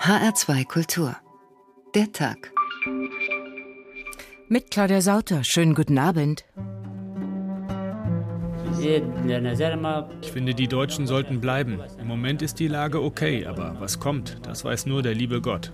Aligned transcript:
HR2 0.00 0.66
Kultur. 0.66 1.16
Der 1.94 2.10
Tag. 2.10 2.52
Mit 4.48 4.72
Claudia 4.72 5.00
Sauter. 5.00 5.42
Schönen 5.44 5.74
guten 5.74 5.98
Abend. 5.98 6.44
Ich 10.22 10.32
finde, 10.32 10.54
die 10.54 10.66
Deutschen 10.66 11.06
sollten 11.06 11.40
bleiben. 11.40 11.80
Im 12.00 12.08
Moment 12.08 12.42
ist 12.42 12.58
die 12.58 12.68
Lage 12.68 13.00
okay, 13.00 13.46
aber 13.46 13.76
was 13.78 14.00
kommt, 14.00 14.38
das 14.44 14.64
weiß 14.64 14.86
nur 14.86 15.02
der 15.02 15.14
liebe 15.14 15.40
Gott. 15.40 15.72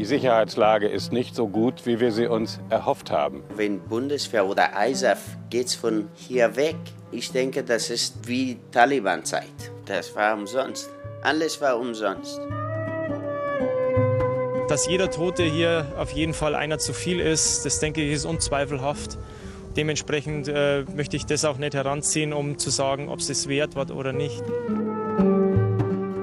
Die 0.00 0.06
Sicherheitslage 0.06 0.88
ist 0.88 1.12
nicht 1.12 1.34
so 1.34 1.46
gut, 1.46 1.84
wie 1.84 2.00
wir 2.00 2.10
sie 2.10 2.26
uns 2.26 2.58
erhofft 2.70 3.10
haben. 3.10 3.42
Wenn 3.54 3.80
Bundeswehr 3.80 4.46
oder 4.46 4.70
ISAF 4.74 5.18
geht 5.50 5.70
von 5.72 6.08
hier 6.14 6.56
weg, 6.56 6.76
ich 7.12 7.32
denke, 7.32 7.62
das 7.62 7.90
ist 7.90 8.26
wie 8.26 8.56
Taliban-Zeit. 8.72 9.44
Das 9.84 10.16
war 10.16 10.38
umsonst. 10.38 10.88
Alles 11.20 11.60
war 11.60 11.78
umsonst. 11.78 12.40
Dass 14.70 14.88
jeder 14.88 15.10
Tote 15.10 15.42
hier 15.42 15.92
auf 15.98 16.12
jeden 16.12 16.32
Fall 16.32 16.54
einer 16.54 16.78
zu 16.78 16.94
viel 16.94 17.20
ist, 17.20 17.66
das 17.66 17.78
denke 17.78 18.00
ich 18.00 18.14
ist 18.14 18.24
unzweifelhaft. 18.24 19.18
Dementsprechend 19.76 20.48
äh, 20.48 20.84
möchte 20.96 21.18
ich 21.18 21.26
das 21.26 21.44
auch 21.44 21.58
nicht 21.58 21.74
heranziehen, 21.74 22.32
um 22.32 22.56
zu 22.56 22.70
sagen, 22.70 23.10
ob 23.10 23.18
es 23.18 23.28
es 23.28 23.48
wert 23.48 23.76
war 23.76 23.90
oder 23.90 24.14
nicht. 24.14 24.42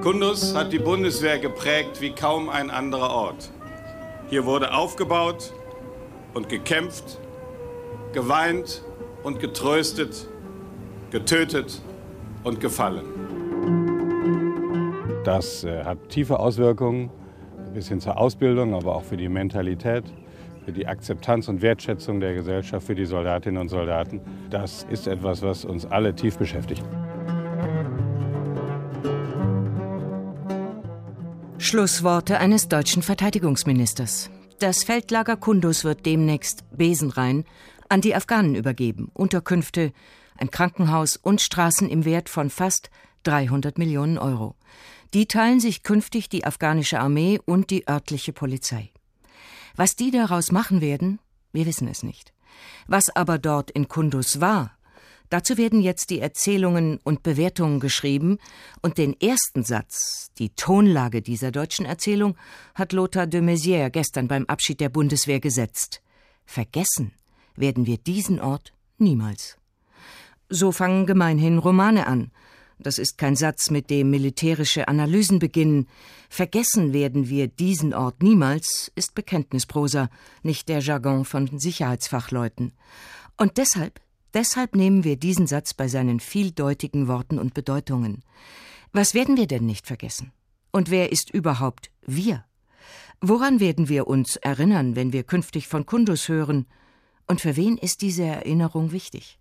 Kundus 0.02 0.56
hat 0.56 0.72
die 0.72 0.80
Bundeswehr 0.80 1.38
geprägt 1.38 2.00
wie 2.00 2.10
kaum 2.10 2.48
ein 2.48 2.70
anderer 2.70 3.10
Ort. 3.10 3.52
Hier 4.30 4.44
wurde 4.44 4.74
aufgebaut 4.74 5.54
und 6.34 6.50
gekämpft, 6.50 7.18
geweint 8.12 8.84
und 9.22 9.40
getröstet, 9.40 10.28
getötet 11.10 11.80
und 12.44 12.60
gefallen. 12.60 13.06
Das 15.24 15.64
äh, 15.64 15.82
hat 15.82 16.10
tiefe 16.10 16.38
Auswirkungen 16.38 17.10
bis 17.72 17.88
hin 17.88 18.00
zur 18.00 18.18
Ausbildung, 18.18 18.74
aber 18.74 18.96
auch 18.96 19.04
für 19.04 19.16
die 19.16 19.30
Mentalität, 19.30 20.04
für 20.64 20.72
die 20.72 20.86
Akzeptanz 20.86 21.48
und 21.48 21.62
Wertschätzung 21.62 22.20
der 22.20 22.34
Gesellschaft, 22.34 22.86
für 22.86 22.94
die 22.94 23.06
Soldatinnen 23.06 23.60
und 23.60 23.68
Soldaten. 23.70 24.20
Das 24.50 24.86
ist 24.90 25.06
etwas, 25.06 25.40
was 25.40 25.64
uns 25.64 25.86
alle 25.86 26.14
tief 26.14 26.36
beschäftigt. 26.36 26.82
Schlussworte 31.68 32.38
eines 32.38 32.68
deutschen 32.68 33.02
Verteidigungsministers. 33.02 34.30
Das 34.58 34.84
Feldlager 34.84 35.36
Kundus 35.36 35.84
wird 35.84 36.06
demnächst 36.06 36.64
besenrein 36.74 37.44
an 37.90 38.00
die 38.00 38.14
Afghanen 38.14 38.54
übergeben. 38.54 39.10
Unterkünfte, 39.12 39.92
ein 40.38 40.50
Krankenhaus 40.50 41.16
und 41.16 41.42
Straßen 41.42 41.90
im 41.90 42.06
Wert 42.06 42.30
von 42.30 42.48
fast 42.48 42.88
300 43.24 43.76
Millionen 43.76 44.16
Euro. 44.16 44.54
Die 45.12 45.26
teilen 45.26 45.60
sich 45.60 45.82
künftig 45.82 46.30
die 46.30 46.46
afghanische 46.46 47.00
Armee 47.00 47.38
und 47.44 47.68
die 47.68 47.86
örtliche 47.86 48.32
Polizei. 48.32 48.90
Was 49.76 49.94
die 49.94 50.10
daraus 50.10 50.50
machen 50.50 50.80
werden, 50.80 51.18
wir 51.52 51.66
wissen 51.66 51.86
es 51.86 52.02
nicht. 52.02 52.32
Was 52.86 53.14
aber 53.14 53.36
dort 53.36 53.70
in 53.70 53.88
Kundus 53.88 54.40
war, 54.40 54.77
dazu 55.30 55.56
werden 55.56 55.80
jetzt 55.80 56.10
die 56.10 56.20
Erzählungen 56.20 56.98
und 57.04 57.22
Bewertungen 57.22 57.80
geschrieben, 57.80 58.38
und 58.82 58.98
den 58.98 59.18
ersten 59.20 59.64
Satz, 59.64 60.30
die 60.38 60.50
Tonlage 60.50 61.22
dieser 61.22 61.50
deutschen 61.50 61.86
Erzählung, 61.86 62.36
hat 62.74 62.92
Lothar 62.92 63.26
de 63.26 63.40
Maizière 63.40 63.90
gestern 63.90 64.28
beim 64.28 64.46
Abschied 64.46 64.80
der 64.80 64.88
Bundeswehr 64.88 65.40
gesetzt. 65.40 66.02
Vergessen 66.46 67.12
werden 67.56 67.86
wir 67.86 67.98
diesen 67.98 68.40
Ort 68.40 68.72
niemals. 68.98 69.58
So 70.48 70.72
fangen 70.72 71.06
gemeinhin 71.06 71.58
Romane 71.58 72.06
an, 72.06 72.30
das 72.80 72.98
ist 72.98 73.18
kein 73.18 73.34
Satz, 73.34 73.70
mit 73.70 73.90
dem 73.90 74.10
militärische 74.10 74.86
Analysen 74.86 75.40
beginnen. 75.40 75.88
Vergessen 76.28 76.92
werden 76.92 77.28
wir 77.28 77.48
diesen 77.48 77.92
Ort 77.92 78.22
niemals, 78.22 78.92
ist 78.94 79.14
Bekenntnisprosa, 79.14 80.10
nicht 80.42 80.68
der 80.68 80.78
Jargon 80.78 81.24
von 81.24 81.58
Sicherheitsfachleuten. 81.58 82.72
Und 83.36 83.56
deshalb, 83.56 84.00
deshalb 84.34 84.74
nehmen 84.74 85.04
wir 85.04 85.16
diesen 85.16 85.46
Satz 85.46 85.74
bei 85.74 85.88
seinen 85.88 86.20
vieldeutigen 86.20 87.08
Worten 87.08 87.38
und 87.38 87.54
Bedeutungen. 87.54 88.22
Was 88.92 89.14
werden 89.14 89.36
wir 89.36 89.46
denn 89.46 89.66
nicht 89.66 89.86
vergessen? 89.86 90.32
Und 90.72 90.90
wer 90.90 91.12
ist 91.12 91.30
überhaupt 91.30 91.90
wir? 92.06 92.44
Woran 93.20 93.60
werden 93.60 93.88
wir 93.88 94.06
uns 94.06 94.36
erinnern, 94.36 94.94
wenn 94.94 95.12
wir 95.12 95.24
künftig 95.24 95.66
von 95.68 95.86
Kundus 95.86 96.28
hören? 96.28 96.66
Und 97.26 97.40
für 97.40 97.56
wen 97.56 97.76
ist 97.76 98.02
diese 98.02 98.24
Erinnerung 98.24 98.92
wichtig? 98.92 99.38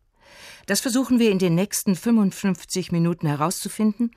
Das 0.65 0.81
versuchen 0.81 1.19
wir 1.19 1.31
in 1.31 1.39
den 1.39 1.55
nächsten 1.55 1.95
55 1.95 2.91
Minuten 2.91 3.27
herauszufinden 3.27 4.11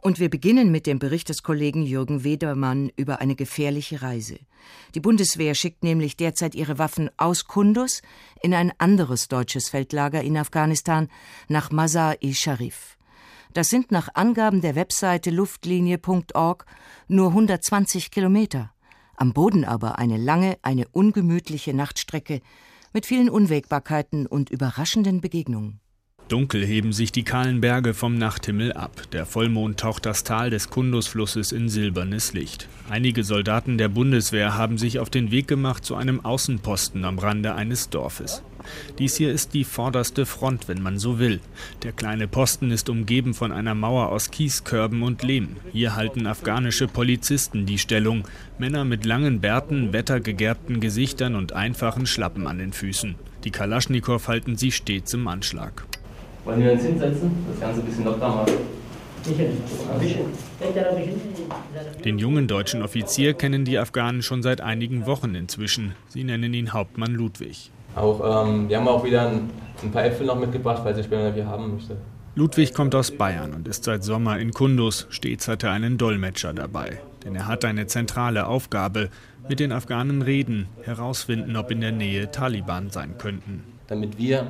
und 0.00 0.18
wir 0.18 0.28
beginnen 0.28 0.70
mit 0.70 0.86
dem 0.86 0.98
Bericht 0.98 1.28
des 1.28 1.42
Kollegen 1.42 1.84
Jürgen 1.84 2.24
Wedermann 2.24 2.90
über 2.96 3.20
eine 3.20 3.36
gefährliche 3.36 4.02
Reise. 4.02 4.38
Die 4.94 5.00
Bundeswehr 5.00 5.54
schickt 5.54 5.84
nämlich 5.84 6.16
derzeit 6.16 6.54
ihre 6.54 6.78
Waffen 6.78 7.08
aus 7.16 7.46
Kundus 7.46 8.02
in 8.42 8.52
ein 8.52 8.72
anderes 8.78 9.28
deutsches 9.28 9.68
Feldlager 9.68 10.22
in 10.22 10.36
Afghanistan 10.36 11.08
nach 11.48 11.70
Mazar-i-Sharif. 11.70 12.96
Das 13.52 13.68
sind 13.68 13.92
nach 13.92 14.08
Angaben 14.14 14.60
der 14.60 14.74
Webseite 14.74 15.30
luftlinie.org 15.30 16.66
nur 17.06 17.28
120 17.28 18.10
Kilometer. 18.10 18.72
Am 19.16 19.32
Boden 19.34 19.64
aber 19.64 19.98
eine 19.98 20.16
lange, 20.16 20.58
eine 20.62 20.88
ungemütliche 20.88 21.74
Nachtstrecke 21.74 22.40
mit 22.92 23.06
vielen 23.06 23.30
Unwägbarkeiten 23.30 24.26
und 24.26 24.50
überraschenden 24.50 25.20
Begegnungen. 25.20 25.80
Dunkel 26.28 26.64
heben 26.64 26.92
sich 26.92 27.12
die 27.12 27.24
kahlen 27.24 27.60
Berge 27.60 27.92
vom 27.92 28.16
Nachthimmel 28.16 28.72
ab. 28.72 29.02
Der 29.12 29.26
Vollmond 29.26 29.78
taucht 29.78 30.06
das 30.06 30.24
Tal 30.24 30.48
des 30.48 30.70
Kundusflusses 30.70 31.52
in 31.52 31.68
silbernes 31.68 32.32
Licht. 32.32 32.68
Einige 32.88 33.22
Soldaten 33.22 33.76
der 33.76 33.88
Bundeswehr 33.88 34.56
haben 34.56 34.78
sich 34.78 34.98
auf 34.98 35.10
den 35.10 35.30
Weg 35.30 35.46
gemacht 35.46 35.84
zu 35.84 35.94
einem 35.94 36.24
Außenposten 36.24 37.04
am 37.04 37.18
Rande 37.18 37.54
eines 37.54 37.90
Dorfes. 37.90 38.42
Dies 38.98 39.16
hier 39.16 39.32
ist 39.32 39.54
die 39.54 39.64
vorderste 39.64 40.24
Front, 40.24 40.68
wenn 40.68 40.82
man 40.82 40.98
so 40.98 41.18
will. 41.18 41.40
Der 41.82 41.92
kleine 41.92 42.28
Posten 42.28 42.70
ist 42.70 42.88
umgeben 42.88 43.34
von 43.34 43.52
einer 43.52 43.74
Mauer 43.74 44.08
aus 44.08 44.30
Kieskörben 44.30 45.02
und 45.02 45.22
Lehm. 45.22 45.56
Hier 45.72 45.96
halten 45.96 46.26
afghanische 46.26 46.88
Polizisten 46.88 47.66
die 47.66 47.78
Stellung. 47.78 48.24
Männer 48.58 48.84
mit 48.84 49.04
langen 49.04 49.40
Bärten, 49.40 49.92
wettergegerbten 49.92 50.80
Gesichtern 50.80 51.34
und 51.34 51.52
einfachen 51.52 52.06
Schlappen 52.06 52.46
an 52.46 52.58
den 52.58 52.72
Füßen. 52.72 53.16
Die 53.44 53.50
Kalaschnikow 53.50 54.28
halten 54.28 54.56
sie 54.56 54.70
stets 54.70 55.14
im 55.14 55.26
Anschlag. 55.26 55.84
Wollen 56.44 56.62
wir 56.62 56.72
uns 56.72 56.82
hinsetzen? 56.82 57.30
Das 57.50 57.60
Ganze 57.60 57.80
ein 57.80 57.86
bisschen 57.86 58.04
locker 58.04 58.28
machen. 58.28 58.52
Den 62.04 62.18
jungen 62.18 62.48
deutschen 62.48 62.82
Offizier 62.82 63.34
kennen 63.34 63.64
die 63.64 63.78
Afghanen 63.78 64.22
schon 64.22 64.42
seit 64.42 64.60
einigen 64.60 65.06
Wochen 65.06 65.36
inzwischen. 65.36 65.94
Sie 66.08 66.24
nennen 66.24 66.52
ihn 66.54 66.72
Hauptmann 66.72 67.14
Ludwig. 67.14 67.70
Auch, 67.94 68.46
ähm, 68.46 68.68
wir 68.68 68.78
haben 68.78 68.88
auch 68.88 69.04
wieder 69.04 69.28
ein, 69.28 69.50
ein 69.82 69.92
paar 69.92 70.04
Äpfel 70.04 70.26
noch 70.26 70.38
mitgebracht, 70.38 70.80
falls 70.82 70.98
ihr 70.98 71.04
später 71.04 71.32
hier 71.32 71.46
haben 71.46 71.74
möchte. 71.74 71.96
Ludwig 72.34 72.74
kommt 72.74 72.94
aus 72.94 73.12
Bayern 73.12 73.52
und 73.52 73.68
ist 73.68 73.84
seit 73.84 74.02
Sommer 74.02 74.38
in 74.38 74.52
Kundus. 74.52 75.06
Stets 75.10 75.46
hat 75.46 75.62
er 75.62 75.70
einen 75.70 75.98
Dolmetscher 75.98 76.52
dabei. 76.52 76.98
Denn 77.24 77.36
er 77.36 77.46
hat 77.46 77.64
eine 77.64 77.86
zentrale 77.86 78.46
Aufgabe. 78.46 79.10
Mit 79.48 79.60
den 79.60 79.70
Afghanen 79.70 80.22
reden, 80.22 80.66
herausfinden, 80.82 81.56
ob 81.56 81.70
in 81.70 81.80
der 81.80 81.92
Nähe 81.92 82.30
Taliban 82.30 82.90
sein 82.90 83.18
könnten. 83.18 83.62
Damit 83.86 84.18
wir 84.18 84.46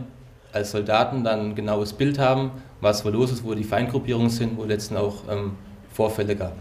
als 0.53 0.71
Soldaten 0.71 1.25
dann 1.25 1.51
ein 1.51 1.55
genaues 1.55 1.93
Bild 1.93 2.19
haben, 2.19 2.51
was 2.81 3.05
wo 3.05 3.09
los 3.09 3.33
ist, 3.33 3.45
wo 3.45 3.55
die 3.55 3.65
Feindgruppierungen 3.65 4.31
sind, 4.31 4.57
wo 4.57 4.65
letzten 4.65 4.97
auch 4.97 5.25
ähm, 5.31 5.53
Vorfälle 5.93 6.37
gab. 6.37 6.57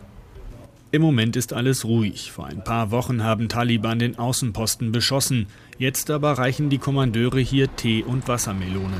Im 0.93 1.01
Moment 1.01 1.37
ist 1.37 1.53
alles 1.53 1.85
ruhig. 1.85 2.31
Vor 2.33 2.45
ein 2.45 2.63
paar 2.63 2.91
Wochen 2.91 3.23
haben 3.23 3.47
Taliban 3.47 3.99
den 3.99 4.19
Außenposten 4.19 4.91
beschossen. 4.91 5.47
Jetzt 5.77 6.11
aber 6.11 6.33
reichen 6.33 6.69
die 6.69 6.79
Kommandeure 6.79 7.39
hier 7.39 7.73
Tee 7.77 8.03
und 8.03 8.27
Wassermelonen. 8.27 8.99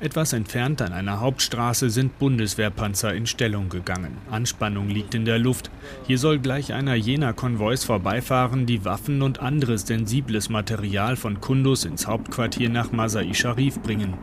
Etwas 0.00 0.32
entfernt 0.32 0.80
an 0.80 0.92
einer 0.92 1.18
Hauptstraße 1.18 1.90
sind 1.90 2.20
Bundeswehrpanzer 2.20 3.12
in 3.14 3.26
Stellung 3.26 3.68
gegangen. 3.68 4.16
Anspannung 4.30 4.88
liegt 4.88 5.16
in 5.16 5.24
der 5.24 5.40
Luft. 5.40 5.72
Hier 6.06 6.18
soll 6.18 6.38
gleich 6.38 6.72
einer 6.72 6.94
jener 6.94 7.32
Konvois 7.32 7.78
vorbeifahren, 7.84 8.64
die 8.64 8.84
Waffen 8.84 9.22
und 9.22 9.40
anderes 9.40 9.88
sensibles 9.88 10.50
Material 10.50 11.16
von 11.16 11.40
Kundus 11.40 11.84
ins 11.84 12.06
Hauptquartier 12.06 12.68
nach 12.68 12.92
Masai 12.92 13.34
Sharif 13.34 13.80
bringen. 13.80 14.14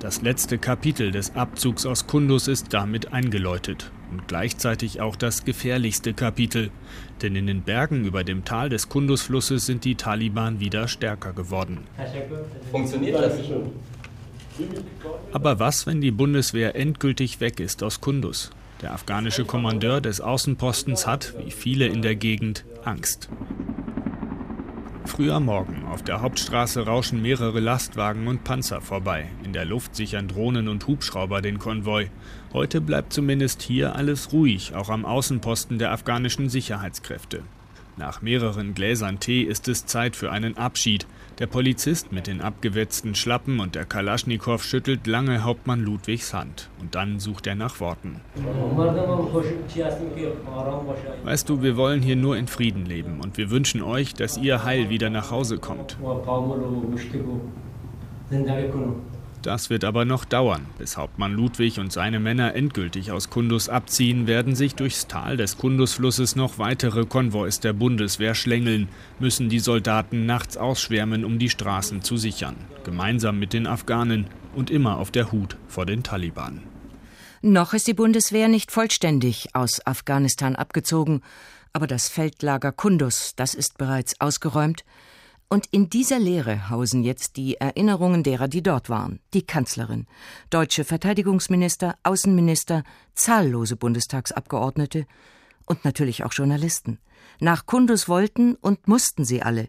Das 0.00 0.22
letzte 0.22 0.56
Kapitel 0.56 1.10
des 1.10 1.36
Abzugs 1.36 1.84
aus 1.84 2.06
Kundus 2.06 2.48
ist 2.48 2.72
damit 2.72 3.12
eingeläutet. 3.12 3.90
Und 4.10 4.28
gleichzeitig 4.28 5.02
auch 5.02 5.14
das 5.14 5.44
gefährlichste 5.44 6.14
Kapitel. 6.14 6.70
Denn 7.20 7.36
in 7.36 7.46
den 7.46 7.60
Bergen 7.60 8.06
über 8.06 8.24
dem 8.24 8.46
Tal 8.46 8.70
des 8.70 8.88
Kundusflusses 8.88 9.66
sind 9.66 9.84
die 9.84 9.96
Taliban 9.96 10.58
wieder 10.58 10.88
stärker 10.88 11.34
geworden. 11.34 11.80
Funktioniert 12.70 13.16
das? 13.16 13.34
Aber 15.32 15.58
was, 15.58 15.86
wenn 15.86 16.00
die 16.00 16.10
Bundeswehr 16.10 16.74
endgültig 16.74 17.40
weg 17.40 17.60
ist 17.60 17.82
aus 17.82 18.00
Kundus? 18.00 18.50
Der 18.82 18.92
afghanische 18.92 19.44
Kommandeur 19.44 20.00
des 20.00 20.20
Außenpostens 20.20 21.06
hat, 21.06 21.34
wie 21.44 21.50
viele 21.50 21.86
in 21.86 22.02
der 22.02 22.14
Gegend, 22.14 22.64
Angst. 22.84 23.28
früher 25.18 25.40
Morgen. 25.40 25.84
Auf 25.86 26.02
der 26.02 26.20
Hauptstraße 26.20 26.86
rauschen 26.86 27.20
mehrere 27.20 27.58
Lastwagen 27.58 28.28
und 28.28 28.44
Panzer 28.44 28.80
vorbei. 28.80 29.26
In 29.42 29.52
der 29.52 29.64
Luft 29.64 29.96
sichern 29.96 30.28
Drohnen 30.28 30.68
und 30.68 30.86
Hubschrauber 30.86 31.42
den 31.42 31.58
Konvoi. 31.58 32.08
Heute 32.52 32.80
bleibt 32.80 33.12
zumindest 33.12 33.62
hier 33.62 33.96
alles 33.96 34.32
ruhig, 34.32 34.76
auch 34.76 34.90
am 34.90 35.04
Außenposten 35.04 35.80
der 35.80 35.90
afghanischen 35.90 36.48
Sicherheitskräfte. 36.48 37.42
Nach 37.98 38.22
mehreren 38.22 38.74
Gläsern 38.74 39.18
Tee 39.18 39.42
ist 39.42 39.66
es 39.66 39.84
Zeit 39.84 40.14
für 40.14 40.30
einen 40.30 40.56
Abschied. 40.56 41.04
Der 41.40 41.48
Polizist 41.48 42.12
mit 42.12 42.28
den 42.28 42.40
abgewetzten 42.40 43.16
Schlappen 43.16 43.58
und 43.58 43.74
der 43.74 43.86
Kalaschnikow 43.86 44.62
schüttelt 44.62 45.08
lange 45.08 45.42
Hauptmann 45.42 45.80
Ludwigs 45.80 46.32
Hand. 46.32 46.70
Und 46.80 46.94
dann 46.94 47.18
sucht 47.18 47.48
er 47.48 47.56
nach 47.56 47.80
Worten. 47.80 48.20
Weißt 51.24 51.48
du, 51.48 51.60
wir 51.60 51.76
wollen 51.76 52.00
hier 52.00 52.14
nur 52.14 52.36
in 52.36 52.46
Frieden 52.46 52.86
leben 52.86 53.18
und 53.20 53.36
wir 53.36 53.50
wünschen 53.50 53.82
euch, 53.82 54.14
dass 54.14 54.38
ihr 54.38 54.62
heil 54.62 54.90
wieder 54.90 55.10
nach 55.10 55.32
Hause 55.32 55.58
kommt. 55.58 55.96
Das 59.42 59.70
wird 59.70 59.84
aber 59.84 60.04
noch 60.04 60.24
dauern. 60.24 60.66
Bis 60.78 60.96
Hauptmann 60.96 61.32
Ludwig 61.32 61.78
und 61.78 61.92
seine 61.92 62.18
Männer 62.20 62.54
endgültig 62.54 63.12
aus 63.12 63.30
Kundus 63.30 63.68
abziehen, 63.68 64.26
werden 64.26 64.54
sich 64.54 64.74
durchs 64.74 65.06
Tal 65.06 65.36
des 65.36 65.58
Kundusflusses 65.58 66.36
noch 66.36 66.58
weitere 66.58 67.06
Konvois 67.06 67.60
der 67.62 67.72
Bundeswehr 67.72 68.34
schlängeln, 68.34 68.88
müssen 69.18 69.48
die 69.48 69.60
Soldaten 69.60 70.26
nachts 70.26 70.56
ausschwärmen, 70.56 71.24
um 71.24 71.38
die 71.38 71.50
Straßen 71.50 72.02
zu 72.02 72.16
sichern. 72.16 72.56
Gemeinsam 72.84 73.38
mit 73.38 73.52
den 73.52 73.66
Afghanen 73.66 74.26
und 74.54 74.70
immer 74.70 74.98
auf 74.98 75.10
der 75.10 75.30
Hut 75.30 75.56
vor 75.68 75.86
den 75.86 76.02
Taliban. 76.02 76.62
Noch 77.40 77.72
ist 77.72 77.86
die 77.86 77.94
Bundeswehr 77.94 78.48
nicht 78.48 78.72
vollständig 78.72 79.54
aus 79.54 79.86
Afghanistan 79.86 80.56
abgezogen, 80.56 81.22
aber 81.72 81.86
das 81.86 82.08
Feldlager 82.08 82.72
Kundus, 82.72 83.34
das 83.36 83.54
ist 83.54 83.78
bereits 83.78 84.20
ausgeräumt, 84.20 84.84
und 85.48 85.66
in 85.70 85.88
dieser 85.88 86.18
Leere 86.18 86.70
hausen 86.70 87.02
jetzt 87.02 87.36
die 87.36 87.56
Erinnerungen 87.56 88.22
derer, 88.22 88.48
die 88.48 88.62
dort 88.62 88.90
waren. 88.90 89.20
Die 89.34 89.42
Kanzlerin, 89.42 90.06
deutsche 90.50 90.84
Verteidigungsminister, 90.84 91.96
Außenminister, 92.02 92.84
zahllose 93.14 93.76
Bundestagsabgeordnete 93.76 95.06
und 95.64 95.84
natürlich 95.84 96.24
auch 96.24 96.32
Journalisten. 96.32 96.98
Nach 97.40 97.66
Kundus 97.66 98.08
wollten 98.08 98.54
und 98.56 98.88
mussten 98.88 99.24
sie 99.24 99.42
alle. 99.42 99.68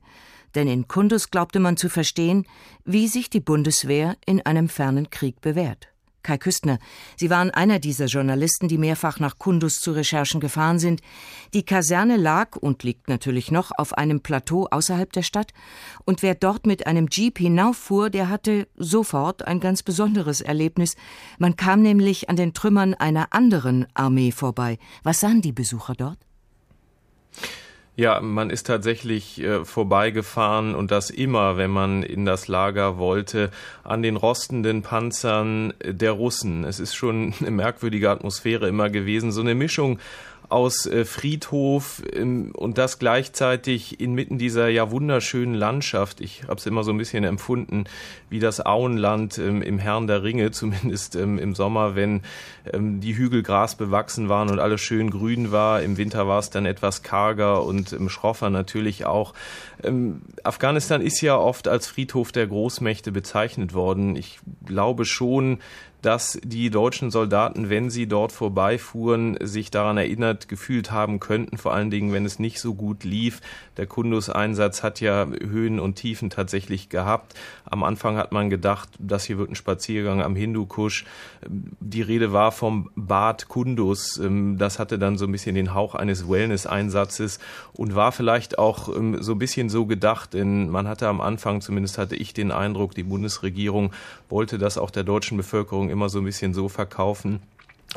Denn 0.56 0.68
in 0.68 0.88
Kundus 0.88 1.30
glaubte 1.30 1.60
man 1.60 1.78
zu 1.78 1.90
verstehen, 1.90 2.46
wie 2.84 3.08
sich 3.08 3.30
die 3.30 3.40
Bundeswehr 3.40 4.18
in 4.26 4.46
einem 4.46 4.68
fernen 4.68 5.10
Krieg 5.10 5.42
bewährt. 5.42 5.89
Kai 6.24 6.38
Küstner. 6.38 6.80
Sie 7.18 7.30
waren 7.30 7.52
einer 7.52 7.80
dieser 7.80 8.06
Journalisten, 8.06 8.68
die 8.68 8.78
mehrfach 8.78 9.20
nach 9.20 9.38
Kundus 9.38 9.80
zu 9.80 9.92
Recherchen 9.92 10.40
gefahren 10.40 10.80
sind. 10.80 11.02
Die 11.54 11.64
Kaserne 11.64 12.18
lag 12.18 12.56
und 12.56 12.84
liegt 12.84 13.08
natürlich 13.08 13.52
noch 13.52 13.72
auf 13.78 13.98
einem 13.98 14.22
Plateau 14.22 14.68
außerhalb 14.70 15.12
der 15.14 15.24
Stadt. 15.24 15.54
Und 16.06 16.22
wer 16.22 16.36
dort 16.36 16.66
mit 16.66 16.88
einem 16.88 17.08
Jeep 17.10 17.38
hinauffuhr, 17.38 18.10
der 18.10 18.30
hatte 18.30 18.68
sofort 18.76 19.48
ein 19.48 19.60
ganz 19.60 19.84
besonderes 19.84 20.42
Erlebnis. 20.42 20.96
Man 21.38 21.56
kam 21.56 21.82
nämlich 21.82 22.30
an 22.30 22.36
den 22.36 22.54
Trümmern 22.54 22.94
einer 22.94 23.34
anderen 23.34 23.88
Armee 23.94 24.32
vorbei. 24.32 24.78
Was 25.04 25.20
sahen 25.20 25.42
die 25.42 25.54
Besucher 25.54 25.94
dort? 25.96 26.20
Ja, 28.00 28.22
man 28.22 28.50
ist 28.50 28.66
tatsächlich 28.66 29.44
äh, 29.44 29.66
vorbeigefahren 29.66 30.74
und 30.74 30.90
das 30.90 31.10
immer, 31.10 31.58
wenn 31.58 31.70
man 31.70 32.02
in 32.02 32.24
das 32.24 32.48
Lager 32.48 32.98
wollte, 32.98 33.52
an 33.84 34.02
den 34.02 34.16
rostenden 34.16 34.84
Panzern 34.84 35.74
der 35.84 36.14
Russen. 36.14 36.64
Es 36.64 36.80
ist 36.80 36.96
schon 36.96 37.34
eine 37.42 37.52
merkwürdige 37.52 38.10
Atmosphäre 38.10 38.70
immer 38.70 38.90
gewesen, 38.90 39.34
so 39.34 39.42
eine 39.42 39.54
Mischung 39.54 40.00
aus 40.50 40.88
äh, 40.88 41.06
Friedhof 41.06 42.02
ähm, 42.12 42.52
und 42.56 42.78
das 42.78 43.00
gleichzeitig 43.00 44.00
inmitten 44.00 44.38
dieser 44.38 44.68
ja 44.68 44.92
wunderschönen 44.92 45.54
Landschaft. 45.54 46.22
Ich 46.22 46.44
habe 46.44 46.56
es 46.56 46.66
immer 46.66 46.84
so 46.84 46.92
ein 46.92 46.98
bisschen 46.98 47.24
empfunden 47.24 47.86
wie 48.30 48.40
das 48.40 48.66
Auenland 48.66 49.38
ähm, 49.38 49.62
im 49.62 49.78
Herrn 49.78 50.08
der 50.08 50.24
Ringe, 50.24 50.52
zumindest 50.60 51.16
ähm, 51.16 51.38
im 51.38 51.56
Sommer, 51.56 51.96
wenn 51.96 52.22
die 52.72 53.16
Hügel 53.16 53.42
Gras 53.42 53.76
bewachsen 53.76 54.30
waren 54.30 54.52
und 54.52 54.60
alles 54.60 54.82
schön 54.82 55.10
grün 55.10 55.52
war. 55.52 55.82
Im 55.82 55.98
Winter 55.98 56.28
war 56.28 56.38
es 56.38 56.52
dann 56.52 56.68
etwas 56.68 57.02
karger 57.02 57.64
und 57.64 57.96
schroffer 58.10 58.52
natürlich 58.52 59.06
auch. 59.06 59.34
Afghanistan 60.44 61.02
ist 61.02 61.22
ja 61.22 61.36
oft 61.36 61.68
als 61.68 61.88
Friedhof 61.88 62.32
der 62.32 62.46
Großmächte 62.46 63.12
bezeichnet 63.12 63.74
worden. 63.74 64.16
Ich 64.16 64.40
glaube 64.66 65.06
schon, 65.06 65.60
dass 66.02 66.40
die 66.44 66.70
deutschen 66.70 67.12
Soldaten, 67.12 67.70
wenn 67.70 67.90
sie 67.90 68.08
dort 68.08 68.32
vorbeifuhren, 68.32 69.38
sich 69.42 69.72
daran 69.72 69.98
erinnert 69.98 70.48
gefühlt 70.48 70.92
haben 70.92 71.20
könnten, 71.20 71.58
vor 71.58 71.74
allen 71.74 71.92
Dingen, 71.92 72.14
wenn 72.14 72.26
es 72.26 72.40
nicht 72.40 72.60
so 72.60 72.74
gut 72.74 73.04
lief. 73.04 73.42
Der 73.78 73.86
Kundus-Einsatz 73.86 74.84
hat 74.84 75.02
ja 75.02 75.28
Höhen 75.28 75.80
und 75.80 75.96
Tiefen 75.96 76.30
tatsächlich 76.30 76.90
gehabt. 76.90 77.36
Am 77.66 77.84
Anfang 77.84 78.18
hat 78.18 78.32
man 78.32 78.50
gedacht, 78.50 78.90
das 78.98 79.26
hier 79.26 79.38
wird 79.38 79.52
ein 79.52 79.56
Spaziergang 79.56 80.22
am 80.22 80.36
Hindukusch. 80.36 81.06
Die 81.48 82.02
Rede 82.02 82.32
war 82.34 82.52
vom 82.52 82.90
Bad 82.96 83.48
Kundus. 83.48 84.22
Das 84.58 84.80
hatte 84.80 85.00
dann 85.00 85.18
so 85.18 85.26
ein 85.26 85.32
bisschen 85.32 85.56
den 85.56 85.74
Hauch 85.74 85.96
eines 85.96 86.30
Wellness-Einsatzes 86.30 87.40
und 87.74 87.96
war 87.96 88.12
vielleicht 88.12 88.58
auch 88.58 88.90
ähm, 88.96 89.22
so 89.22 89.34
ein 89.34 89.40
bisschen 89.40 89.70
so 89.70 89.86
gedacht, 89.86 90.34
denn 90.34 90.70
man 90.70 90.88
hatte 90.88 91.08
am 91.08 91.22
Anfang, 91.22 91.62
zumindest 91.62 91.98
hatte 91.98 92.16
ich 92.16 92.34
den 92.34 92.52
Eindruck, 92.52 92.96
die 92.96 93.04
Bundesregierung 93.04 93.92
wollte 94.30 94.58
das 94.58 94.78
auch 94.78 94.92
der 94.92 95.04
deutschen 95.04 95.38
Bevölkerung 95.38 95.89
immer 95.90 96.10
so 96.10 96.20
ein 96.20 96.26
bisschen 96.26 96.54
so 96.54 96.70
verkaufen, 96.70 97.42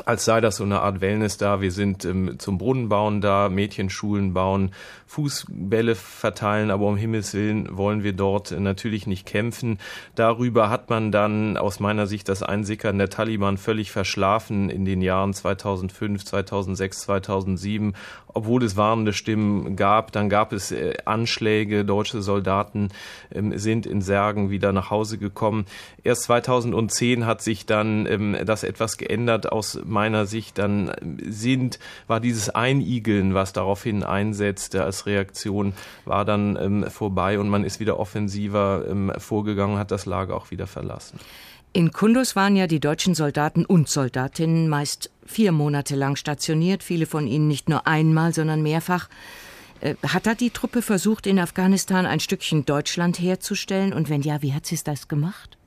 als 0.05 0.25
sei 0.25 0.41
das 0.41 0.57
so 0.57 0.63
eine 0.63 0.81
Art 0.81 1.01
Wellness 1.01 1.37
da. 1.37 1.61
Wir 1.61 1.71
sind 1.71 2.03
ähm, 2.05 2.39
zum 2.39 2.57
Brunnenbauen 2.57 3.21
da, 3.21 3.49
Mädchenschulen 3.49 4.33
bauen, 4.33 4.71
Fußbälle 5.05 5.93
verteilen, 5.93 6.71
aber 6.71 6.87
um 6.87 6.97
Himmels 6.97 7.35
Willen 7.35 7.77
wollen 7.77 8.03
wir 8.03 8.13
dort 8.13 8.51
natürlich 8.51 9.05
nicht 9.05 9.27
kämpfen. 9.27 9.77
Darüber 10.15 10.71
hat 10.71 10.89
man 10.89 11.11
dann 11.11 11.57
aus 11.57 11.79
meiner 11.79 12.07
Sicht 12.07 12.27
das 12.27 12.41
Einsickern 12.41 12.97
der 12.97 13.09
Taliban 13.09 13.57
völlig 13.57 13.91
verschlafen 13.91 14.69
in 14.69 14.85
den 14.85 15.01
Jahren 15.01 15.33
2005, 15.33 16.25
2006, 16.25 17.01
2007. 17.01 17.93
Obwohl 18.35 18.63
es 18.63 18.75
warnende 18.75 19.13
Stimmen 19.13 19.75
gab, 19.75 20.11
dann 20.11 20.27
gab 20.27 20.53
es 20.53 20.71
äh, 20.71 20.95
Anschläge, 21.05 21.85
deutsche 21.85 22.23
Soldaten 22.23 22.89
ähm, 23.31 23.55
sind 23.59 23.85
in 23.85 24.01
Särgen 24.01 24.49
wieder 24.49 24.71
nach 24.71 24.89
Hause 24.89 25.19
gekommen. 25.19 25.65
Erst 26.03 26.23
2010 26.23 27.27
hat 27.27 27.43
sich 27.43 27.67
dann 27.67 28.07
ähm, 28.07 28.35
das 28.43 28.63
etwas 28.63 28.97
geändert 28.97 29.51
aus 29.51 29.79
meiner 29.85 30.25
Sicht. 30.25 30.57
Dann 30.57 30.91
sind, 31.27 31.79
war 32.07 32.19
dieses 32.19 32.49
Einigeln, 32.49 33.33
was 33.33 33.53
daraufhin 33.53 34.03
einsetzte 34.03 34.83
als 34.83 35.05
Reaktion 35.05 35.73
war 36.05 36.25
dann 36.25 36.57
ähm, 36.61 36.85
vorbei 36.89 37.39
und 37.39 37.49
man 37.49 37.63
ist 37.63 37.79
wieder 37.79 37.99
offensiver 37.99 38.85
ähm, 38.89 39.11
vorgegangen, 39.17 39.77
hat 39.77 39.91
das 39.91 40.05
Lager 40.05 40.35
auch 40.35 40.51
wieder 40.51 40.67
verlassen. 40.67 41.19
In 41.75 41.91
Kundus 41.91 42.35
waren 42.35 42.55
ja 42.55 42.67
die 42.67 42.79
deutschen 42.79 43.15
Soldaten 43.15 43.65
und 43.65 43.89
Soldatinnen 43.89 44.69
meist 44.69 45.09
vier 45.25 45.51
Monate 45.51 45.95
lang 45.95 46.15
stationiert, 46.15 46.83
viele 46.83 47.07
von 47.07 47.25
ihnen 47.25 47.47
nicht 47.47 47.67
nur 47.67 47.87
einmal, 47.87 48.31
sondern 48.33 48.61
mehrfach. 48.61 49.09
Äh, 49.81 49.95
hat 50.07 50.27
da 50.27 50.35
die 50.35 50.51
Truppe 50.51 50.81
versucht, 50.81 51.25
in 51.25 51.39
Afghanistan 51.39 52.05
ein 52.05 52.19
Stückchen 52.19 52.65
Deutschland 52.65 53.19
herzustellen? 53.19 53.91
Und 53.91 54.09
wenn 54.09 54.21
ja, 54.21 54.41
wie 54.41 54.53
hat 54.53 54.65
sie 54.65 54.79
das 54.83 55.07
gemacht? 55.07 55.57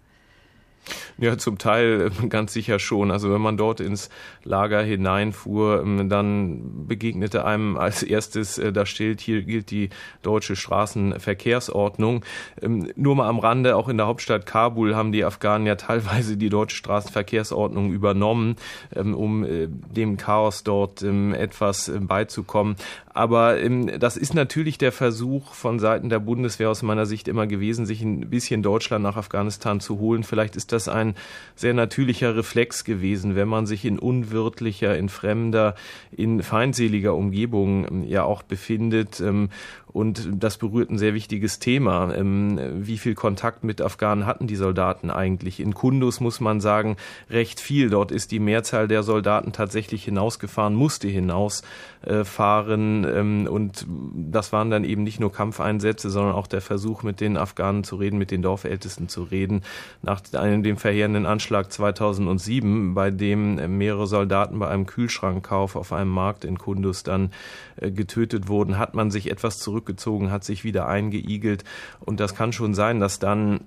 Ja, 1.18 1.38
zum 1.38 1.58
Teil 1.58 2.12
äh, 2.22 2.26
ganz 2.28 2.52
sicher 2.52 2.78
schon. 2.78 3.10
Also 3.10 3.32
wenn 3.32 3.40
man 3.40 3.56
dort 3.56 3.80
ins 3.80 4.10
Lager 4.44 4.82
hineinfuhr, 4.82 5.82
ähm, 5.82 6.08
dann 6.08 6.86
begegnete 6.86 7.44
einem 7.44 7.76
als 7.76 8.02
erstes 8.02 8.58
äh, 8.58 8.72
das 8.72 8.88
Schild, 8.88 9.20
hier 9.20 9.42
gilt 9.42 9.70
die 9.70 9.90
deutsche 10.22 10.56
Straßenverkehrsordnung. 10.56 12.24
Ähm, 12.60 12.90
nur 12.96 13.16
mal 13.16 13.28
am 13.28 13.38
Rande, 13.38 13.76
auch 13.76 13.88
in 13.88 13.96
der 13.96 14.06
Hauptstadt 14.06 14.46
Kabul 14.46 14.94
haben 14.94 15.12
die 15.12 15.24
Afghanen 15.24 15.66
ja 15.66 15.76
teilweise 15.76 16.36
die 16.36 16.50
deutsche 16.50 16.76
Straßenverkehrsordnung 16.76 17.92
übernommen, 17.92 18.56
ähm, 18.94 19.14
um 19.14 19.44
äh, 19.44 19.68
dem 19.68 20.16
Chaos 20.16 20.62
dort 20.62 21.02
etwas 21.02 21.90
beizukommen. 22.00 22.76
Aber 23.08 23.56
das 23.98 24.16
ist 24.16 24.34
natürlich 24.34 24.76
der 24.76 24.92
Versuch 24.92 25.54
von 25.54 25.78
Seiten 25.78 26.10
der 26.10 26.18
Bundeswehr 26.18 26.70
aus 26.70 26.82
meiner 26.82 27.06
Sicht 27.06 27.28
immer 27.28 27.46
gewesen, 27.46 27.86
sich 27.86 28.02
ein 28.02 28.28
bisschen 28.28 28.62
Deutschland 28.62 29.02
nach 29.02 29.16
Afghanistan 29.16 29.80
zu 29.80 29.98
holen. 29.98 30.22
Vielleicht 30.22 30.56
ist 30.56 30.72
das 30.72 30.75
ein 30.88 31.14
sehr 31.54 31.74
natürlicher 31.74 32.36
Reflex 32.36 32.84
gewesen, 32.84 33.34
wenn 33.34 33.48
man 33.48 33.66
sich 33.66 33.84
in 33.84 33.98
unwirtlicher, 33.98 34.96
in 34.96 35.08
fremder, 35.08 35.74
in 36.12 36.42
feindseliger 36.42 37.14
Umgebung 37.14 37.86
ähm, 37.90 38.04
ja 38.04 38.24
auch 38.24 38.42
befindet. 38.42 39.20
Ähm, 39.20 39.48
und 39.96 40.28
das 40.30 40.58
berührt 40.58 40.90
ein 40.90 40.98
sehr 40.98 41.14
wichtiges 41.14 41.58
Thema. 41.58 42.14
Ähm, 42.14 42.60
wie 42.86 42.98
viel 42.98 43.14
Kontakt 43.14 43.64
mit 43.64 43.80
Afghanen 43.80 44.26
hatten 44.26 44.46
die 44.46 44.56
Soldaten 44.56 45.08
eigentlich? 45.08 45.58
In 45.58 45.72
Kundus 45.72 46.20
muss 46.20 46.38
man 46.38 46.60
sagen, 46.60 46.98
recht 47.30 47.60
viel. 47.60 47.88
Dort 47.88 48.12
ist 48.12 48.30
die 48.30 48.38
Mehrzahl 48.38 48.88
der 48.88 49.02
Soldaten 49.02 49.52
tatsächlich 49.52 50.04
hinausgefahren, 50.04 50.74
musste 50.74 51.08
hinausfahren. 51.08 53.06
Ähm, 53.10 53.48
und 53.50 53.86
das 53.88 54.52
waren 54.52 54.68
dann 54.68 54.84
eben 54.84 55.02
nicht 55.02 55.18
nur 55.18 55.32
Kampfeinsätze, 55.32 56.10
sondern 56.10 56.34
auch 56.34 56.46
der 56.46 56.60
Versuch, 56.60 57.02
mit 57.02 57.22
den 57.22 57.38
Afghanen 57.38 57.82
zu 57.82 57.96
reden, 57.96 58.18
mit 58.18 58.30
den 58.30 58.42
Dorfältesten 58.42 59.08
zu 59.08 59.22
reden. 59.22 59.62
Nach 60.02 60.20
einem, 60.34 60.62
dem 60.62 60.76
verheerenden 60.76 61.24
Anschlag 61.24 61.72
2007, 61.72 62.92
bei 62.92 63.10
dem 63.10 63.78
mehrere 63.78 64.06
Soldaten 64.06 64.58
bei 64.58 64.68
einem 64.68 64.84
Kühlschrankkauf 64.84 65.74
auf 65.74 65.94
einem 65.94 66.10
Markt 66.10 66.44
in 66.44 66.58
Kundus 66.58 67.02
dann 67.02 67.30
äh, 67.76 67.90
getötet 67.90 68.48
wurden, 68.48 68.76
hat 68.76 68.94
man 68.94 69.10
sich 69.10 69.30
etwas 69.30 69.58
zurück 69.58 69.85
zurückgezogen, 69.86 70.30
hat 70.30 70.44
sich 70.44 70.64
wieder 70.64 70.86
eingeigelt. 70.88 71.64
Und 72.00 72.20
das 72.20 72.34
kann 72.34 72.52
schon 72.52 72.74
sein, 72.74 73.00
dass 73.00 73.18
dann 73.18 73.60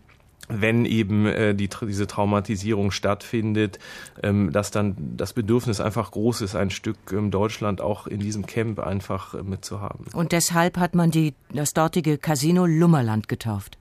wenn 0.52 0.86
eben 0.86 1.28
äh, 1.28 1.54
die, 1.54 1.70
diese 1.70 2.08
Traumatisierung 2.08 2.90
stattfindet, 2.90 3.78
ähm, 4.24 4.52
dass 4.52 4.72
dann 4.72 4.96
das 5.16 5.34
Bedürfnis 5.34 5.80
einfach 5.80 6.10
groß 6.10 6.42
ist, 6.42 6.56
ein 6.56 6.72
Stück 6.72 6.98
ähm, 7.12 7.30
Deutschland 7.30 7.82
auch 7.82 8.08
in 8.08 8.20
diesem 8.20 8.48
Camp 8.48 8.80
einfach 8.80 9.36
äh, 9.36 9.44
mitzuhaben. 9.44 10.08
Und 10.12 10.32
deshalb 10.32 10.80
hat 10.80 10.96
man 10.96 11.12
die, 11.12 11.36
das 11.54 11.74
dortige 11.74 12.18
Casino 12.18 12.66
Lummerland 12.66 13.28
getauft. 13.28 13.78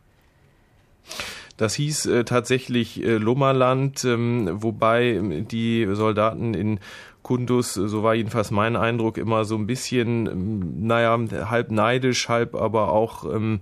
Das 1.57 1.75
hieß 1.75 2.05
äh, 2.05 2.25
tatsächlich 2.25 3.03
äh, 3.03 3.17
Lummerland, 3.17 4.05
ähm, 4.05 4.49
wobei 4.63 5.21
die 5.51 5.89
Soldaten 5.91 6.53
in 6.53 6.81
Kundus, 7.23 7.75
so 7.75 8.03
war 8.03 8.15
jedenfalls 8.15 8.51
mein 8.51 8.77
Eindruck, 8.77 9.19
immer 9.19 9.45
so 9.45 9.57
ein 9.57 9.67
bisschen, 9.67 10.27
ähm, 10.27 10.87
naja, 10.87 11.19
halb 11.51 11.71
neidisch, 11.71 12.29
halb 12.29 12.55
aber 12.55 12.93
auch 12.93 13.25
ähm, 13.25 13.61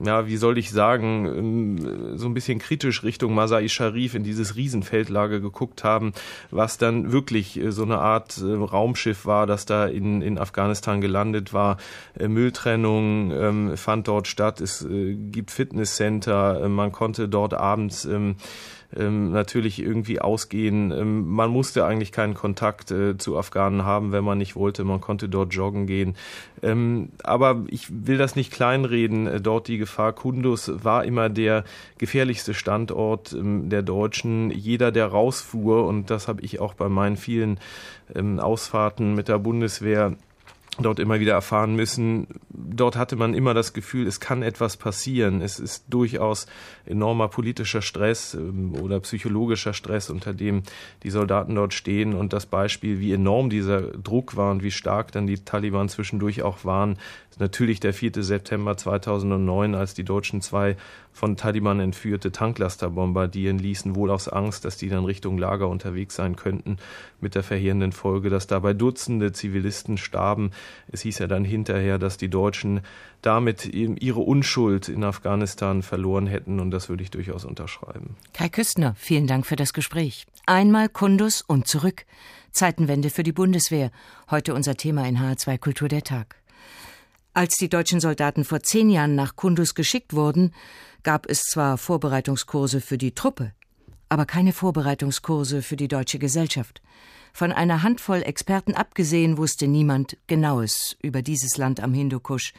ja, 0.00 0.26
wie 0.26 0.36
soll 0.36 0.58
ich 0.58 0.70
sagen, 0.70 1.26
ähm, 1.26 2.18
so 2.18 2.26
ein 2.26 2.34
bisschen 2.34 2.58
kritisch 2.58 3.02
Richtung 3.02 3.34
Masai 3.34 3.68
Sharif 3.68 4.14
in 4.14 4.24
dieses 4.24 4.56
Riesenfeldlager 4.56 5.40
geguckt 5.40 5.84
haben, 5.84 6.12
was 6.50 6.78
dann 6.78 7.12
wirklich 7.12 7.58
äh, 7.60 7.72
so 7.72 7.82
eine 7.82 7.98
Art 7.98 8.38
äh, 8.38 8.52
Raumschiff 8.52 9.26
war, 9.26 9.46
das 9.46 9.66
da 9.66 9.86
in, 9.86 10.22
in 10.22 10.38
Afghanistan 10.38 11.00
gelandet 11.00 11.52
war. 11.52 11.76
Äh, 12.18 12.28
Mülltrennung 12.28 13.32
ähm, 13.32 13.76
fand 13.76 14.08
dort 14.08 14.28
statt, 14.28 14.60
es 14.60 14.86
gibt 14.88 15.50
Fitnesscenter, 15.50 16.68
man 16.68 16.92
konnte 16.92 17.28
dort 17.28 17.54
abends 17.54 18.08
ähm, 18.96 19.32
natürlich 19.32 19.80
irgendwie 19.80 20.20
ausgehen. 20.20 20.90
Ähm, 20.90 21.28
man 21.28 21.50
musste 21.50 21.84
eigentlich 21.84 22.12
keinen 22.12 22.34
Kontakt 22.34 22.90
äh, 22.90 23.16
zu 23.16 23.36
Afghanen 23.36 23.84
haben, 23.84 24.12
wenn 24.12 24.24
man 24.24 24.38
nicht 24.38 24.56
wollte. 24.56 24.84
Man 24.84 25.00
konnte 25.00 25.28
dort 25.28 25.54
joggen 25.54 25.86
gehen. 25.86 26.16
Ähm, 26.62 27.10
aber 27.22 27.64
ich 27.68 27.88
will 28.06 28.18
das 28.18 28.36
nicht 28.36 28.52
kleinreden. 28.52 29.26
Äh, 29.26 29.40
dort 29.40 29.68
die 29.68 29.78
Gefahr 29.78 30.12
Kundus 30.12 30.70
war 30.84 31.04
immer 31.04 31.28
der 31.28 31.64
gefährlichste 31.98 32.54
Standort 32.54 33.32
ähm, 33.32 33.68
der 33.68 33.82
Deutschen. 33.82 34.50
Jeder, 34.50 34.92
der 34.92 35.06
rausfuhr, 35.06 35.86
und 35.86 36.10
das 36.10 36.28
habe 36.28 36.42
ich 36.42 36.60
auch 36.60 36.74
bei 36.74 36.88
meinen 36.88 37.16
vielen 37.16 37.58
ähm, 38.14 38.38
Ausfahrten 38.38 39.14
mit 39.14 39.28
der 39.28 39.38
Bundeswehr 39.38 40.16
dort 40.78 40.98
immer 40.98 41.20
wieder 41.20 41.34
erfahren 41.34 41.76
müssen. 41.76 42.26
Dort 42.48 42.96
hatte 42.96 43.16
man 43.16 43.34
immer 43.34 43.52
das 43.52 43.74
Gefühl, 43.74 44.06
es 44.06 44.20
kann 44.20 44.42
etwas 44.42 44.78
passieren. 44.78 45.42
Es 45.42 45.60
ist 45.60 45.84
durchaus 45.90 46.46
enormer 46.86 47.28
politischer 47.28 47.82
Stress 47.82 48.34
ähm, 48.34 48.74
oder 48.80 49.00
psychologischer 49.00 49.74
Stress, 49.74 50.08
unter 50.08 50.32
dem 50.32 50.62
die 51.02 51.10
Soldaten 51.10 51.54
dort 51.54 51.74
stehen. 51.74 52.14
Und 52.14 52.32
das 52.32 52.46
Beispiel, 52.46 53.00
wie 53.00 53.12
enorm 53.12 53.50
dieser 53.50 53.82
Druck 53.82 54.36
war 54.36 54.50
und 54.50 54.62
wie 54.62 54.70
stark 54.70 55.12
dann 55.12 55.26
die 55.26 55.44
Taliban 55.44 55.90
zwischendurch 55.90 56.42
auch 56.42 56.64
waren, 56.64 56.96
ist 57.30 57.40
natürlich 57.40 57.80
der 57.80 57.92
4. 57.92 58.22
September 58.22 58.76
2009, 58.76 59.74
als 59.74 59.92
die 59.92 60.04
Deutschen 60.04 60.40
zwei 60.40 60.76
von 61.12 61.36
Taliban 61.36 61.80
entführte 61.80 62.32
Tanklaster 62.32 62.90
bombardieren 62.90 63.58
ließen, 63.58 63.94
wohl 63.94 64.10
aus 64.10 64.28
Angst, 64.28 64.64
dass 64.64 64.76
die 64.76 64.88
dann 64.88 65.04
Richtung 65.04 65.38
Lager 65.38 65.68
unterwegs 65.68 66.16
sein 66.16 66.36
könnten, 66.36 66.78
mit 67.20 67.34
der 67.34 67.42
verheerenden 67.42 67.92
Folge, 67.92 68.30
dass 68.30 68.46
dabei 68.46 68.72
Dutzende 68.72 69.32
Zivilisten 69.32 69.98
starben. 69.98 70.50
Es 70.88 71.02
hieß 71.02 71.18
ja 71.18 71.26
dann 71.26 71.44
hinterher, 71.44 71.98
dass 71.98 72.16
die 72.16 72.28
Deutschen 72.28 72.80
damit 73.20 73.66
ihre 73.66 74.20
Unschuld 74.20 74.88
in 74.88 75.04
Afghanistan 75.04 75.82
verloren 75.82 76.26
hätten 76.26 76.58
und 76.58 76.70
das 76.70 76.88
würde 76.88 77.02
ich 77.02 77.10
durchaus 77.10 77.44
unterschreiben. 77.44 78.16
Kai 78.34 78.48
Küstner, 78.48 78.94
vielen 78.96 79.26
Dank 79.26 79.46
für 79.46 79.56
das 79.56 79.72
Gespräch. 79.72 80.26
Einmal 80.46 80.88
Kundus 80.88 81.42
und 81.42 81.68
zurück. 81.68 82.04
Zeitenwende 82.50 83.10
für 83.10 83.22
die 83.22 83.32
Bundeswehr. 83.32 83.90
Heute 84.30 84.54
unser 84.54 84.76
Thema 84.76 85.06
in 85.08 85.18
H2 85.18 85.58
Kultur 85.58 85.88
der 85.88 86.02
Tag. 86.02 86.41
Als 87.34 87.56
die 87.56 87.70
deutschen 87.70 87.98
Soldaten 87.98 88.44
vor 88.44 88.62
zehn 88.62 88.90
Jahren 88.90 89.14
nach 89.14 89.36
Kundus 89.36 89.74
geschickt 89.74 90.12
wurden, 90.12 90.52
gab 91.02 91.26
es 91.30 91.40
zwar 91.40 91.78
Vorbereitungskurse 91.78 92.82
für 92.82 92.98
die 92.98 93.14
Truppe, 93.14 93.52
aber 94.10 94.26
keine 94.26 94.52
Vorbereitungskurse 94.52 95.62
für 95.62 95.76
die 95.76 95.88
deutsche 95.88 96.18
Gesellschaft. 96.18 96.82
Von 97.32 97.50
einer 97.50 97.82
Handvoll 97.82 98.22
Experten 98.22 98.74
abgesehen 98.74 99.38
wusste 99.38 99.66
niemand 99.66 100.18
Genaues 100.26 100.98
über 101.00 101.22
dieses 101.22 101.56
Land 101.56 101.80
am 101.80 101.94
Hindukusch. 101.94 102.52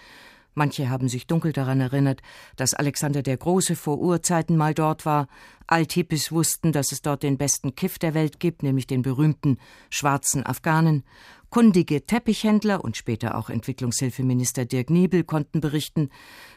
Manche 0.56 0.90
haben 0.90 1.10
sich 1.10 1.26
dunkel 1.26 1.52
daran 1.52 1.82
erinnert, 1.82 2.22
dass 2.56 2.74
Alexander 2.74 3.24
der 3.24 3.38
Große 3.38 3.76
vor 3.76 4.00
Urzeiten 4.00 4.56
mal 4.56 4.74
dort 4.74 5.06
war. 5.06 5.28
Althippis 5.66 6.32
wussten, 6.32 6.72
dass 6.72 6.92
es 6.92 7.02
dort 7.02 7.24
den 7.24 7.38
besten 7.38 7.76
Kiff 7.76 7.98
der 7.98 8.14
Welt 8.14 8.40
gibt, 8.40 8.62
nämlich 8.62 8.86
den 8.86 9.02
berühmten 9.02 9.58
schwarzen 9.90 10.46
Afghanen. 10.46 11.04
Kundige 11.50 12.06
Teppichhändler 12.06 12.84
und 12.84 12.98
später 12.98 13.36
auch 13.38 13.50
Entwicklungshilfeminister 13.50 14.66
Dirk 14.66 14.90
Niebel 14.90 15.24
konnten 15.24 15.62
berichten, 15.62 16.10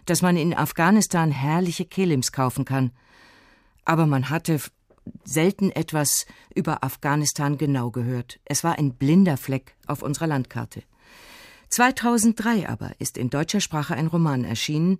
dass 0.05 0.23
man 0.23 0.37
in 0.37 0.55
Afghanistan 0.55 1.31
herrliche 1.31 1.85
Kelims 1.85 2.33
kaufen 2.33 2.65
kann. 2.65 2.93
Aber 3.85 4.07
man 4.07 4.31
hatte 4.31 4.61
selten 5.25 5.71
etwas 5.71 6.27
über 6.55 6.83
Afghanistan 6.83 7.59
genau 7.59 7.91
gehört. 7.91 8.41
Es 8.45 8.65
war 8.65 8.79
ein 8.79 8.95
blinder 8.95 9.37
Fleck 9.37 9.77
auf 9.87 10.03
unserer 10.03 10.27
Landkarte. 10.27 10.83
2003 11.71 12.69
aber 12.69 12.93
ist 12.99 13.19
in 13.19 13.31
deutscher 13.31 13.61
Sprache 13.61 13.95
ein 13.95 14.07
Roman 14.07 14.45
erschienen, 14.45 14.99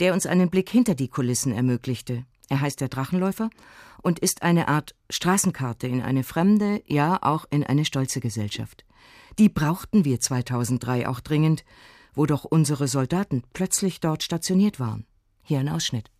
der 0.00 0.12
uns 0.14 0.26
einen 0.26 0.50
Blick 0.50 0.68
hinter 0.68 0.94
die 0.94 1.08
Kulissen 1.08 1.52
ermöglichte. 1.52 2.24
Er 2.48 2.60
heißt 2.60 2.80
Der 2.80 2.88
Drachenläufer 2.88 3.50
und 4.02 4.18
ist 4.18 4.42
eine 4.42 4.68
Art 4.68 4.94
Straßenkarte 5.10 5.86
in 5.86 6.02
eine 6.02 6.24
fremde, 6.24 6.82
ja 6.86 7.18
auch 7.22 7.44
in 7.50 7.64
eine 7.64 7.84
stolze 7.84 8.20
Gesellschaft. 8.20 8.84
Die 9.38 9.48
brauchten 9.48 10.04
wir 10.04 10.20
2003 10.20 11.08
auch 11.08 11.20
dringend, 11.20 11.64
wo 12.14 12.26
doch 12.26 12.44
unsere 12.44 12.88
Soldaten 12.88 13.42
plötzlich 13.52 14.00
dort 14.00 14.22
stationiert 14.22 14.80
waren. 14.80 15.06
Hier 15.42 15.60
ein 15.60 15.68
Ausschnitt. 15.68 16.10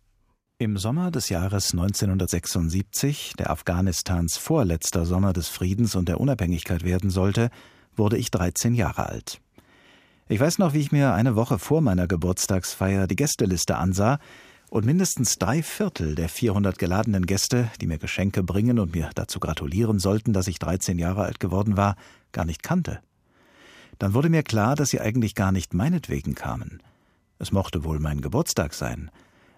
Im 0.61 0.77
Sommer 0.77 1.09
des 1.09 1.29
Jahres 1.29 1.71
1976, 1.71 3.33
der 3.37 3.49
Afghanistans 3.49 4.37
vorletzter 4.37 5.05
Sommer 5.05 5.33
des 5.33 5.47
Friedens 5.47 5.95
und 5.95 6.09
der 6.09 6.19
Unabhängigkeit 6.19 6.83
werden 6.83 7.09
sollte, 7.09 7.49
wurde 7.95 8.17
ich 8.17 8.29
13 8.31 8.73
Jahre 8.73 9.07
alt. 9.07 9.41
Ich 10.29 10.39
weiß 10.39 10.59
noch, 10.59 10.73
wie 10.73 10.79
ich 10.79 10.93
mir 10.93 11.13
eine 11.13 11.35
Woche 11.35 11.59
vor 11.59 11.81
meiner 11.81 12.07
Geburtstagsfeier 12.07 13.07
die 13.07 13.17
Gästeliste 13.17 13.75
ansah 13.75 14.19
und 14.69 14.85
mindestens 14.85 15.37
drei 15.37 15.61
Viertel 15.61 16.15
der 16.15 16.29
400 16.29 16.79
geladenen 16.79 17.25
Gäste, 17.25 17.69
die 17.81 17.87
mir 17.87 17.97
Geschenke 17.97 18.43
bringen 18.43 18.79
und 18.79 18.95
mir 18.95 19.09
dazu 19.15 19.41
gratulieren 19.41 19.99
sollten, 19.99 20.31
dass 20.31 20.47
ich 20.47 20.59
13 20.59 20.97
Jahre 20.97 21.23
alt 21.23 21.41
geworden 21.41 21.75
war, 21.75 21.97
gar 22.31 22.45
nicht 22.45 22.63
kannte 22.63 23.01
dann 23.99 24.13
wurde 24.13 24.29
mir 24.29 24.43
klar, 24.43 24.75
dass 24.75 24.89
sie 24.89 25.01
eigentlich 25.01 25.35
gar 25.35 25.51
nicht 25.51 25.73
meinetwegen 25.73 26.33
kamen. 26.33 26.81
Es 27.37 27.51
mochte 27.51 27.83
wohl 27.83 27.99
mein 27.99 28.21
Geburtstag 28.21 28.73
sein, 28.73 29.11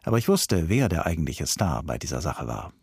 aber 0.04 0.18
ich 0.18 0.28
wusste, 0.28 0.68
wer 0.68 0.90
der 0.90 1.06
eigentliche 1.06 1.46
Star 1.46 1.84
bei 1.84 1.98
dieser 1.98 2.22
Sache 2.22 2.48
war. 2.48 2.74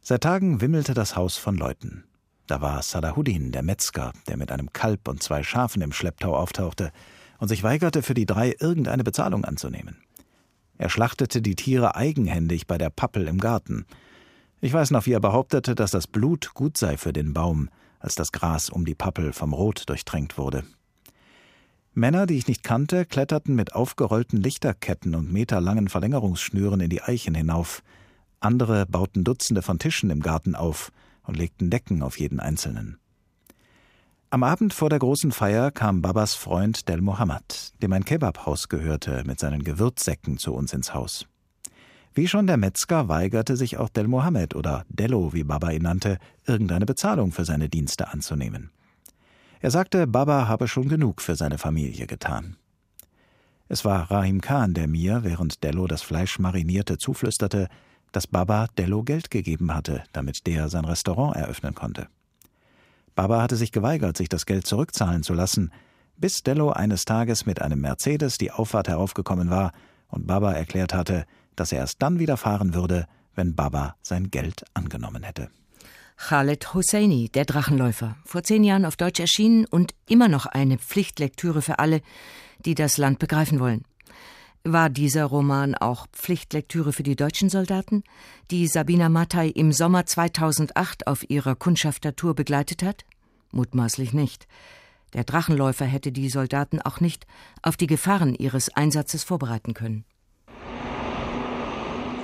Seit 0.00 0.22
Tagen 0.22 0.62
wimmelte 0.62 0.94
das 0.94 1.14
Haus 1.14 1.36
von 1.36 1.56
Leuten. 1.56 2.04
Da 2.50 2.60
war 2.60 2.82
Salahuddin, 2.82 3.52
der 3.52 3.62
Metzger, 3.62 4.12
der 4.26 4.36
mit 4.36 4.50
einem 4.50 4.72
Kalb 4.72 5.06
und 5.06 5.22
zwei 5.22 5.44
Schafen 5.44 5.82
im 5.82 5.92
Schlepptau 5.92 6.34
auftauchte 6.34 6.90
und 7.38 7.46
sich 7.46 7.62
weigerte, 7.62 8.02
für 8.02 8.12
die 8.12 8.26
drei 8.26 8.56
irgendeine 8.58 9.04
Bezahlung 9.04 9.44
anzunehmen. 9.44 9.98
Er 10.76 10.88
schlachtete 10.88 11.42
die 11.42 11.54
Tiere 11.54 11.94
eigenhändig 11.94 12.66
bei 12.66 12.76
der 12.76 12.90
Pappel 12.90 13.28
im 13.28 13.38
Garten. 13.38 13.86
Ich 14.60 14.72
weiß 14.72 14.90
noch, 14.90 15.06
wie 15.06 15.12
er 15.12 15.20
behauptete, 15.20 15.76
dass 15.76 15.92
das 15.92 16.08
Blut 16.08 16.52
gut 16.52 16.76
sei 16.76 16.96
für 16.96 17.12
den 17.12 17.34
Baum, 17.34 17.70
als 18.00 18.16
das 18.16 18.32
Gras 18.32 18.68
um 18.68 18.84
die 18.84 18.96
Pappel 18.96 19.32
vom 19.32 19.52
Rot 19.52 19.88
durchtränkt 19.88 20.36
wurde. 20.36 20.64
Männer, 21.94 22.26
die 22.26 22.36
ich 22.36 22.48
nicht 22.48 22.64
kannte, 22.64 23.06
kletterten 23.06 23.54
mit 23.54 23.76
aufgerollten 23.76 24.42
Lichterketten 24.42 25.14
und 25.14 25.32
meterlangen 25.32 25.86
Verlängerungsschnüren 25.88 26.80
in 26.80 26.90
die 26.90 27.02
Eichen 27.02 27.36
hinauf. 27.36 27.84
Andere 28.40 28.86
bauten 28.86 29.22
Dutzende 29.22 29.62
von 29.62 29.78
Tischen 29.78 30.10
im 30.10 30.18
Garten 30.18 30.56
auf 30.56 30.90
und 31.30 31.36
legten 31.36 31.70
Decken 31.70 32.02
auf 32.02 32.18
jeden 32.18 32.40
einzelnen. 32.40 32.98
Am 34.30 34.42
Abend 34.42 34.74
vor 34.74 34.90
der 34.90 34.98
großen 34.98 35.30
Feier 35.30 35.70
kam 35.70 36.02
Babas 36.02 36.34
Freund 36.34 36.88
Del 36.88 37.00
Mohammed, 37.00 37.72
dem 37.80 37.92
ein 37.92 38.04
Kebabhaus 38.04 38.68
gehörte, 38.68 39.22
mit 39.24 39.38
seinen 39.38 39.62
Gewürzsäcken 39.62 40.38
zu 40.38 40.52
uns 40.52 40.72
ins 40.72 40.92
Haus. 40.92 41.26
Wie 42.14 42.26
schon 42.26 42.48
der 42.48 42.56
Metzger 42.56 43.08
weigerte 43.08 43.56
sich 43.56 43.78
auch 43.78 43.88
Del 43.88 44.08
Mohammed 44.08 44.56
oder 44.56 44.84
Dello, 44.88 45.32
wie 45.32 45.44
Baba 45.44 45.70
ihn 45.70 45.82
nannte, 45.82 46.18
irgendeine 46.46 46.84
Bezahlung 46.84 47.30
für 47.30 47.44
seine 47.44 47.68
Dienste 47.68 48.08
anzunehmen. 48.08 48.70
Er 49.60 49.70
sagte, 49.70 50.08
Baba 50.08 50.48
habe 50.48 50.66
schon 50.66 50.88
genug 50.88 51.22
für 51.22 51.36
seine 51.36 51.58
Familie 51.58 52.08
getan. 52.08 52.56
Es 53.68 53.84
war 53.84 54.10
Rahim 54.10 54.40
Khan, 54.40 54.74
der 54.74 54.88
mir, 54.88 55.22
während 55.22 55.62
Dello 55.62 55.86
das 55.86 56.02
Fleisch 56.02 56.40
marinierte, 56.40 56.98
zuflüsterte, 56.98 57.68
dass 58.12 58.26
Baba 58.26 58.66
Dello 58.78 59.02
Geld 59.02 59.30
gegeben 59.30 59.74
hatte, 59.74 60.04
damit 60.12 60.46
der 60.46 60.68
sein 60.68 60.84
Restaurant 60.84 61.36
eröffnen 61.36 61.74
konnte. 61.74 62.08
Baba 63.14 63.42
hatte 63.42 63.56
sich 63.56 63.72
geweigert, 63.72 64.16
sich 64.16 64.28
das 64.28 64.46
Geld 64.46 64.66
zurückzahlen 64.66 65.22
zu 65.22 65.34
lassen, 65.34 65.72
bis 66.16 66.42
Dello 66.42 66.70
eines 66.70 67.04
Tages 67.04 67.46
mit 67.46 67.62
einem 67.62 67.80
Mercedes 67.80 68.38
die 68.38 68.50
Auffahrt 68.50 68.88
heraufgekommen 68.88 69.50
war 69.50 69.72
und 70.08 70.26
Baba 70.26 70.52
erklärt 70.52 70.94
hatte, 70.94 71.24
dass 71.56 71.72
er 71.72 71.78
erst 71.80 72.02
dann 72.02 72.18
wieder 72.18 72.36
fahren 72.36 72.74
würde, 72.74 73.06
wenn 73.34 73.54
Baba 73.54 73.96
sein 74.02 74.30
Geld 74.30 74.64
angenommen 74.74 75.22
hätte. 75.22 75.50
Khaled 76.16 76.74
Hosseini, 76.74 77.30
der 77.30 77.46
Drachenläufer, 77.46 78.16
vor 78.24 78.42
zehn 78.42 78.62
Jahren 78.62 78.84
auf 78.84 78.96
Deutsch 78.96 79.20
erschienen 79.20 79.64
und 79.64 79.94
immer 80.06 80.28
noch 80.28 80.46
eine 80.46 80.78
Pflichtlektüre 80.78 81.62
für 81.62 81.78
alle, 81.78 82.02
die 82.66 82.74
das 82.74 82.98
Land 82.98 83.18
begreifen 83.18 83.58
wollen. 83.58 83.84
War 84.64 84.90
dieser 84.90 85.24
Roman 85.24 85.74
auch 85.74 86.06
Pflichtlektüre 86.12 86.92
für 86.92 87.02
die 87.02 87.16
deutschen 87.16 87.48
Soldaten, 87.48 88.04
die 88.50 88.66
Sabina 88.66 89.08
Mattei 89.08 89.48
im 89.48 89.72
Sommer 89.72 90.04
2008 90.04 91.06
auf 91.06 91.28
ihrer 91.30 91.56
Kundschaftertour 91.56 92.34
begleitet 92.34 92.82
hat? 92.82 93.06
Mutmaßlich 93.52 94.12
nicht. 94.12 94.46
Der 95.14 95.24
Drachenläufer 95.24 95.86
hätte 95.86 96.12
die 96.12 96.28
Soldaten 96.28 96.80
auch 96.82 97.00
nicht 97.00 97.26
auf 97.62 97.78
die 97.78 97.86
Gefahren 97.86 98.34
ihres 98.34 98.68
Einsatzes 98.76 99.24
vorbereiten 99.24 99.72
können. 99.72 100.04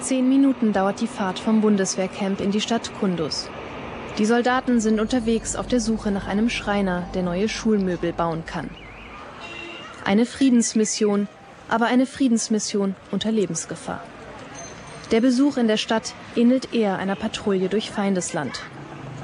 Zehn 0.00 0.28
Minuten 0.28 0.74
dauert 0.74 1.00
die 1.00 1.08
Fahrt 1.08 1.38
vom 1.38 1.62
Bundeswehrcamp 1.62 2.42
in 2.42 2.50
die 2.50 2.60
Stadt 2.60 2.92
Kundus. 3.00 3.48
Die 4.18 4.26
Soldaten 4.26 4.80
sind 4.80 5.00
unterwegs 5.00 5.56
auf 5.56 5.68
der 5.68 5.80
Suche 5.80 6.10
nach 6.10 6.26
einem 6.26 6.50
Schreiner, 6.50 7.08
der 7.14 7.22
neue 7.22 7.48
Schulmöbel 7.48 8.12
bauen 8.12 8.44
kann. 8.44 8.68
Eine 10.04 10.26
Friedensmission, 10.26 11.28
aber 11.68 11.87
eine 11.87 12.06
Friedensmission 12.06 12.94
unter 13.11 13.32
Lebensgefahr. 13.32 14.02
Der 15.11 15.20
Besuch 15.20 15.56
in 15.56 15.68
der 15.68 15.76
Stadt 15.76 16.14
ähnelt 16.35 16.75
eher 16.75 16.99
einer 16.99 17.14
Patrouille 17.14 17.68
durch 17.68 17.90
Feindesland. 17.90 18.61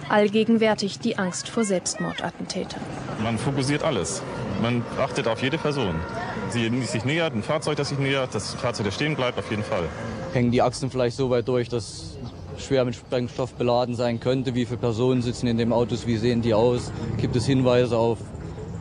Allgegenwärtig 0.08 0.98
die 1.00 1.18
Angst 1.18 1.48
vor 1.48 1.64
Selbstmordattentätern. 1.64 2.80
Man 3.22 3.38
fokussiert 3.38 3.82
alles. 3.82 4.22
Man 4.60 4.84
achtet 4.98 5.26
auf 5.26 5.42
jede 5.42 5.58
Person. 5.58 5.94
Sie 6.50 6.68
sich 6.82 7.04
nähert, 7.04 7.34
ein 7.34 7.42
Fahrzeug, 7.42 7.76
das 7.76 7.88
sich 7.88 7.98
nähert, 7.98 8.34
das 8.34 8.54
Fahrzeug, 8.54 8.86
das 8.86 8.94
stehen 8.94 9.16
bleibt, 9.16 9.38
auf 9.38 9.50
jeden 9.50 9.64
Fall. 9.64 9.88
Hängen 10.32 10.50
die 10.50 10.62
Achsen 10.62 10.90
vielleicht 10.90 11.16
so 11.16 11.30
weit 11.30 11.48
durch, 11.48 11.68
dass 11.68 12.16
schwer 12.58 12.84
mit 12.84 12.94
Sprengstoff 12.94 13.54
beladen 13.54 13.94
sein 13.94 14.20
könnte? 14.20 14.54
Wie 14.54 14.66
viele 14.66 14.78
Personen 14.78 15.22
sitzen 15.22 15.46
in 15.46 15.56
dem 15.56 15.72
Autos? 15.72 16.06
Wie 16.06 16.16
sehen 16.16 16.42
die 16.42 16.54
aus? 16.54 16.92
Gibt 17.16 17.34
es 17.34 17.46
Hinweise 17.46 17.96
auf 17.96 18.18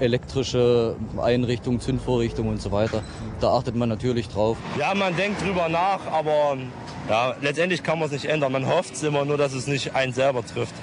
elektrische 0.01 0.95
Einrichtungen, 1.21 1.79
Zündvorrichtungen 1.79 2.51
und 2.51 2.61
so 2.61 2.71
weiter? 2.71 3.03
Da 3.39 3.53
achtet 3.53 3.75
man 3.75 3.89
natürlich 3.89 4.27
drauf. 4.27 4.57
Ja, 4.77 4.93
man 4.93 5.15
denkt 5.15 5.41
drüber 5.41 5.69
nach, 5.69 6.05
aber 6.11 6.57
ja, 7.09 7.35
letztendlich 7.41 7.83
kann 7.83 7.99
man 7.99 8.07
es 8.07 8.11
nicht 8.11 8.25
ändern. 8.25 8.51
Man 8.51 8.67
hofft 8.67 9.01
immer 9.03 9.25
nur, 9.25 9.37
dass 9.37 9.53
es 9.53 9.67
nicht 9.67 9.95
einen 9.95 10.13
selber 10.13 10.45
trifft. 10.45 10.73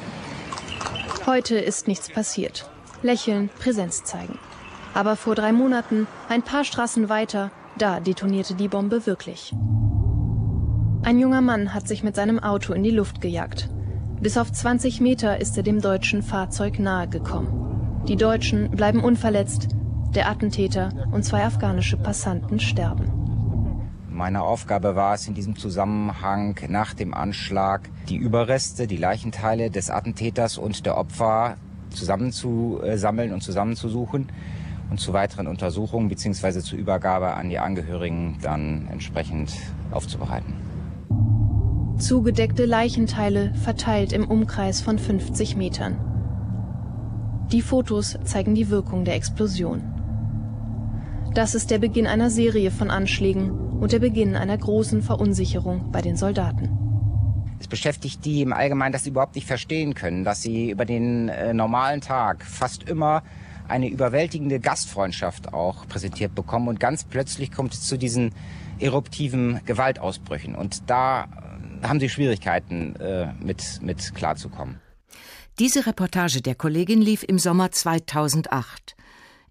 Heute 1.26 1.58
ist 1.58 1.88
nichts 1.88 2.08
passiert. 2.08 2.70
Lächeln, 3.02 3.50
Präsenz 3.58 4.04
zeigen. 4.04 4.38
Aber 4.94 5.14
vor 5.14 5.34
drei 5.34 5.52
Monaten, 5.52 6.06
ein 6.28 6.42
paar 6.42 6.64
Straßen 6.64 7.08
weiter, 7.08 7.50
da 7.76 8.00
detonierte 8.00 8.54
die 8.54 8.68
Bombe 8.68 9.06
wirklich. 9.06 9.52
Ein 11.02 11.18
junger 11.18 11.40
Mann 11.40 11.74
hat 11.74 11.86
sich 11.86 12.02
mit 12.02 12.16
seinem 12.16 12.38
Auto 12.38 12.72
in 12.72 12.82
die 12.82 12.90
Luft 12.90 13.20
gejagt. 13.20 13.68
Bis 14.20 14.36
auf 14.36 14.50
20 14.50 15.00
Meter 15.00 15.40
ist 15.40 15.56
er 15.56 15.62
dem 15.62 15.80
deutschen 15.80 16.22
Fahrzeug 16.22 16.78
nahe 16.80 17.08
gekommen. 17.08 17.67
Die 18.08 18.16
Deutschen 18.16 18.70
bleiben 18.70 19.04
unverletzt, 19.04 19.68
der 20.14 20.30
Attentäter 20.30 20.88
und 21.12 21.26
zwei 21.26 21.44
afghanische 21.44 21.98
Passanten 21.98 22.58
sterben. 22.58 23.12
Meine 24.08 24.40
Aufgabe 24.40 24.96
war 24.96 25.12
es 25.12 25.28
in 25.28 25.34
diesem 25.34 25.56
Zusammenhang 25.56 26.58
nach 26.68 26.94
dem 26.94 27.12
Anschlag, 27.12 27.90
die 28.08 28.16
Überreste, 28.16 28.86
die 28.86 28.96
Leichenteile 28.96 29.70
des 29.70 29.90
Attentäters 29.90 30.56
und 30.56 30.86
der 30.86 30.96
Opfer 30.96 31.58
zusammenzusammeln 31.90 33.34
und 33.34 33.42
zusammenzusuchen 33.42 34.28
und 34.90 34.98
zu 34.98 35.12
weiteren 35.12 35.46
Untersuchungen 35.46 36.08
bzw. 36.08 36.60
zur 36.60 36.78
Übergabe 36.78 37.34
an 37.34 37.50
die 37.50 37.58
Angehörigen 37.58 38.38
dann 38.40 38.88
entsprechend 38.90 39.52
aufzubereiten. 39.90 40.54
Zugedeckte 41.98 42.64
Leichenteile 42.64 43.52
verteilt 43.52 44.14
im 44.14 44.26
Umkreis 44.26 44.80
von 44.80 44.98
50 44.98 45.56
Metern. 45.56 46.07
Die 47.52 47.62
Fotos 47.62 48.18
zeigen 48.24 48.54
die 48.54 48.68
Wirkung 48.68 49.06
der 49.06 49.14
Explosion. 49.14 49.82
Das 51.32 51.54
ist 51.54 51.70
der 51.70 51.78
Beginn 51.78 52.06
einer 52.06 52.28
Serie 52.28 52.70
von 52.70 52.90
Anschlägen 52.90 53.50
und 53.50 53.92
der 53.92 54.00
Beginn 54.00 54.36
einer 54.36 54.58
großen 54.58 55.00
Verunsicherung 55.00 55.90
bei 55.90 56.02
den 56.02 56.18
Soldaten. 56.18 56.76
Es 57.58 57.66
beschäftigt 57.66 58.26
die 58.26 58.42
im 58.42 58.52
Allgemeinen, 58.52 58.92
dass 58.92 59.04
sie 59.04 59.10
überhaupt 59.10 59.34
nicht 59.34 59.46
verstehen 59.46 59.94
können, 59.94 60.24
dass 60.24 60.42
sie 60.42 60.70
über 60.70 60.84
den 60.84 61.30
äh, 61.30 61.54
normalen 61.54 62.02
Tag 62.02 62.44
fast 62.44 62.82
immer 62.82 63.22
eine 63.66 63.88
überwältigende 63.88 64.60
Gastfreundschaft 64.60 65.54
auch 65.54 65.88
präsentiert 65.88 66.34
bekommen 66.34 66.68
und 66.68 66.80
ganz 66.80 67.04
plötzlich 67.04 67.50
kommt 67.50 67.72
es 67.72 67.80
zu 67.80 67.96
diesen 67.96 68.34
eruptiven 68.78 69.60
Gewaltausbrüchen 69.64 70.54
und 70.54 70.90
da 70.90 71.24
äh, 71.82 71.86
haben 71.86 71.98
sie 71.98 72.10
Schwierigkeiten 72.10 72.94
äh, 72.96 73.32
mit, 73.40 73.80
mit 73.80 74.14
klarzukommen. 74.14 74.80
Diese 75.58 75.86
Reportage 75.86 76.40
der 76.40 76.54
Kollegin 76.54 77.02
lief 77.02 77.24
im 77.24 77.40
Sommer 77.40 77.72
2008 77.72 78.94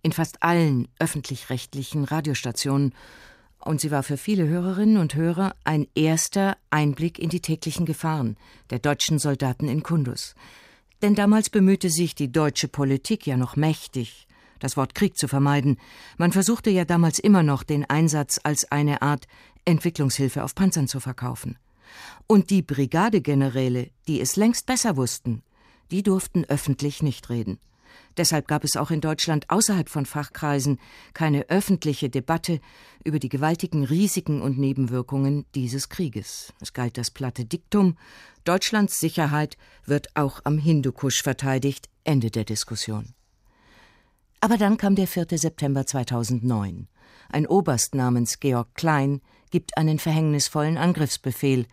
in 0.04 0.14
fast 0.14 0.42
allen 0.42 0.88
öffentlich-rechtlichen 1.00 2.06
Radiostationen 2.06 2.94
und 3.60 3.82
sie 3.82 3.92
war 3.92 4.04
für 4.04 4.16
viele 4.16 4.48
Hörerinnen 4.48 4.96
und 4.96 5.16
Hörer 5.16 5.54
ein 5.66 5.86
erster 5.96 6.56
Einblick 6.70 7.20
in 7.20 7.28
die 7.28 7.42
täglichen 7.42 7.86
Gefahren 7.86 8.38
der 8.70 8.80
deutschen 8.80 9.20
Soldaten 9.20 9.68
in 9.68 9.84
Kundus. 9.84 10.34
Denn 11.02 11.14
damals 11.14 11.50
bemühte 11.50 11.90
sich 11.90 12.16
die 12.16 12.32
deutsche 12.32 12.70
Politik 12.70 13.28
ja 13.28 13.36
noch 13.36 13.58
mächtig, 13.58 14.28
das 14.60 14.78
Wort 14.78 14.96
Krieg 14.96 15.18
zu 15.18 15.28
vermeiden. 15.28 15.78
Man 16.18 16.32
versuchte 16.32 16.70
ja 16.70 16.86
damals 16.86 17.20
immer 17.20 17.44
noch, 17.44 17.64
den 17.64 17.84
Einsatz 17.84 18.40
als 18.44 18.72
eine 18.72 19.02
Art 19.02 19.28
Entwicklungshilfe 19.66 20.42
auf 20.46 20.56
Panzern 20.56 20.88
zu 20.88 21.02
verkaufen. 21.02 21.58
Und 22.28 22.50
die 22.50 22.62
Brigadegeneräle, 22.62 23.90
die 24.08 24.22
es 24.22 24.38
längst 24.38 24.68
besser 24.68 24.96
wussten, 24.96 25.44
die 25.92 26.04
durften 26.04 26.46
öffentlich 26.46 27.02
nicht 27.02 27.30
reden. 27.30 27.60
Deshalb 28.18 28.48
gab 28.48 28.64
es 28.64 28.76
auch 28.76 28.92
in 28.92 29.02
Deutschland 29.02 29.50
außerhalb 29.50 29.90
von 29.90 30.06
Fachkreisen 30.06 30.80
keine 31.14 31.50
öffentliche 31.50 32.10
Debatte 32.10 32.60
über 33.04 33.20
die 33.20 33.30
gewaltigen 33.30 33.84
Risiken 33.84 34.42
und 34.42 34.58
Nebenwirkungen 34.58 35.46
dieses 35.54 35.90
Krieges. 35.90 36.54
Es 36.60 36.74
galt 36.74 36.98
das 36.98 37.12
platte 37.12 37.46
Diktum 37.46 37.96
Deutschlands 38.48 39.00
Sicherheit 39.00 39.58
wird 39.84 40.16
auch 40.16 40.40
am 40.46 40.58
Hindukusch 40.58 41.22
verteidigt. 41.22 41.90
Ende 42.06 42.32
der 42.32 42.46
Diskussion. 42.46 43.14
Aber 44.40 44.58
dann 44.58 44.78
kam 44.78 44.96
der 44.96 45.08
4. 45.08 45.26
September 45.32 45.86
2009. 45.86 46.88
Ein 47.28 47.46
Oberst 47.46 47.94
namens 47.94 48.40
Georg 48.40 48.74
Klein 48.74 49.20
gibt 49.52 49.78
einen 49.78 50.00
verhängnisvollen 50.00 50.78
Angriffsbefehl. 50.78 51.66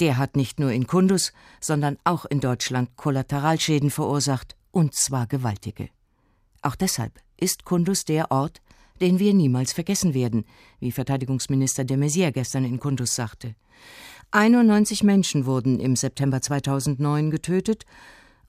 Der 0.00 0.16
hat 0.16 0.36
nicht 0.36 0.58
nur 0.58 0.72
in 0.72 0.86
Kundus, 0.86 1.32
sondern 1.60 1.98
auch 2.04 2.24
in 2.24 2.40
Deutschland 2.40 2.96
Kollateralschäden 2.96 3.90
verursacht 3.90 4.56
und 4.70 4.94
zwar 4.94 5.26
gewaltige. 5.26 5.88
Auch 6.62 6.74
deshalb 6.74 7.20
ist 7.36 7.64
Kundus 7.64 8.04
der 8.04 8.30
Ort, 8.30 8.60
den 9.00 9.18
wir 9.18 9.34
niemals 9.34 9.72
vergessen 9.72 10.14
werden, 10.14 10.44
wie 10.80 10.92
Verteidigungsminister 10.92 11.84
de 11.84 11.96
Maizière 11.96 12.32
gestern 12.32 12.64
in 12.64 12.80
Kundus 12.80 13.14
sagte. 13.14 13.54
91 14.30 15.02
Menschen 15.02 15.46
wurden 15.46 15.78
im 15.78 15.94
September 15.94 16.40
2009 16.40 17.30
getötet 17.30 17.84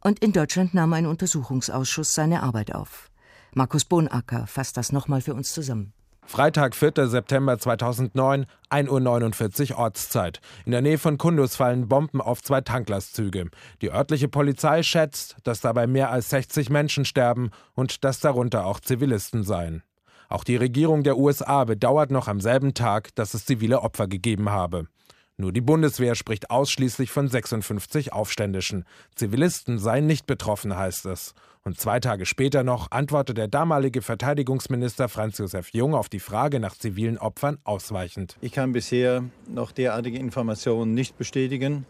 und 0.02 0.20
in 0.20 0.34
Deutschland 0.34 0.74
nahm 0.74 0.94
ein 0.94 1.06
Untersuchungsausschuss 1.06 2.14
seine 2.14 2.44
Arbeit 2.44 2.74
auf. 2.74 3.12
Markus 3.54 3.86
Bohnacker 3.86 4.48
fasst 4.48 4.78
das 4.78 4.92
nochmal 4.92 5.22
für 5.22 5.34
uns 5.34 5.52
zusammen. 5.52 5.94
Freitag, 6.28 6.76
4. 6.76 7.08
September 7.08 7.58
2009, 7.60 8.48
1.49 8.72 9.72
Uhr 9.72 9.78
Ortszeit. 9.78 10.42
In 10.66 10.72
der 10.72 10.82
Nähe 10.82 10.98
von 10.98 11.20
Kundus 11.20 11.56
fallen 11.56 11.88
Bomben 11.88 12.20
auf 12.20 12.42
zwei 12.42 12.62
Tanklastzüge. 12.62 13.50
Die 13.82 13.92
örtliche 13.92 14.28
Polizei 14.28 14.82
schätzt, 14.82 15.38
dass 15.44 15.62
dabei 15.62 15.86
mehr 15.86 16.10
als 16.10 16.32
60 16.32 16.70
Menschen 16.72 17.06
sterben 17.06 17.52
und 17.76 18.04
dass 18.04 18.20
darunter 18.20 18.66
auch 18.66 18.80
Zivilisten 18.80 19.44
seien. 19.44 19.84
Auch 20.28 20.44
die 20.44 20.56
Regierung 20.56 21.04
der 21.04 21.18
USA 21.18 21.64
bedauert 21.64 22.10
noch 22.10 22.28
am 22.28 22.42
selben 22.42 22.74
Tag, 22.74 23.14
dass 23.16 23.36
es 23.36 23.46
zivile 23.46 23.82
Opfer 23.82 24.08
gegeben 24.08 24.50
habe. 24.50 24.88
Nur 25.38 25.52
die 25.52 25.62
Bundeswehr 25.62 26.16
spricht 26.16 26.50
ausschließlich 26.50 27.12
von 27.12 27.28
56 27.28 28.14
Aufständischen. 28.14 28.86
Zivilisten 29.16 29.80
seien 29.80 30.08
nicht 30.08 30.28
betroffen, 30.28 30.78
heißt 30.78 31.06
es. 31.08 31.34
Und 31.64 31.78
zwei 31.78 32.00
Tage 32.00 32.26
später 32.26 32.64
noch 32.64 32.92
antwortet 32.92 33.38
der 33.38 33.50
damalige 33.50 34.02
Verteidigungsminister 34.02 35.10
Franz 35.10 35.40
Josef 35.40 35.70
Jung 35.74 35.94
auf 35.94 36.08
die 36.08 36.20
Frage 36.20 36.62
nach 36.62 36.78
zivilen 36.78 37.18
Opfern 37.18 37.58
ausweichend. 37.66 38.38
Ich 38.40 38.54
kann 38.54 38.72
bisher 38.72 39.26
noch 39.50 39.74
derartige 39.74 40.20
Informationen 40.20 40.94
nicht 40.94 41.18
bestätigen. 41.18 41.86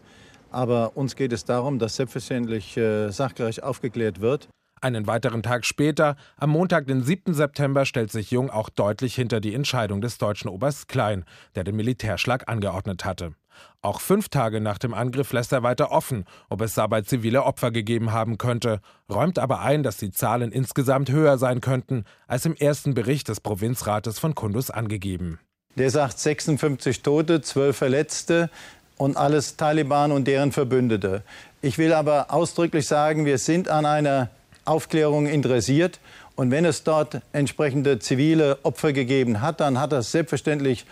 Aber 0.50 0.96
uns 0.96 1.14
geht 1.14 1.32
es 1.32 1.44
darum, 1.44 1.78
dass 1.78 1.96
selbstverständlich 1.96 2.76
äh, 2.76 3.10
sachgerecht 3.10 3.62
aufgeklärt 3.62 4.20
wird. 4.20 4.48
Einen 4.82 5.06
weiteren 5.06 5.42
Tag 5.42 5.64
später, 5.64 6.16
am 6.36 6.50
Montag, 6.50 6.86
den 6.86 7.02
7. 7.02 7.32
September, 7.32 7.86
stellt 7.86 8.12
sich 8.12 8.30
Jung 8.30 8.50
auch 8.50 8.68
deutlich 8.68 9.14
hinter 9.14 9.40
die 9.40 9.54
Entscheidung 9.54 10.02
des 10.02 10.18
deutschen 10.18 10.50
Oberst 10.50 10.86
Klein, 10.88 11.24
der 11.54 11.64
den 11.64 11.76
Militärschlag 11.76 12.48
angeordnet 12.48 13.06
hatte. 13.06 13.32
Auch 13.80 14.00
fünf 14.00 14.28
Tage 14.28 14.60
nach 14.60 14.76
dem 14.76 14.92
Angriff 14.92 15.32
lässt 15.32 15.52
er 15.52 15.62
weiter 15.62 15.90
offen, 15.92 16.26
ob 16.50 16.60
es 16.60 16.74
dabei 16.74 17.00
zivile 17.00 17.44
Opfer 17.44 17.70
gegeben 17.70 18.12
haben 18.12 18.36
könnte, 18.36 18.80
räumt 19.10 19.38
aber 19.38 19.60
ein, 19.60 19.82
dass 19.82 19.96
die 19.96 20.10
Zahlen 20.10 20.52
insgesamt 20.52 21.10
höher 21.10 21.38
sein 21.38 21.62
könnten, 21.62 22.04
als 22.26 22.44
im 22.44 22.54
ersten 22.54 22.92
Bericht 22.92 23.28
des 23.28 23.40
Provinzrates 23.40 24.18
von 24.18 24.34
Kundus 24.34 24.70
angegeben. 24.70 25.40
Der 25.76 25.90
sagt 25.90 26.18
56 26.18 27.02
Tote, 27.02 27.40
12 27.40 27.76
Verletzte 27.76 28.50
und 28.98 29.16
alles 29.16 29.56
Taliban 29.56 30.12
und 30.12 30.26
deren 30.26 30.52
Verbündete. 30.52 31.22
Ich 31.62 31.78
will 31.78 31.94
aber 31.94 32.26
ausdrücklich 32.30 32.86
sagen, 32.86 33.24
wir 33.24 33.38
sind 33.38 33.68
an 33.68 33.86
einer 33.86 34.30
Aufklärung 34.66 35.26
interessiert 35.26 36.00
Und 36.34 36.50
wenn 36.50 36.64
es 36.64 36.84
dort 36.84 37.22
entsprechende 37.32 37.98
zivile 37.98 38.58
Opfer 38.62 38.92
gegeben 38.92 39.40
hat, 39.40 39.60
dann 39.60 39.80
hat 39.80 39.92
das 39.92 40.12
selbstverständlich 40.12 40.84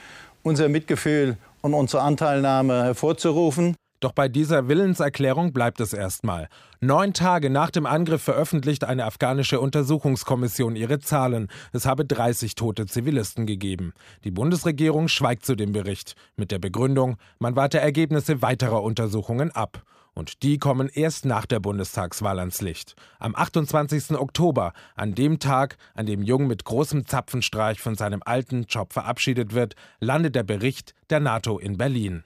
unser 0.42 0.68
Mitgefühl 0.68 1.36
und 1.60 1.74
unsere 1.74 2.02
Anteilnahme 2.02 2.84
hervorzurufen. 2.84 3.76
Doch 4.04 4.12
bei 4.12 4.28
dieser 4.28 4.68
Willenserklärung 4.68 5.54
bleibt 5.54 5.80
es 5.80 5.94
erstmal. 5.94 6.48
Neun 6.80 7.14
Tage 7.14 7.48
nach 7.48 7.70
dem 7.70 7.86
Angriff 7.86 8.20
veröffentlicht 8.20 8.84
eine 8.84 9.06
afghanische 9.06 9.60
Untersuchungskommission 9.60 10.76
ihre 10.76 10.98
Zahlen. 10.98 11.48
Es 11.72 11.86
habe 11.86 12.04
30 12.04 12.54
tote 12.54 12.84
Zivilisten 12.84 13.46
gegeben. 13.46 13.94
Die 14.24 14.30
Bundesregierung 14.30 15.08
schweigt 15.08 15.46
zu 15.46 15.54
dem 15.54 15.72
Bericht 15.72 16.16
mit 16.36 16.50
der 16.50 16.58
Begründung, 16.58 17.16
man 17.38 17.56
warte 17.56 17.80
Ergebnisse 17.80 18.42
weiterer 18.42 18.82
Untersuchungen 18.82 19.50
ab. 19.52 19.82
Und 20.14 20.42
die 20.42 20.58
kommen 20.58 20.88
erst 20.88 21.24
nach 21.24 21.44
der 21.44 21.60
Bundestagswahl 21.60 22.38
ans 22.38 22.60
Licht. 22.60 22.94
Am 23.18 23.34
28. 23.34 24.12
Oktober, 24.12 24.72
an 24.94 25.14
dem 25.14 25.40
Tag, 25.40 25.76
an 25.94 26.06
dem 26.06 26.22
Jung 26.22 26.46
mit 26.46 26.64
großem 26.64 27.06
Zapfenstreich 27.06 27.80
von 27.80 27.96
seinem 27.96 28.22
alten 28.24 28.64
Job 28.68 28.92
verabschiedet 28.92 29.54
wird, 29.54 29.74
landet 30.00 30.36
der 30.36 30.44
Bericht 30.44 30.94
der 31.10 31.20
NATO 31.20 31.58
in 31.58 31.76
Berlin. 31.76 32.22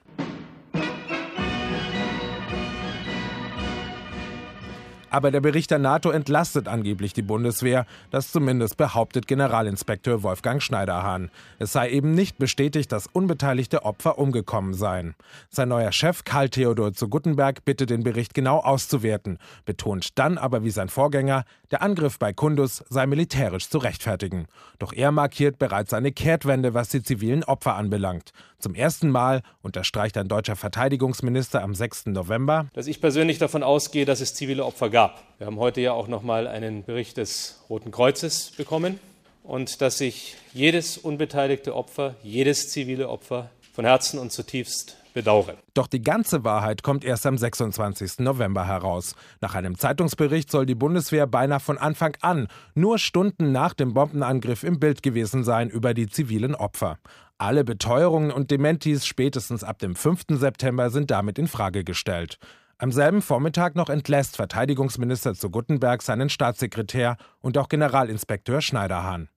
Aber 5.09 5.31
der 5.31 5.41
Bericht 5.41 5.71
der 5.71 5.79
NATO 5.79 6.11
entlastet 6.11 6.67
angeblich 6.67 7.13
die 7.13 7.21
Bundeswehr. 7.21 7.85
Das 8.11 8.31
zumindest 8.31 8.77
behauptet 8.77 9.27
Generalinspekteur 9.27 10.23
Wolfgang 10.23 10.61
Schneiderhahn. 10.61 11.31
Es 11.57 11.71
sei 11.71 11.89
eben 11.89 12.13
nicht 12.13 12.37
bestätigt, 12.37 12.91
dass 12.91 13.07
unbeteiligte 13.07 13.83
Opfer 13.83 14.17
umgekommen 14.19 14.73
seien. 14.73 15.15
Sein 15.49 15.69
neuer 15.69 15.91
Chef 15.91 16.23
Karl 16.23 16.49
Theodor 16.49 16.93
zu 16.93 17.07
Guttenberg 17.07 17.65
bittet 17.65 17.89
den 17.89 18.03
Bericht 18.03 18.33
genau 18.33 18.59
auszuwerten, 18.59 19.39
betont 19.65 20.17
dann 20.19 20.37
aber 20.37 20.63
wie 20.63 20.71
sein 20.71 20.89
Vorgänger, 20.89 21.45
der 21.71 21.81
Angriff 21.81 22.17
bei 22.19 22.33
Kundus 22.33 22.83
sei 22.89 23.05
militärisch 23.05 23.69
zu 23.69 23.77
rechtfertigen. 23.77 24.47
Doch 24.79 24.93
er 24.93 25.11
markiert 25.11 25.59
bereits 25.59 25.93
eine 25.93 26.11
Kehrtwende, 26.11 26.73
was 26.73 26.89
die 26.89 27.03
zivilen 27.03 27.43
Opfer 27.43 27.75
anbelangt. 27.75 28.31
Zum 28.57 28.75
ersten 28.75 29.09
Mal 29.09 29.41
unterstreicht 29.61 30.17
ein 30.17 30.27
deutscher 30.27 30.55
Verteidigungsminister 30.55 31.61
am 31.61 31.75
6. 31.75 32.07
November, 32.07 32.67
dass 32.73 32.87
ich 32.87 33.01
persönlich 33.01 33.37
davon 33.37 33.63
ausgehe, 33.63 34.05
dass 34.05 34.21
es 34.21 34.33
zivile 34.33 34.65
Opfer 34.65 34.89
gab. 34.89 35.23
Wir 35.37 35.47
haben 35.47 35.59
heute 35.59 35.81
ja 35.81 35.93
auch 35.93 36.07
noch 36.07 36.23
mal 36.23 36.47
einen 36.47 36.83
Bericht 36.83 37.17
des 37.17 37.63
Roten 37.69 37.91
Kreuzes 37.91 38.51
bekommen 38.57 38.99
und 39.43 39.81
dass 39.81 39.97
sich 39.97 40.35
jedes 40.53 40.97
unbeteiligte 40.97 41.75
Opfer, 41.75 42.15
jedes 42.23 42.69
zivile 42.69 43.09
Opfer 43.09 43.49
von 43.73 43.85
Herzen 43.85 44.19
und 44.19 44.31
zutiefst 44.31 44.98
bedauere. 45.13 45.57
Doch 45.73 45.87
die 45.87 46.01
ganze 46.01 46.43
Wahrheit 46.43 46.83
kommt 46.83 47.03
erst 47.03 47.25
am 47.25 47.37
26. 47.37 48.19
November 48.19 48.65
heraus. 48.67 49.15
Nach 49.41 49.55
einem 49.55 49.77
Zeitungsbericht 49.77 50.49
soll 50.51 50.65
die 50.65 50.75
Bundeswehr 50.75 51.27
beinahe 51.27 51.59
von 51.59 51.77
Anfang 51.77 52.15
an, 52.21 52.47
nur 52.75 52.97
Stunden 52.97 53.51
nach 53.51 53.73
dem 53.73 53.93
Bombenangriff 53.93 54.63
im 54.63 54.79
Bild 54.79 55.03
gewesen 55.03 55.43
sein 55.43 55.69
über 55.69 55.93
die 55.93 56.07
zivilen 56.07 56.55
Opfer. 56.55 56.97
Alle 57.37 57.63
Beteuerungen 57.63 58.31
und 58.31 58.51
Dementis 58.51 59.05
spätestens 59.05 59.63
ab 59.63 59.79
dem 59.79 59.95
5. 59.95 60.23
September 60.31 60.89
sind 60.89 61.09
damit 61.09 61.39
in 61.39 61.47
Frage 61.47 61.83
gestellt. 61.83 62.37
Am 62.77 62.91
selben 62.91 63.21
Vormittag 63.21 63.75
noch 63.75 63.89
entlässt 63.89 64.37
Verteidigungsminister 64.37 65.33
zu 65.33 65.49
Guttenberg 65.49 66.01
seinen 66.01 66.29
Staatssekretär 66.29 67.17
und 67.41 67.57
auch 67.57 67.67
Generalinspekteur 67.67 68.61
Schneiderhahn. 68.61 69.29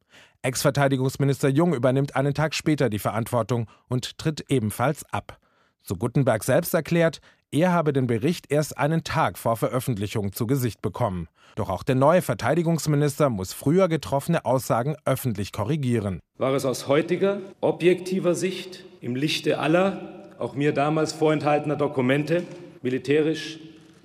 Ex-Verteidigungsminister 0.43 1.49
Jung 1.49 1.75
übernimmt 1.75 2.17
einen 2.17 2.35
Tag 2.35 2.55
später 2.55 2.89
die 2.89 2.99
Verantwortung 2.99 3.69
und 3.89 4.19
tritt 4.19 4.45
ebenfalls 4.49 5.05
ab. 5.13 5.39
Zu 5.83 5.97
Guttenberg 5.97 6.45
selbst 6.45 6.75
erklärt, 6.75 7.21
er 7.51 7.73
habe 7.73 7.93
den 7.93 8.07
Bericht 8.07 8.51
erst 8.51 8.79
einen 8.79 9.05
Tag 9.05 9.37
vor 9.37 9.57
Veröffentlichung 9.57 10.33
zu 10.33 10.47
Gesicht 10.47 10.81
bekommen. 10.81 11.29
Doch 11.55 11.69
auch 11.69 11.83
der 11.83 11.97
neue 11.97 12.23
Verteidigungsminister 12.23 13.29
muss 13.29 13.53
früher 13.53 13.89
getroffene 13.89 14.45
Aussagen 14.47 14.97
öffentlich 15.05 15.53
korrigieren. 15.53 16.21
War 16.39 16.55
es 16.55 16.65
aus 16.65 16.89
heutiger, 16.89 17.41
objektiver 17.61 18.35
Sicht, 18.35 18.85
im 19.03 19.17
Lichte 19.17 19.59
aller, 19.59 20.31
auch 20.39 20.55
mir 20.55 20.73
damals 20.73 21.13
vorenthaltener 21.13 21.77
Dokumente, 21.77 22.45
militärisch 22.81 23.59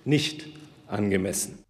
nicht 0.03 0.47
angemessen. 0.87 1.63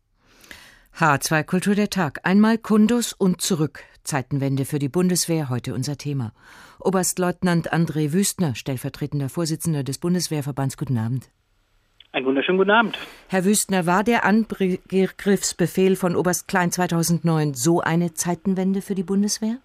H2 0.97 1.43
Kultur 1.43 1.75
der 1.75 1.91
Tag. 1.91 2.21
Einmal 2.23 2.57
Kundus 2.57 3.13
und 3.13 3.39
zurück. 3.39 3.83
Zeitenwende 4.07 4.65
für 4.65 4.79
die 4.79 4.89
Bundeswehr, 4.89 5.49
heute 5.49 5.73
unser 5.73 5.97
Thema. 5.97 6.31
Oberstleutnant 6.79 7.71
André 7.73 8.13
Wüstner, 8.13 8.55
stellvertretender 8.55 9.29
Vorsitzender 9.29 9.83
des 9.83 9.99
Bundeswehrverbands, 9.99 10.77
guten 10.77 10.97
Abend. 10.97 11.29
Einen 12.13 12.25
wunderschönen 12.25 12.57
guten 12.57 12.71
Abend. 12.71 12.97
Herr 13.27 13.45
Wüstner, 13.45 13.85
war 13.85 14.03
der 14.03 14.25
Angriffsbefehl 14.25 15.95
von 15.95 16.15
Oberst 16.15 16.47
Klein 16.47 16.71
2009 16.71 17.53
so 17.53 17.81
eine 17.81 18.13
Zeitenwende 18.13 18.81
für 18.81 18.95
die 18.95 19.03
Bundeswehr? 19.03 19.57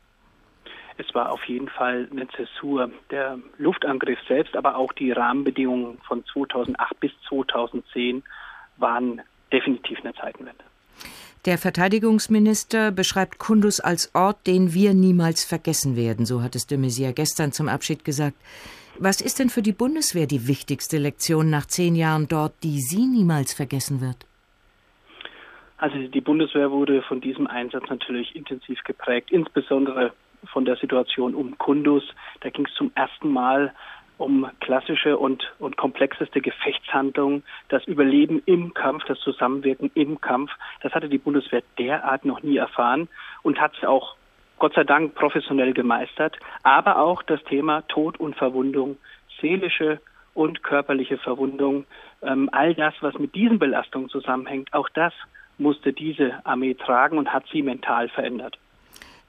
Es 0.99 1.15
war 1.15 1.33
auf 1.33 1.43
jeden 1.45 1.69
Fall 1.69 2.09
eine 2.11 2.29
Zäsur. 2.29 2.91
Der 3.11 3.39
Luftangriff 3.59 4.19
selbst, 4.29 4.57
aber 4.57 4.77
auch 4.77 4.93
die 4.93 5.13
Rahmenbedingungen 5.13 5.99
von 6.07 6.25
2008 6.27 7.01
bis 7.01 7.13
2010 7.29 8.23
waren 8.77 9.23
definitiv 9.53 10.01
eine 10.01 10.15
Zeitenwende. 10.15 10.65
Der 11.45 11.59
Verteidigungsminister 11.59 12.93
beschreibt 12.93 13.41
Kundus 13.41 13.81
als 13.81 14.15
Ort, 14.15 14.47
den 14.47 14.75
wir 14.75 14.95
niemals 14.95 15.45
vergessen 15.45 15.97
werden, 15.97 16.25
so 16.25 16.41
hat 16.41 16.55
es 16.55 16.69
de 16.69 16.79
Maizière 16.79 17.13
gestern 17.13 17.51
zum 17.51 17.69
Abschied 17.69 18.05
gesagt. 18.05 18.37
Was 19.01 19.21
ist 19.21 19.41
denn 19.41 19.49
für 19.49 19.63
die 19.63 19.73
Bundeswehr 19.73 20.29
die 20.29 20.47
wichtigste 20.47 20.99
Lektion 20.99 21.51
nach 21.51 21.67
zehn 21.67 21.97
Jahren 21.97 22.29
dort, 22.29 22.53
die 22.63 22.79
sie 22.79 23.07
niemals 23.07 23.55
vergessen 23.55 24.01
wird? 24.01 24.25
Also 25.79 25.99
die 26.07 26.21
Bundeswehr 26.21 26.71
wurde 26.71 27.03
von 27.03 27.21
diesem 27.21 27.49
Einsatz 27.49 27.91
natürlich 27.91 28.37
intensiv 28.37 28.81
geprägt, 28.85 29.33
insbesondere 29.33 30.13
von 30.53 30.65
der 30.65 30.77
Situation 30.77 31.35
um 31.35 31.59
Kundus. 31.59 32.05
Da 32.43 32.51
ging 32.51 32.67
es 32.67 32.75
zum 32.75 32.93
ersten 32.95 33.33
Mal 33.33 33.75
um 34.18 34.48
klassische 34.61 35.18
und, 35.18 35.53
und 35.59 35.77
komplexeste 35.77 36.40
Gefechtshandlungen, 36.40 37.42
das 37.68 37.85
Überleben 37.87 38.42
im 38.46 38.75
Kampf, 38.75 39.05
das 39.05 39.18
Zusammenwirken 39.20 39.90
im 39.94 40.20
Kampf. 40.20 40.51
Das 40.83 40.92
hatte 40.92 41.09
die 41.09 41.18
Bundeswehr 41.18 41.62
derart 41.79 42.25
noch 42.25 42.42
nie 42.42 42.57
erfahren 42.57 43.09
und 43.42 43.61
hat 43.61 43.77
es 43.77 43.85
auch 43.85 44.16
Gott 44.59 44.75
sei 44.75 44.85
Dank 44.85 45.14
professionell 45.14 45.72
gemeistert, 45.72 46.38
aber 46.62 46.98
auch 46.98 47.22
das 47.25 47.42
Thema 47.44 47.83
Tod 47.88 48.20
und 48.20 48.37
Verwundung, 48.37 48.96
seelische 49.40 50.01
und 50.35 50.62
körperliche 50.62 51.18
Verwundung, 51.18 51.85
ähm, 52.22 52.48
all 52.53 52.75
das, 52.75 52.94
was 53.01 53.18
mit 53.18 53.35
diesen 53.35 53.59
Belastungen 53.59 54.09
zusammenhängt, 54.09 54.72
auch 54.72 54.88
das 54.90 55.12
musste 55.59 55.92
diese 55.92 56.44
Armee 56.44 56.75
tragen 56.75 57.18
und 57.18 57.33
hat 57.33 57.44
sie 57.53 57.62
mental 57.62 58.09
verändert. 58.09 58.59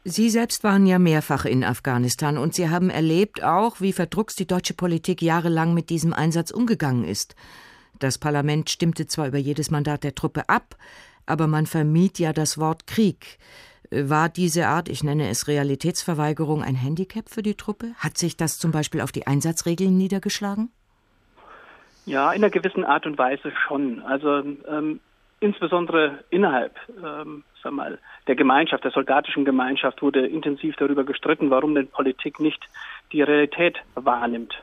Sie 0.05 0.29
selbst 0.29 0.65
waren 0.65 0.85
ja 0.85 0.99
mehrfach 0.99 1.45
in 1.45 1.63
Afghanistan 1.63 2.37
und 2.37 2.53
Sie 2.53 2.69
haben 2.69 2.89
erlebt 2.89 3.41
auch, 3.41 3.79
wie 3.79 3.93
verdruckst 3.93 4.37
die 4.37 4.47
deutsche 4.47 4.73
Politik 4.73 5.21
jahrelang 5.21 5.73
mit 5.73 5.89
diesem 5.89 6.11
Einsatz 6.11 6.51
umgegangen 6.51 7.05
ist. 7.05 7.35
Das 7.99 8.17
Parlament 8.17 8.69
stimmte 8.69 9.07
zwar 9.07 9.27
über 9.27 9.37
jedes 9.37 9.71
Mandat 9.71 10.03
der 10.03 10.13
Truppe 10.13 10.49
ab, 10.49 10.75
aber 11.25 11.47
man 11.47 11.67
vermied 11.67 12.19
ja 12.19 12.33
das 12.33 12.57
Wort 12.57 12.85
Krieg. 12.85 13.37
War 13.91 14.27
diese 14.27 14.67
Art, 14.67 14.89
ich 14.89 15.05
nenne 15.05 15.29
es 15.29 15.47
Realitätsverweigerung, 15.47 16.63
ein 16.63 16.75
Handicap 16.75 17.29
für 17.29 17.43
die 17.43 17.55
Truppe? 17.55 17.93
Hat 17.97 18.17
sich 18.17 18.35
das 18.35 18.57
zum 18.57 18.71
Beispiel 18.71 18.99
auf 18.99 19.13
die 19.13 19.25
Einsatzregeln 19.25 19.95
niedergeschlagen? 19.95 20.69
Ja, 22.05 22.33
in 22.33 22.43
einer 22.43 22.49
gewissen 22.49 22.83
Art 22.83 23.05
und 23.05 23.17
Weise 23.17 23.53
schon. 23.67 24.01
Also 24.01 24.39
ähm, 24.39 24.99
insbesondere 25.43 26.23
innerhalb 26.29 26.75
ähm, 27.03 27.43
sag 27.63 27.73
mal, 27.73 27.97
der 28.27 28.35
Gemeinschaft, 28.35 28.83
der 28.83 28.91
soldatischen 28.91 29.45
Gemeinschaft 29.45 30.01
wurde 30.01 30.27
intensiv 30.27 30.75
darüber 30.75 31.03
gestritten, 31.03 31.49
warum 31.49 31.73
denn 31.73 31.87
Politik 31.87 32.39
nicht 32.39 32.63
die 33.11 33.21
Realität 33.21 33.77
wahrnimmt, 33.95 34.53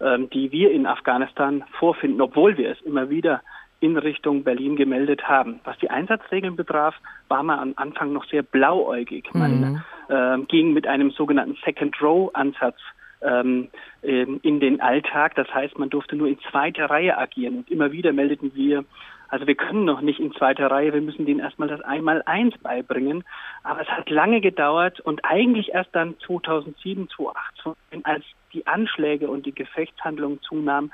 ähm, 0.00 0.30
die 0.30 0.52
wir 0.52 0.70
in 0.70 0.86
Afghanistan 0.86 1.64
vorfinden, 1.78 2.20
obwohl 2.20 2.56
wir 2.56 2.70
es 2.70 2.80
immer 2.82 3.10
wieder 3.10 3.40
in 3.80 3.96
Richtung 3.96 4.44
Berlin 4.44 4.76
gemeldet 4.76 5.26
haben. 5.26 5.60
Was 5.64 5.78
die 5.78 5.90
Einsatzregeln 5.90 6.54
betraf, 6.54 6.94
war 7.28 7.42
man 7.42 7.58
am 7.58 7.72
Anfang 7.76 8.12
noch 8.12 8.26
sehr 8.26 8.42
blauäugig. 8.42 9.32
Man 9.32 9.60
mhm. 9.60 9.82
äh, 10.08 10.38
ging 10.46 10.74
mit 10.74 10.86
einem 10.86 11.10
sogenannten 11.12 11.56
Second-Row-Ansatz 11.64 12.76
ähm, 13.22 13.68
in 14.02 14.60
den 14.60 14.80
Alltag. 14.82 15.34
Das 15.34 15.48
heißt, 15.52 15.78
man 15.78 15.88
durfte 15.88 16.16
nur 16.16 16.28
in 16.28 16.38
zweiter 16.50 16.86
Reihe 16.86 17.16
agieren. 17.16 17.58
Und 17.58 17.70
immer 17.70 17.92
wieder 17.92 18.12
meldeten 18.12 18.54
wir, 18.54 18.84
also 19.30 19.46
wir 19.46 19.54
können 19.54 19.84
noch 19.84 20.00
nicht 20.00 20.18
in 20.18 20.32
zweiter 20.32 20.70
Reihe, 20.70 20.92
wir 20.92 21.00
müssen 21.00 21.24
denen 21.24 21.40
erstmal 21.40 21.68
das 21.68 21.80
Einmal-Eins 21.80 22.58
beibringen. 22.58 23.24
Aber 23.62 23.80
es 23.80 23.88
hat 23.88 24.10
lange 24.10 24.40
gedauert 24.40 24.98
und 25.00 25.24
eigentlich 25.24 25.70
erst 25.72 25.90
dann 25.92 26.16
2007, 26.26 27.08
2008, 27.14 27.76
als 28.02 28.24
die 28.52 28.66
Anschläge 28.66 29.30
und 29.30 29.46
die 29.46 29.54
Gefechtshandlungen 29.54 30.40
zunahmen, 30.42 30.92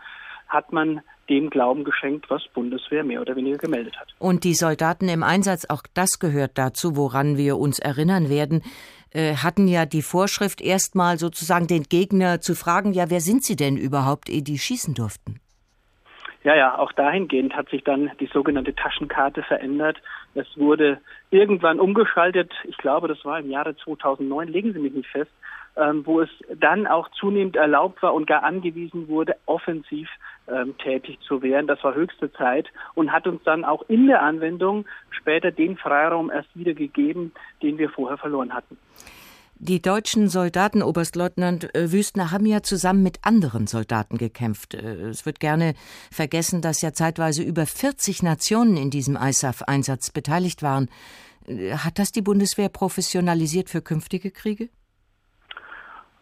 hat 0.48 0.70
man 0.72 1.00
dem 1.28 1.50
Glauben 1.50 1.82
geschenkt, 1.82 2.30
was 2.30 2.46
Bundeswehr 2.54 3.02
mehr 3.02 3.20
oder 3.20 3.34
weniger 3.34 3.58
gemeldet 3.58 3.98
hat. 3.98 4.14
Und 4.18 4.44
die 4.44 4.54
Soldaten 4.54 5.08
im 5.08 5.22
Einsatz, 5.22 5.64
auch 5.68 5.82
das 5.94 6.18
gehört 6.20 6.52
dazu, 6.56 6.96
woran 6.96 7.36
wir 7.36 7.56
uns 7.56 7.78
erinnern 7.78 8.28
werden, 8.28 8.62
äh, 9.10 9.34
hatten 9.36 9.66
ja 9.66 9.86
die 9.86 10.02
Vorschrift, 10.02 10.60
erstmal 10.60 11.18
sozusagen 11.18 11.66
den 11.66 11.84
Gegner 11.84 12.40
zu 12.40 12.54
fragen, 12.54 12.92
ja, 12.92 13.10
wer 13.10 13.20
sind 13.20 13.44
sie 13.44 13.56
denn 13.56 13.76
überhaupt, 13.76 14.28
ehe 14.28 14.42
die 14.42 14.58
schießen 14.58 14.94
durften? 14.94 15.40
Ja, 16.46 16.54
ja, 16.54 16.78
auch 16.78 16.92
dahingehend 16.92 17.56
hat 17.56 17.70
sich 17.70 17.82
dann 17.82 18.12
die 18.20 18.30
sogenannte 18.32 18.72
Taschenkarte 18.72 19.42
verändert. 19.42 20.00
Es 20.36 20.46
wurde 20.56 21.00
irgendwann 21.32 21.80
umgeschaltet, 21.80 22.52
ich 22.62 22.76
glaube, 22.76 23.08
das 23.08 23.24
war 23.24 23.40
im 23.40 23.50
Jahre 23.50 23.76
2009, 23.76 24.46
legen 24.46 24.72
Sie 24.72 24.78
mich 24.78 24.94
nicht 24.94 25.08
fest, 25.08 25.32
ähm, 25.76 26.06
wo 26.06 26.20
es 26.20 26.28
dann 26.54 26.86
auch 26.86 27.08
zunehmend 27.18 27.56
erlaubt 27.56 28.00
war 28.00 28.14
und 28.14 28.28
gar 28.28 28.44
angewiesen 28.44 29.08
wurde, 29.08 29.34
offensiv 29.46 30.08
ähm, 30.46 30.78
tätig 30.78 31.18
zu 31.26 31.42
werden. 31.42 31.66
Das 31.66 31.82
war 31.82 31.96
höchste 31.96 32.32
Zeit 32.32 32.68
und 32.94 33.10
hat 33.10 33.26
uns 33.26 33.42
dann 33.42 33.64
auch 33.64 33.82
in 33.88 34.06
der 34.06 34.22
Anwendung 34.22 34.86
später 35.10 35.50
den 35.50 35.76
Freiraum 35.76 36.30
erst 36.30 36.56
wieder 36.56 36.74
gegeben, 36.74 37.32
den 37.60 37.76
wir 37.76 37.90
vorher 37.90 38.18
verloren 38.18 38.54
hatten. 38.54 38.78
Die 39.58 39.80
deutschen 39.80 40.28
Soldaten, 40.28 40.82
Oberstleutnant 40.82 41.74
äh, 41.74 41.90
Wüstner, 41.90 42.30
haben 42.30 42.44
ja 42.44 42.62
zusammen 42.62 43.02
mit 43.02 43.20
anderen 43.22 43.66
Soldaten 43.66 44.18
gekämpft. 44.18 44.74
Äh, 44.74 45.08
es 45.08 45.24
wird 45.24 45.40
gerne 45.40 45.72
vergessen, 46.12 46.60
dass 46.60 46.82
ja 46.82 46.92
zeitweise 46.92 47.42
über 47.42 47.64
40 47.64 48.22
Nationen 48.22 48.76
in 48.76 48.90
diesem 48.90 49.16
ISAF-Einsatz 49.16 50.10
beteiligt 50.10 50.62
waren. 50.62 50.90
Äh, 51.46 51.72
hat 51.72 51.98
das 51.98 52.12
die 52.12 52.20
Bundeswehr 52.20 52.68
professionalisiert 52.68 53.70
für 53.70 53.80
künftige 53.80 54.30
Kriege? 54.30 54.68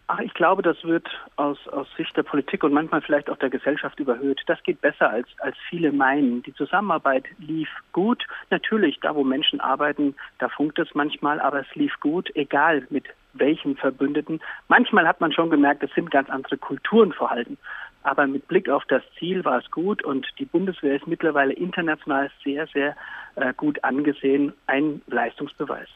Ach, 0.07 0.21
ich 0.21 0.35
glaube, 0.35 0.63
das 0.63 0.77
wird 0.85 1.09
aus, 1.35 1.59
aus 1.69 1.89
Sicht 1.97 2.17
der 2.17 2.23
Politik 2.23 2.63
und 2.63 2.73
manchmal 2.73 3.03
vielleicht 3.03 3.29
auch 3.29 3.39
der 3.39 3.51
Gesellschaft 3.51 3.99
überhöht. 3.99 4.43
Das 4.47 4.63
geht 4.63 4.81
besser, 4.81 5.11
als, 5.11 5.27
als 5.39 5.57
viele 5.69 5.91
meinen. 5.91 6.45
Die 6.45 6.55
Zusammenarbeit 6.55 7.25
lief 7.39 7.69
gut. 7.91 8.25
Natürlich, 8.51 9.01
da 9.01 9.17
wo 9.17 9.25
Menschen 9.25 9.61
arbeiten, 9.61 10.15
da 10.39 10.49
funkt 10.51 10.79
es 10.79 10.95
manchmal, 10.95 11.41
aber 11.41 11.63
es 11.63 11.75
lief 11.75 11.99
gut, 11.99 12.31
egal 12.37 12.87
mit 12.91 13.07
welchen 13.35 13.77
Verbündeten. 13.77 14.41
Manchmal 14.69 15.07
hat 15.07 15.21
man 15.21 15.33
schon 15.33 15.51
gemerkt, 15.51 15.83
es 15.83 15.93
sind 15.95 16.11
ganz 16.11 16.31
andere 16.31 16.57
Kulturen 16.57 17.13
vorhanden. 17.13 17.59
Aber 18.03 18.27
mit 18.27 18.47
Blick 18.49 18.69
auf 18.69 18.85
das 18.89 19.03
Ziel 19.19 19.45
war 19.45 19.59
es 19.59 19.71
gut 19.71 20.05
und 20.05 20.27
die 20.39 20.45
Bundeswehr 20.45 20.97
ist 20.97 21.07
mittlerweile 21.07 21.55
international 21.55 22.31
sehr, 22.45 22.67
sehr 22.69 22.95
äh, 23.37 23.55
gut 23.57 23.83
angesehen. 23.83 24.53
Ein 24.67 25.01
Leistungsbeweis. 25.07 25.89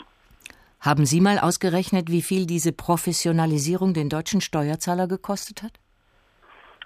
Haben 0.81 1.07
Sie 1.07 1.21
mal 1.21 1.39
ausgerechnet, 1.39 2.11
wie 2.11 2.23
viel 2.23 2.47
diese 2.47 2.73
Professionalisierung 2.73 3.95
den 3.95 4.09
deutschen 4.09 4.41
Steuerzahler 4.41 5.07
gekostet 5.07 5.63
hat? 5.63 5.73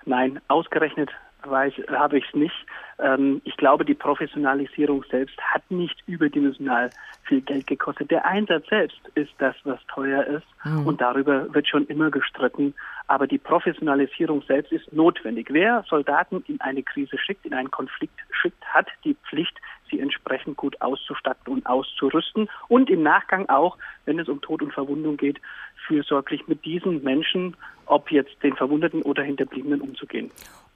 Nein, 0.04 0.40
ausgerechnet 0.48 1.10
habe 1.44 2.18
ich 2.18 2.24
es 2.26 2.34
nicht. 2.34 2.66
Ähm, 2.98 3.40
ich 3.44 3.56
glaube, 3.56 3.84
die 3.84 3.94
Professionalisierung 3.94 5.04
selbst 5.10 5.38
hat 5.40 5.62
nicht 5.70 6.02
überdimensional 6.06 6.90
viel 7.24 7.40
Geld 7.40 7.66
gekostet. 7.66 8.10
Der 8.10 8.24
Einsatz 8.26 8.66
selbst 8.68 9.00
ist 9.14 9.32
das, 9.38 9.54
was 9.64 9.78
teuer 9.86 10.24
ist. 10.24 10.46
Mhm. 10.64 10.86
Und 10.86 11.00
darüber 11.00 11.52
wird 11.54 11.68
schon 11.68 11.86
immer 11.86 12.10
gestritten. 12.10 12.74
Aber 13.06 13.26
die 13.26 13.38
Professionalisierung 13.38 14.42
selbst 14.42 14.72
ist 14.72 14.92
notwendig. 14.92 15.48
Wer 15.50 15.84
Soldaten 15.88 16.44
in 16.46 16.60
eine 16.60 16.82
Krise 16.82 17.18
schickt, 17.18 17.44
in 17.44 17.54
einen 17.54 17.70
Konflikt 17.70 18.18
schickt, 18.30 18.64
hat 18.66 18.88
die 19.04 19.16
Pflicht, 19.28 19.56
sie 19.90 20.00
entsprechend 20.00 20.56
gut 20.56 20.80
auszustatten 20.80 21.52
und 21.52 21.66
auszurüsten 21.66 22.48
und 22.68 22.88
im 22.88 23.02
Nachgang 23.02 23.48
auch, 23.48 23.76
wenn 24.06 24.18
es 24.18 24.28
um 24.28 24.40
Tod 24.40 24.62
und 24.62 24.72
Verwundung 24.72 25.16
geht, 25.16 25.40
fürsorglich 25.86 26.48
mit 26.48 26.64
diesen 26.64 27.02
Menschen, 27.02 27.56
ob 27.86 28.10
jetzt 28.10 28.42
den 28.42 28.56
Verwundeten 28.56 29.02
oder 29.02 29.22
Hinterbliebenen, 29.22 29.80
umzugehen. 29.80 30.30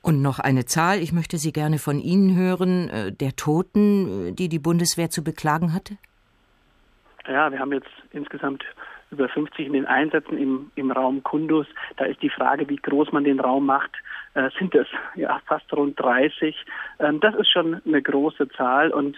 Und 0.06 0.22
noch 0.22 0.38
eine 0.38 0.66
Zahl, 0.66 1.00
ich 1.00 1.12
möchte 1.12 1.36
sie 1.36 1.52
gerne 1.52 1.78
von 1.78 1.98
Ihnen 1.98 2.36
hören, 2.36 2.88
äh, 2.90 3.10
der 3.10 3.34
Toten, 3.34 4.28
äh, 4.28 4.32
die 4.32 4.48
die 4.48 4.60
Bundeswehr 4.60 5.10
zu 5.10 5.24
beklagen 5.24 5.72
hatte? 5.72 5.96
Ja, 7.26 7.50
wir 7.50 7.58
haben 7.58 7.72
jetzt 7.72 7.90
insgesamt 8.12 8.62
über 9.10 9.28
50 9.28 9.66
in 9.66 9.72
den 9.72 9.84
Einsätzen 9.84 10.38
im, 10.38 10.70
im 10.76 10.92
Raum 10.92 11.24
Kundus. 11.24 11.66
Da 11.96 12.04
ist 12.04 12.22
die 12.22 12.30
Frage, 12.30 12.68
wie 12.68 12.76
groß 12.76 13.10
man 13.10 13.24
den 13.24 13.40
Raum 13.40 13.66
macht, 13.66 13.90
äh, 14.34 14.48
sind 14.56 14.76
es 14.76 14.86
ja 15.16 15.40
fast 15.46 15.72
rund 15.72 15.98
30. 15.98 16.54
Ähm, 17.00 17.18
das 17.18 17.34
ist 17.34 17.50
schon 17.50 17.82
eine 17.84 18.00
große 18.00 18.48
Zahl 18.50 18.92
und 18.92 19.16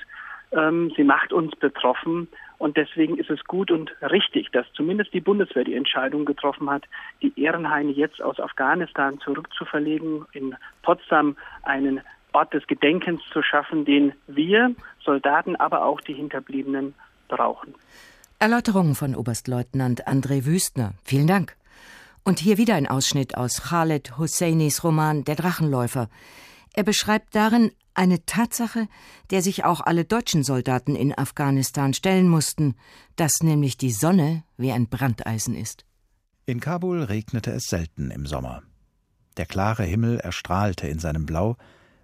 ähm, 0.53 0.90
sie 0.96 1.05
macht 1.05 1.35
uns 1.35 1.55
betroffen. 1.57 2.29
Und 2.59 2.77
deswegen 2.77 3.16
ist 3.18 3.31
es 3.31 3.44
gut 3.44 3.71
und 3.71 3.90
richtig, 4.03 4.51
dass 4.51 4.66
zumindest 4.75 5.14
die 5.14 5.21
Bundeswehr 5.21 5.64
die 5.64 5.77
Entscheidung 5.77 6.25
getroffen 6.25 6.68
hat, 6.68 6.85
die 7.23 7.33
Ehrenhaine 7.40 7.92
jetzt 7.92 8.21
aus 8.21 8.40
Afghanistan 8.40 9.21
zurückzuverlegen, 9.21 10.27
in 10.33 10.57
Potsdam 10.83 11.37
einen 11.62 12.01
Ort 12.33 12.53
des 12.53 12.66
Gedenkens 12.66 13.23
zu 13.33 13.42
schaffen, 13.42 13.85
den 13.85 14.12
wir 14.27 14.75
Soldaten, 15.05 15.57
aber 15.57 15.85
auch 15.85 16.01
die 16.01 16.14
Hinterbliebenen 16.14 16.94
brauchen. 17.29 17.75
Erläuterungen 18.40 18.94
von 18.94 19.14
Oberstleutnant 19.14 20.07
André 20.07 20.44
Wüstner. 20.44 20.92
Vielen 21.05 21.27
Dank. 21.27 21.57
Und 22.25 22.40
hier 22.40 22.59
wieder 22.59 22.75
ein 22.75 22.87
Ausschnitt 22.87 23.37
aus 23.37 23.62
Khaled 23.62 24.18
Hosseinis 24.18 24.85
Roman 24.85 25.25
Der 25.25 25.35
Drachenläufer. 25.35 26.09
Er 26.75 26.85
beschreibt 26.85 27.35
darin 27.35 27.73
eine 27.99 28.25
Tatsache, 28.25 28.89
der 29.31 29.43
sich 29.43 29.65
auch 29.65 29.81
alle 29.81 30.05
deutschen 30.05 30.45
Soldaten 30.45 30.95
in 30.95 31.17
Afghanistan 31.17 31.93
stellen 31.93 32.29
mussten, 32.29 32.77
dass 33.17 33.43
nämlich 33.43 33.77
die 33.77 33.91
Sonne 33.91 34.45
wie 34.57 34.73
ein 34.73 34.89
Brandeisen 34.89 35.55
ist. 35.57 35.85
In 36.47 36.61
Kabul 36.61 37.03
regnete 37.03 37.51
es 37.51 37.65
selten 37.65 38.11
im 38.11 38.25
Sommer. 38.25 38.63
Der 39.37 39.47
klare 39.47 39.85
Himmel 39.85 40.19
erstrahlte 40.19 40.89
in 40.89 40.99
seinem 40.99 41.27
Blau, 41.27 41.57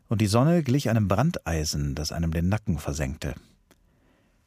und 0.06 0.20
die 0.20 0.26
Sonne 0.26 0.62
glich 0.62 0.90
einem 0.90 1.08
Brandeisen, 1.08 1.94
das 1.94 2.12
einem 2.12 2.32
den 2.32 2.48
Nacken 2.48 2.78
versenkte. 2.78 3.34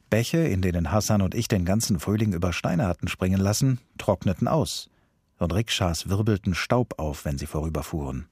Bäche, 0.08 0.38
in 0.38 0.62
denen 0.62 0.92
Hassan 0.92 1.20
und 1.20 1.34
ich 1.34 1.48
den 1.48 1.64
ganzen 1.64 1.98
Frühling 1.98 2.32
über 2.32 2.52
Steine 2.52 2.86
hatten 2.86 3.08
springen 3.08 3.40
lassen, 3.40 3.80
trockneten 3.98 4.48
aus, 4.48 4.88
und 5.38 5.52
Rikschas 5.52 6.08
wirbelten 6.08 6.54
Staub 6.54 6.98
auf, 6.98 7.24
wenn 7.24 7.38
sie 7.38 7.46
vorüberfuhren. 7.46 8.28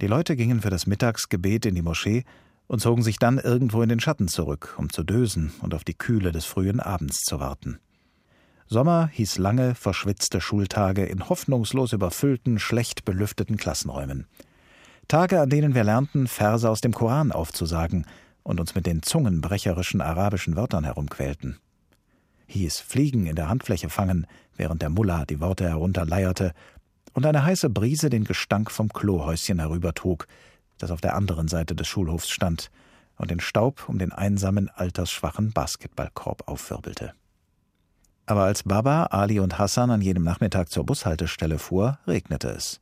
Die 0.00 0.06
Leute 0.06 0.34
gingen 0.34 0.62
für 0.62 0.70
das 0.70 0.86
Mittagsgebet 0.86 1.66
in 1.66 1.74
die 1.74 1.82
Moschee 1.82 2.24
und 2.66 2.80
zogen 2.80 3.02
sich 3.02 3.18
dann 3.18 3.38
irgendwo 3.38 3.82
in 3.82 3.90
den 3.90 4.00
Schatten 4.00 4.28
zurück, 4.28 4.74
um 4.78 4.90
zu 4.90 5.02
dösen 5.02 5.52
und 5.60 5.74
auf 5.74 5.84
die 5.84 5.94
Kühle 5.94 6.32
des 6.32 6.46
frühen 6.46 6.80
Abends 6.80 7.22
zu 7.22 7.38
warten. 7.38 7.78
Sommer 8.66 9.08
hieß 9.08 9.36
lange, 9.38 9.74
verschwitzte 9.74 10.40
Schultage 10.40 11.04
in 11.04 11.28
hoffnungslos 11.28 11.92
überfüllten, 11.92 12.58
schlecht 12.58 13.04
belüfteten 13.04 13.56
Klassenräumen. 13.56 14.26
Tage, 15.08 15.40
an 15.40 15.50
denen 15.50 15.74
wir 15.74 15.84
lernten, 15.84 16.28
Verse 16.28 16.70
aus 16.70 16.80
dem 16.80 16.94
Koran 16.94 17.32
aufzusagen 17.32 18.06
und 18.42 18.60
uns 18.60 18.74
mit 18.74 18.86
den 18.86 19.02
zungenbrecherischen 19.02 20.00
arabischen 20.00 20.56
Wörtern 20.56 20.84
herumquälten. 20.84 21.58
Hieß 22.46 22.80
Fliegen 22.80 23.26
in 23.26 23.36
der 23.36 23.48
Handfläche 23.48 23.90
fangen, 23.90 24.26
während 24.56 24.80
der 24.80 24.90
Mullah 24.90 25.26
die 25.26 25.40
Worte 25.40 25.68
herunterleierte 25.68 26.52
und 27.12 27.26
eine 27.26 27.44
heiße 27.44 27.70
Brise 27.70 28.10
den 28.10 28.24
Gestank 28.24 28.70
vom 28.70 28.88
Klohäuschen 28.88 29.58
herübertrug, 29.58 30.26
das 30.78 30.90
auf 30.90 31.00
der 31.00 31.14
anderen 31.16 31.48
Seite 31.48 31.74
des 31.74 31.88
Schulhofs 31.88 32.30
stand 32.30 32.70
und 33.16 33.30
den 33.30 33.40
Staub 33.40 33.88
um 33.88 33.98
den 33.98 34.12
einsamen, 34.12 34.70
altersschwachen 34.70 35.52
Basketballkorb 35.52 36.48
aufwirbelte. 36.48 37.12
Aber 38.26 38.44
als 38.44 38.62
Baba, 38.62 39.06
Ali 39.06 39.40
und 39.40 39.58
Hassan 39.58 39.90
an 39.90 40.02
jenem 40.02 40.22
Nachmittag 40.22 40.70
zur 40.70 40.86
Bushaltestelle 40.86 41.58
fuhr, 41.58 41.98
regnete 42.06 42.48
es. 42.48 42.80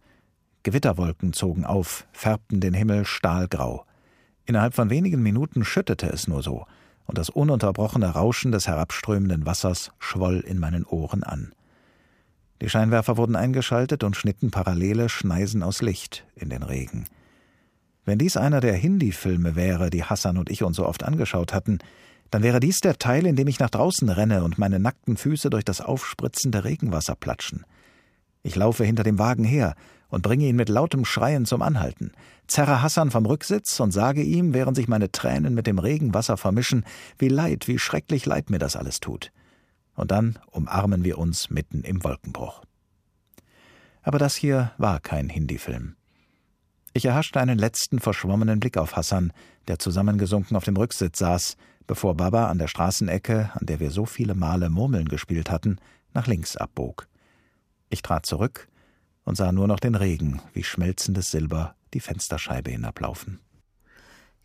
Gewitterwolken 0.63 1.33
zogen 1.33 1.65
auf, 1.65 2.07
färbten 2.13 2.61
den 2.61 2.75
Himmel 2.75 3.05
stahlgrau. 3.05 3.87
Innerhalb 4.45 4.75
von 4.75 4.91
wenigen 4.91 5.23
Minuten 5.23 5.65
schüttete 5.65 6.07
es 6.09 6.29
nur 6.29 6.43
so, 6.43 6.67
und 7.07 7.17
das 7.17 7.31
ununterbrochene 7.31 8.11
Rauschen 8.11 8.53
des 8.53 8.69
herabströmenden 8.69 9.47
Wassers 9.47 9.93
schwoll 9.99 10.41
in 10.41 10.59
meinen 10.59 10.85
Ohren 10.85 11.25
an. 11.25 11.53
Die 12.61 12.69
Scheinwerfer 12.69 13.17
wurden 13.17 13.37
eingeschaltet 13.37 14.03
und 14.03 14.17
schnitten 14.17 14.51
parallele 14.51 15.09
Schneisen 15.09 15.63
aus 15.63 15.81
Licht 15.81 16.27
in 16.35 16.51
den 16.51 16.63
Regen. 16.63 17.07
Wenn 18.05 18.19
dies 18.19 18.37
einer 18.37 18.61
der 18.61 18.75
Hindi-Filme 18.75 19.55
wäre, 19.55 19.91
die 19.91 20.05
Hassan 20.05 20.39
und 20.39 20.51
ich 20.51 20.63
uns 20.63 20.77
so 20.77 20.87
oft 20.87 21.05
angeschaut 21.05 21.53
hatten, 21.53 21.79
dann 22.31 22.43
wäre 22.43 22.61
dies 22.61 22.79
der 22.79 22.99
Teil, 22.99 23.27
in 23.27 23.37
dem 23.37 23.49
ich 23.49 23.59
nach 23.59 23.71
draußen 23.71 24.09
renne 24.09 24.45
und 24.45 24.59
meine 24.59 24.79
nackten 24.79 25.17
Füße 25.17 25.51
durch 25.51 25.65
das 25.65 25.81
aufspritzende 25.81 26.65
Regenwasser 26.65 27.15
platschen. 27.15 27.65
Ich 28.43 28.57
laufe 28.57 28.85
hinter 28.85 29.03
dem 29.03 29.19
Wagen 29.19 29.45
her 29.45 29.75
und 30.09 30.23
bringe 30.23 30.47
ihn 30.47 30.57
mit 30.57 30.69
lautem 30.69 31.05
Schreien 31.05 31.45
zum 31.45 31.63
Anhalten, 31.63 32.13
zerre 32.47 32.83
Hassan 32.83 33.11
vom 33.11 33.27
Rücksitz 33.27 33.79
und 33.81 33.93
sage 33.93 34.23
ihm, 34.23 34.55
während 34.55 34.77
sich 34.77 34.89
meine 34.89 35.13
Tränen 35.13 35.55
mit 35.55 35.67
dem 35.67 35.79
Regenwasser 35.79 36.37
vermischen, 36.37 36.85
wie 37.19 37.29
leid, 37.29 37.69
wie 37.69 37.79
schrecklich 37.79 38.27
leid 38.27 38.51
mir 38.51 38.59
das 38.59 38.77
alles 38.77 39.01
tut. 39.01 39.33
Und 39.99 40.13
dann 40.13 40.39
umarmen 40.53 41.03
wir 41.03 41.19
uns 41.19 41.51
mitten 41.51 41.83
im 41.83 42.05
Wolkenbruch. 42.05 42.63
Aber 44.03 44.21
das 44.21 44.37
hier 44.37 44.71
war 44.79 45.01
kein 45.01 45.29
Hindi-Film. 45.29 45.97
Ich 46.93 47.05
erhaschte 47.05 47.41
einen 47.41 47.59
letzten 47.59 47.99
verschwommenen 47.99 48.61
Blick 48.61 48.77
auf 48.77 48.95
Hassan, 48.95 49.33
der 49.67 49.81
zusammengesunken 49.81 50.57
auf 50.57 50.63
dem 50.63 50.77
Rücksitz 50.77 51.19
saß, 51.19 51.57
bevor 51.89 52.17
Baba 52.17 52.47
an 52.47 52.59
der 52.59 52.69
Straßenecke, 52.69 53.51
an 53.53 53.67
der 53.67 53.81
wir 53.81 53.91
so 53.91 54.07
viele 54.07 54.37
Male 54.37 54.71
Murmeln 54.71 55.09
gespielt 55.09 55.51
hatten, 55.51 55.81
nach 56.15 56.29
links 56.29 56.57
abbog. 56.57 57.09
Ich 57.91 58.03
trat 58.03 58.25
zurück 58.25 58.69
und 59.25 59.35
sah 59.35 59.51
nur 59.51 59.67
noch 59.67 59.81
den 59.81 59.97
Regen 59.97 60.41
wie 60.53 60.63
schmelzendes 60.63 61.33
Silber 61.33 61.75
die 61.93 62.01
Fensterscheibe 62.01 62.71
hinablaufen. 62.71 63.41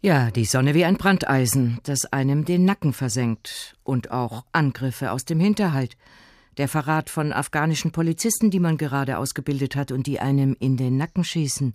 Ja, 0.05 0.31
die 0.31 0.43
Sonne 0.43 0.73
wie 0.73 0.83
ein 0.83 0.97
Brandeisen, 0.97 1.79
das 1.83 2.11
einem 2.11 2.43
den 2.43 2.65
Nacken 2.65 2.91
versenkt. 2.91 3.77
Und 3.85 4.11
auch 4.11 4.43
Angriffe 4.51 5.13
aus 5.13 5.23
dem 5.23 5.39
Hinterhalt. 5.39 5.95
Der 6.57 6.67
Verrat 6.67 7.09
von 7.09 7.31
afghanischen 7.31 7.93
Polizisten, 7.93 8.51
die 8.51 8.59
man 8.59 8.75
gerade 8.75 9.17
ausgebildet 9.17 9.77
hat 9.77 9.93
und 9.93 10.05
die 10.05 10.19
einem 10.19 10.57
in 10.59 10.75
den 10.75 10.97
Nacken 10.97 11.23
schießen. 11.23 11.73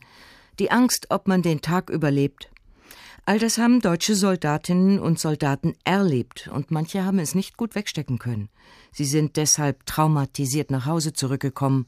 Die 0.59 0.71
Angst, 0.71 1.07
ob 1.09 1.27
man 1.27 1.41
den 1.41 1.63
Tag 1.63 1.89
überlebt. 1.89 2.51
All 3.25 3.39
das 3.39 3.57
haben 3.57 3.81
deutsche 3.81 4.15
Soldatinnen 4.15 5.01
und 5.01 5.19
Soldaten 5.19 5.73
erlebt 5.85 6.51
und 6.53 6.71
manche 6.71 7.07
haben 7.07 7.21
es 7.21 7.35
nicht 7.35 7.57
gut 7.57 7.75
wegstecken 7.75 8.19
können. 8.19 8.51
Sie 8.93 9.07
sind 9.07 9.37
deshalb 9.37 9.87
traumatisiert 9.87 10.71
nach 10.71 10.85
Hause 10.85 11.15
zurückgekommen. 11.15 11.87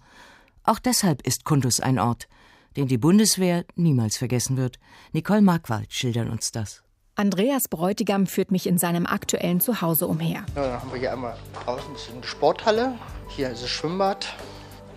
Auch 0.64 0.78
deshalb 0.78 1.20
ist 1.26 1.44
Kundus 1.44 1.80
ein 1.80 1.98
Ort, 1.98 2.28
den 2.76 2.88
die 2.88 2.98
Bundeswehr 2.98 3.64
niemals 3.74 4.16
vergessen 4.16 4.56
wird. 4.56 4.78
Nicole 5.12 5.42
Markwald 5.42 5.92
schildern 5.92 6.30
uns 6.30 6.52
das. 6.52 6.82
Andreas 7.16 7.68
Bräutigam 7.68 8.26
führt 8.26 8.50
mich 8.50 8.66
in 8.66 8.78
seinem 8.78 9.06
aktuellen 9.06 9.60
Zuhause 9.60 10.06
umher. 10.06 10.46
Ja, 10.54 10.62
dann 10.62 10.80
haben 10.80 10.92
wir 10.92 11.00
hier 11.00 11.12
einmal 11.12 11.36
draußen 11.64 11.94
eine 12.14 12.24
Sporthalle. 12.24 12.94
Hier 13.28 13.50
ist 13.50 13.62
das 13.62 13.70
Schwimmbad. 13.70 14.34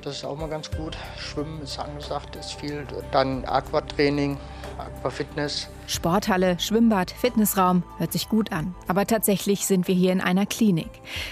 Das 0.04 0.18
ist 0.18 0.26
auch 0.26 0.38
mal 0.38 0.50
ganz 0.50 0.70
gut. 0.70 0.98
Schwimmen 1.18 1.62
ist 1.62 1.80
angesagt, 1.80 2.36
ist 2.36 2.56
viel. 2.56 2.86
Dann 3.14 3.46
Aquatraining, 3.46 4.38
Aquafitness. 4.78 5.70
Sporthalle, 5.88 6.60
Schwimmbad, 6.60 7.12
Fitnessraum, 7.12 7.84
hört 8.00 8.12
sich 8.12 8.28
gut 8.28 8.52
an. 8.52 8.76
Aber 8.90 9.08
tatsächlich 9.08 9.66
sind 9.66 9.88
wir 9.88 9.96
hier 9.96 10.12
in 10.12 10.20
einer 10.20 10.46
Klinik. 10.46 10.90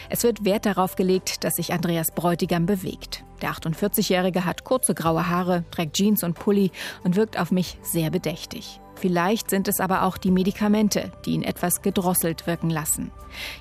Es 0.09 0.23
wird 0.23 0.45
Wert 0.45 0.65
darauf 0.65 0.95
gelegt, 0.95 1.43
dass 1.43 1.55
sich 1.55 1.73
Andreas 1.73 2.11
Bräutigam 2.11 2.65
bewegt. 2.65 3.25
Der 3.41 3.51
48-Jährige 3.51 4.45
hat 4.45 4.63
kurze 4.63 4.95
graue 4.95 5.27
Haare, 5.27 5.65
trägt 5.71 5.97
Jeans 5.97 6.23
und 6.23 6.35
Pulli 6.35 6.71
und 7.03 7.17
wirkt 7.17 7.37
auf 7.37 7.51
mich 7.51 7.77
sehr 7.81 8.09
bedächtig. 8.09 8.79
Vielleicht 8.95 9.49
sind 9.49 9.67
es 9.67 9.81
aber 9.81 10.03
auch 10.03 10.17
die 10.17 10.31
Medikamente, 10.31 11.11
die 11.25 11.31
ihn 11.31 11.43
etwas 11.43 11.81
gedrosselt 11.81 12.47
wirken 12.47 12.69
lassen. 12.69 13.11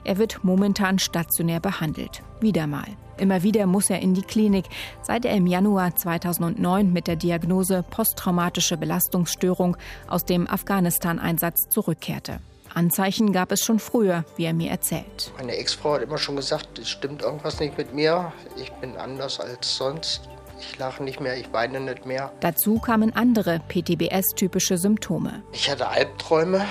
Er 0.04 0.18
wird 0.18 0.44
momentan 0.44 1.00
stationär 1.00 1.58
behandelt. 1.58 2.22
Wieder 2.40 2.68
mal. 2.68 2.86
Immer 3.20 3.42
wieder 3.42 3.66
muss 3.66 3.90
er 3.90 4.00
in 4.00 4.14
die 4.14 4.22
Klinik, 4.22 4.64
seit 5.02 5.26
er 5.26 5.36
im 5.36 5.46
Januar 5.46 5.94
2009 5.94 6.90
mit 6.90 7.06
der 7.06 7.16
Diagnose 7.16 7.84
posttraumatische 7.90 8.78
Belastungsstörung 8.78 9.76
aus 10.08 10.24
dem 10.24 10.48
Afghanistan-Einsatz 10.48 11.68
zurückkehrte. 11.68 12.40
Anzeichen 12.72 13.32
gab 13.32 13.52
es 13.52 13.60
schon 13.60 13.78
früher, 13.78 14.24
wie 14.36 14.44
er 14.44 14.54
mir 14.54 14.70
erzählt. 14.70 15.32
Meine 15.36 15.56
Ex-Frau 15.56 15.94
hat 15.94 16.02
immer 16.02 16.16
schon 16.16 16.36
gesagt, 16.36 16.78
es 16.78 16.88
stimmt 16.88 17.20
irgendwas 17.20 17.60
nicht 17.60 17.76
mit 17.76 17.92
mir. 17.92 18.32
Ich 18.56 18.72
bin 18.74 18.96
anders 18.96 19.38
als 19.38 19.76
sonst. 19.76 20.28
Ich 20.60 20.78
lache 20.78 21.02
nicht 21.02 21.20
mehr, 21.20 21.36
ich 21.36 21.52
weine 21.52 21.80
nicht 21.80 22.06
mehr. 22.06 22.32
Dazu 22.40 22.78
kamen 22.78 23.14
andere 23.14 23.60
PTBS-typische 23.68 24.78
Symptome. 24.78 25.42
Ich 25.52 25.70
hatte 25.70 25.88
Albträume, 25.88 26.64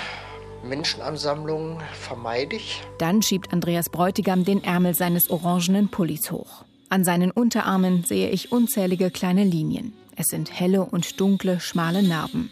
Menschenansammlungen 0.63 1.81
vermeide 1.93 2.55
ich. 2.55 2.81
Dann 2.97 3.21
schiebt 3.21 3.53
Andreas 3.53 3.89
Bräutigam 3.89 4.43
den 4.43 4.63
Ärmel 4.63 4.93
seines 4.93 5.29
orangenen 5.29 5.89
Pullis 5.89 6.31
hoch. 6.31 6.65
An 6.89 7.03
seinen 7.03 7.31
Unterarmen 7.31 8.03
sehe 8.03 8.29
ich 8.29 8.51
unzählige 8.51 9.11
kleine 9.11 9.43
Linien. 9.43 9.93
Es 10.15 10.27
sind 10.27 10.59
helle 10.59 10.83
und 10.83 11.19
dunkle, 11.19 11.59
schmale 11.59 12.03
Narben. 12.03 12.51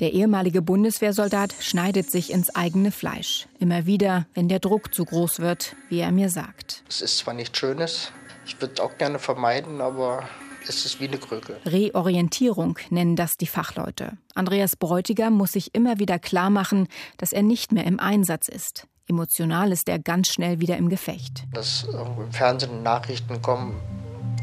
Der 0.00 0.12
ehemalige 0.12 0.62
Bundeswehrsoldat 0.62 1.54
schneidet 1.60 2.10
sich 2.10 2.30
ins 2.30 2.54
eigene 2.54 2.92
Fleisch. 2.92 3.46
Immer 3.58 3.86
wieder, 3.86 4.26
wenn 4.34 4.48
der 4.48 4.58
Druck 4.58 4.94
zu 4.94 5.04
groß 5.04 5.40
wird, 5.40 5.76
wie 5.88 6.00
er 6.00 6.12
mir 6.12 6.28
sagt. 6.28 6.82
Es 6.88 7.00
ist 7.00 7.18
zwar 7.18 7.34
nichts 7.34 7.58
Schönes, 7.58 8.12
ich 8.46 8.60
würde 8.60 8.74
es 8.74 8.80
auch 8.80 8.98
gerne 8.98 9.18
vermeiden, 9.18 9.80
aber 9.80 10.28
es 10.70 10.86
ist 10.86 11.00
wie 11.00 11.08
eine 11.08 11.18
Krücke. 11.18 11.56
Reorientierung 11.66 12.78
nennen 12.90 13.16
das 13.16 13.36
die 13.36 13.46
Fachleute. 13.46 14.16
Andreas 14.34 14.76
Bräutigam 14.76 15.34
muss 15.34 15.52
sich 15.52 15.74
immer 15.74 15.98
wieder 15.98 16.18
klar 16.18 16.48
machen, 16.48 16.86
dass 17.18 17.32
er 17.32 17.42
nicht 17.42 17.72
mehr 17.72 17.84
im 17.84 17.98
Einsatz 17.98 18.48
ist. 18.48 18.86
Emotional 19.08 19.72
ist 19.72 19.88
er 19.88 19.98
ganz 19.98 20.28
schnell 20.28 20.60
wieder 20.60 20.76
im 20.76 20.88
Gefecht. 20.88 21.44
Dass 21.52 21.86
im 21.92 22.30
Fernsehen 22.30 22.84
Nachrichten 22.84 23.42
kommen, 23.42 23.74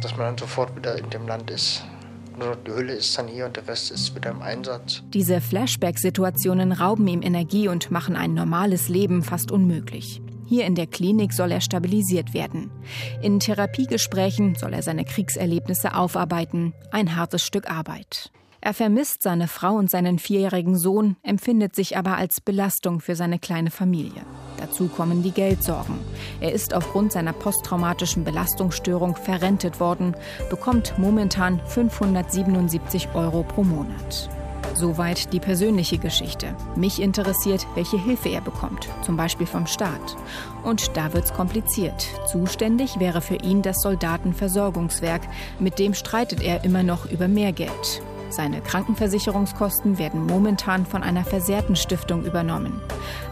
dass 0.02 0.12
man 0.12 0.28
dann 0.28 0.38
sofort 0.38 0.76
wieder 0.76 0.98
in 0.98 1.10
dem 1.10 1.28
Land 1.28 1.50
ist. 1.50 1.84
Nur 2.38 2.56
die 2.56 2.72
Hülle 2.72 2.94
ist 2.94 3.18
dann 3.18 3.28
hier 3.28 3.46
und 3.46 3.56
der 3.56 3.68
Rest 3.68 3.90
ist 3.90 4.13
wieder 4.13 4.30
im 4.30 4.42
Einsatz. 4.42 5.02
Diese 5.13 5.42
Flashback-Situationen 5.42 6.72
rauben 6.72 7.08
ihm 7.08 7.22
Energie 7.24 7.68
und 7.68 7.90
machen 7.90 8.16
ein 8.16 8.34
normales 8.34 8.90
Leben 8.90 9.24
fast 9.24 9.52
unmöglich. 9.52 10.22
Hier 10.48 10.66
in 10.66 10.76
der 10.76 10.88
Klinik 10.88 11.34
soll 11.34 11.52
er 11.52 11.62
stabilisiert 11.62 12.34
werden. 12.34 12.72
In 13.22 13.40
Therapiegesprächen 13.40 14.56
soll 14.56 14.74
er 14.74 14.82
seine 14.82 15.04
Kriegserlebnisse 15.04 15.94
aufarbeiten. 15.94 16.74
Ein 16.90 17.18
hartes 17.18 17.44
Stück 17.44 17.70
Arbeit. 17.70 18.32
Er 18.62 18.74
vermisst 18.74 19.22
seine 19.22 19.48
Frau 19.48 19.76
und 19.76 19.92
seinen 19.92 20.20
vierjährigen 20.20 20.78
Sohn, 20.78 21.18
empfindet 21.22 21.76
sich 21.76 21.98
aber 21.98 22.18
als 22.18 22.42
Belastung 22.42 23.02
für 23.02 23.16
seine 23.16 23.40
kleine 23.40 23.72
Familie. 23.72 24.26
Dazu 24.58 24.88
kommen 24.88 25.22
die 25.22 25.32
Geldsorgen. 25.32 26.00
Er 26.42 26.54
ist 26.54 26.74
aufgrund 26.74 27.12
seiner 27.12 27.34
posttraumatischen 27.34 28.24
Belastungsstörung 28.24 29.16
verrentet 29.16 29.80
worden, 29.80 30.16
bekommt 30.50 30.96
momentan 30.98 31.62
577 31.68 33.10
Euro 33.14 33.44
pro 33.44 33.64
Monat. 33.64 34.30
Soweit 34.73 35.34
die 35.34 35.39
persönliche 35.39 35.97
Geschichte. 35.97 36.56
Mich 36.75 37.01
interessiert, 37.01 37.65
welche 37.75 37.97
Hilfe 37.97 38.30
er 38.30 38.41
bekommt, 38.41 38.89
zum 39.01 39.17
Beispiel 39.17 39.47
vom 39.47 39.67
Staat. 39.67 40.15
Und 40.63 40.95
da 40.95 41.13
wird's 41.13 41.34
kompliziert. 41.34 42.08
Zuständig 42.27 42.99
wäre 42.99 43.21
für 43.21 43.36
ihn 43.36 43.62
das 43.62 43.82
Soldatenversorgungswerk. 43.82 45.21
Mit 45.60 45.80
dem 45.80 45.93
streitet 45.93 46.41
er 46.41 46.63
immer 46.63 46.84
noch 46.84 47.10
über 47.12 47.27
mehr 47.27 47.51
Geld. 47.51 48.01
Seine 48.30 48.62
Krankenversicherungskosten 48.62 49.98
werden 49.98 50.26
momentan 50.26 50.86
von 50.86 51.04
einer 51.04 51.24
versehrten 51.24 51.76
Stiftung 51.76 52.24
übernommen. 52.26 52.82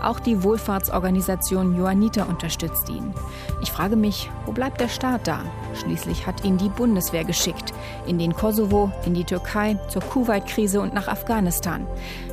Auch 0.02 0.20
die 0.20 0.44
Wohlfahrtsorganisation 0.44 1.76
Johannita 1.76 2.24
unterstützt 2.24 2.90
ihn. 2.90 3.14
Ich 3.62 3.72
frage 3.72 3.96
mich, 3.96 4.30
wo 4.46 4.52
bleibt 4.52 4.80
der 4.80 4.88
Staat 4.88 5.28
da? 5.28 5.42
Schließlich 5.74 6.26
hat 6.26 6.46
ihn 6.46 6.58
die 6.58 6.70
Bundeswehr 6.70 7.26
geschickt. 7.26 7.74
In 8.08 8.18
den 8.18 8.34
Kosovo, 8.34 8.92
in 9.06 9.14
die 9.14 9.26
Türkei, 9.26 9.78
zur 9.90 10.02
Kuwait-Krise 10.02 10.80
und 10.80 10.94
nach 10.94 11.08
Afghanistan. 11.08 11.86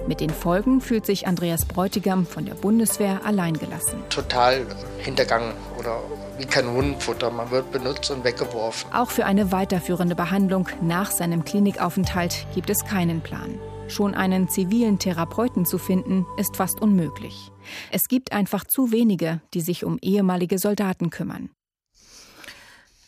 Mit 0.08 0.20
den 0.20 0.30
Folgen 0.30 0.80
fühlt 0.80 1.06
sich 1.06 1.26
Andreas 1.28 1.64
Bräutigam 1.64 2.26
von 2.26 2.44
der 2.44 2.54
Bundeswehr 2.54 3.24
alleingelassen. 3.24 4.00
Total 4.08 4.66
hintergangen 4.98 5.52
oder 5.78 6.00
wie 6.38 6.44
kein 6.44 6.66
Hundenfutter. 6.66 7.30
Man 7.30 7.50
wird 7.50 7.70
benutzt 7.70 8.10
und 8.10 8.24
weggeworfen. 8.24 8.92
Auch 8.92 9.10
für 9.10 9.26
eine 9.26 9.52
weiterführende 9.52 10.16
Behandlung 10.16 10.68
nach 10.80 11.10
seinem 11.10 11.44
Klinikaufenthalt 11.44 12.46
gibt 12.54 12.68
es 12.68 12.84
keinen 12.84 13.20
Plan. 13.20 13.58
Schon 13.86 14.14
einen 14.14 14.48
zivilen 14.48 14.98
Therapeuten 14.98 15.66
zu 15.66 15.78
finden, 15.78 16.26
ist 16.36 16.56
fast 16.56 16.80
unmöglich. 16.80 17.52
Es 17.90 18.08
gibt 18.08 18.32
einfach 18.32 18.64
zu 18.64 18.90
wenige, 18.90 19.40
die 19.54 19.60
sich 19.60 19.84
um 19.84 19.98
ehemalige 20.00 20.58
Soldaten 20.58 21.10
kümmern. 21.10 21.50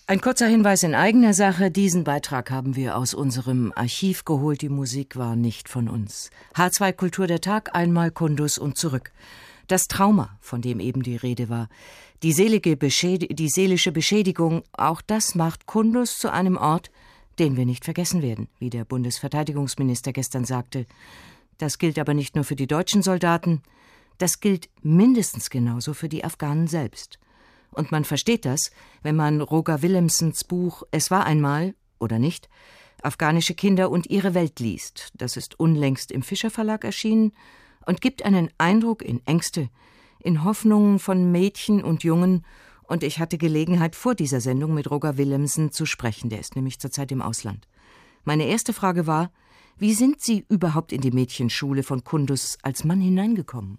Ein 0.07 0.21
kurzer 0.21 0.47
Hinweis 0.49 0.83
in 0.83 0.95
eigener 0.95 1.33
Sache. 1.33 1.71
Diesen 1.71 2.05
Beitrag 2.05 2.51
haben 2.51 2.77
wir 2.77 2.99
aus 2.99 3.15
unserem 3.15 3.73
Archiv 3.75 4.27
geholt. 4.27 4.61
Die 4.61 4.69
Musik 4.69 5.17
war 5.17 5.35
nicht 5.35 5.67
von 5.67 5.89
uns. 5.89 6.29
H2 6.55 6.93
Kultur 6.93 7.27
der 7.27 7.41
Tag, 7.41 7.75
einmal 7.75 8.11
Kundus 8.11 8.59
und 8.59 8.77
zurück. 8.77 9.13
Das 9.67 9.85
Trauma, 9.85 10.37
von 10.43 10.61
dem 10.61 10.79
eben 10.79 11.03
die 11.03 11.17
Rede 11.17 11.49
war, 11.49 11.71
die, 12.23 12.33
selige 12.33 12.77
die 12.77 13.49
seelische 13.49 13.93
Beschädigung, 13.93 14.63
auch 14.73 15.01
das 15.01 15.35
macht 15.35 15.65
Kundus 15.65 16.19
zu 16.19 16.31
einem 16.31 16.59
Ort, 16.59 16.91
den 17.39 17.57
wir 17.57 17.65
nicht 17.65 17.87
vergessen 17.87 18.21
werden, 18.21 18.49
wie 18.59 18.69
der 18.69 18.85
Bundesverteidigungsminister 18.85 20.13
gestern 20.13 20.45
sagte. 20.45 20.85
Das 21.57 21.79
gilt 21.79 21.99
aber 21.99 22.13
nicht 22.13 22.35
nur 22.35 22.45
für 22.45 22.57
die 22.57 22.67
deutschen 22.67 23.03
Soldaten, 23.03 23.63
das 24.19 24.41
gilt 24.41 24.69
mindestens 24.83 25.49
genauso 25.49 25.95
für 25.95 26.11
die 26.11 26.25
Afghanen 26.25 26.67
selbst. 26.67 27.19
Und 27.75 27.93
man 27.93 28.05
versteht 28.05 28.45
das, 28.45 28.71
wenn 29.03 29.17
man 29.17 29.41
Roger 29.41 29.83
Willemsens 29.83 30.45
Buch 30.45 30.85
Es 30.91 31.11
war 31.11 31.27
einmal 31.27 31.75
oder 31.99 32.19
nicht 32.19 32.49
Afghanische 33.03 33.55
Kinder 33.55 33.91
und 33.91 34.07
ihre 34.07 34.33
Welt 34.33 34.61
liest. 34.61 35.11
Das 35.15 35.37
ist 35.37 35.61
unlängst 35.61 36.11
im 36.11 36.23
Fischer 36.23 36.51
Verlag 36.51 36.85
erschienen 36.85 37.33
und 37.85 38.01
gibt 38.01 38.25
einen 38.25 38.49
Eindruck 38.57 39.03
in 39.03 39.21
Ängste, 39.27 39.69
in 40.21 40.43
Hoffnungen 40.43 40.99
von 40.99 41.31
Mädchen 41.31 41.85
und 41.85 42.03
Jungen, 42.03 42.45
und 42.87 43.03
ich 43.03 43.19
hatte 43.19 43.39
Gelegenheit, 43.39 43.97
vor 43.97 44.15
dieser 44.15 44.41
Sendung 44.41 44.75
mit 44.75 44.91
Roger 44.91 45.17
Willemsen 45.17 45.73
zu 45.73 45.87
sprechen, 45.87 46.29
der 46.29 46.41
ist 46.41 46.55
nämlich 46.55 46.79
zurzeit 46.79 47.11
im 47.13 47.23
Ausland. 47.23 47.67
Meine 48.25 48.45
erste 48.45 48.73
Frage 48.73 49.07
war, 49.07 49.31
wie 49.79 49.95
sind 49.95 50.21
Sie 50.21 50.45
überhaupt 50.49 50.93
in 50.93 51.01
die 51.01 51.11
Mädchenschule 51.11 51.83
von 51.83 52.05
Kundus 52.05 52.59
als 52.63 52.85
Mann 52.85 53.01
hineingekommen? 53.01 53.79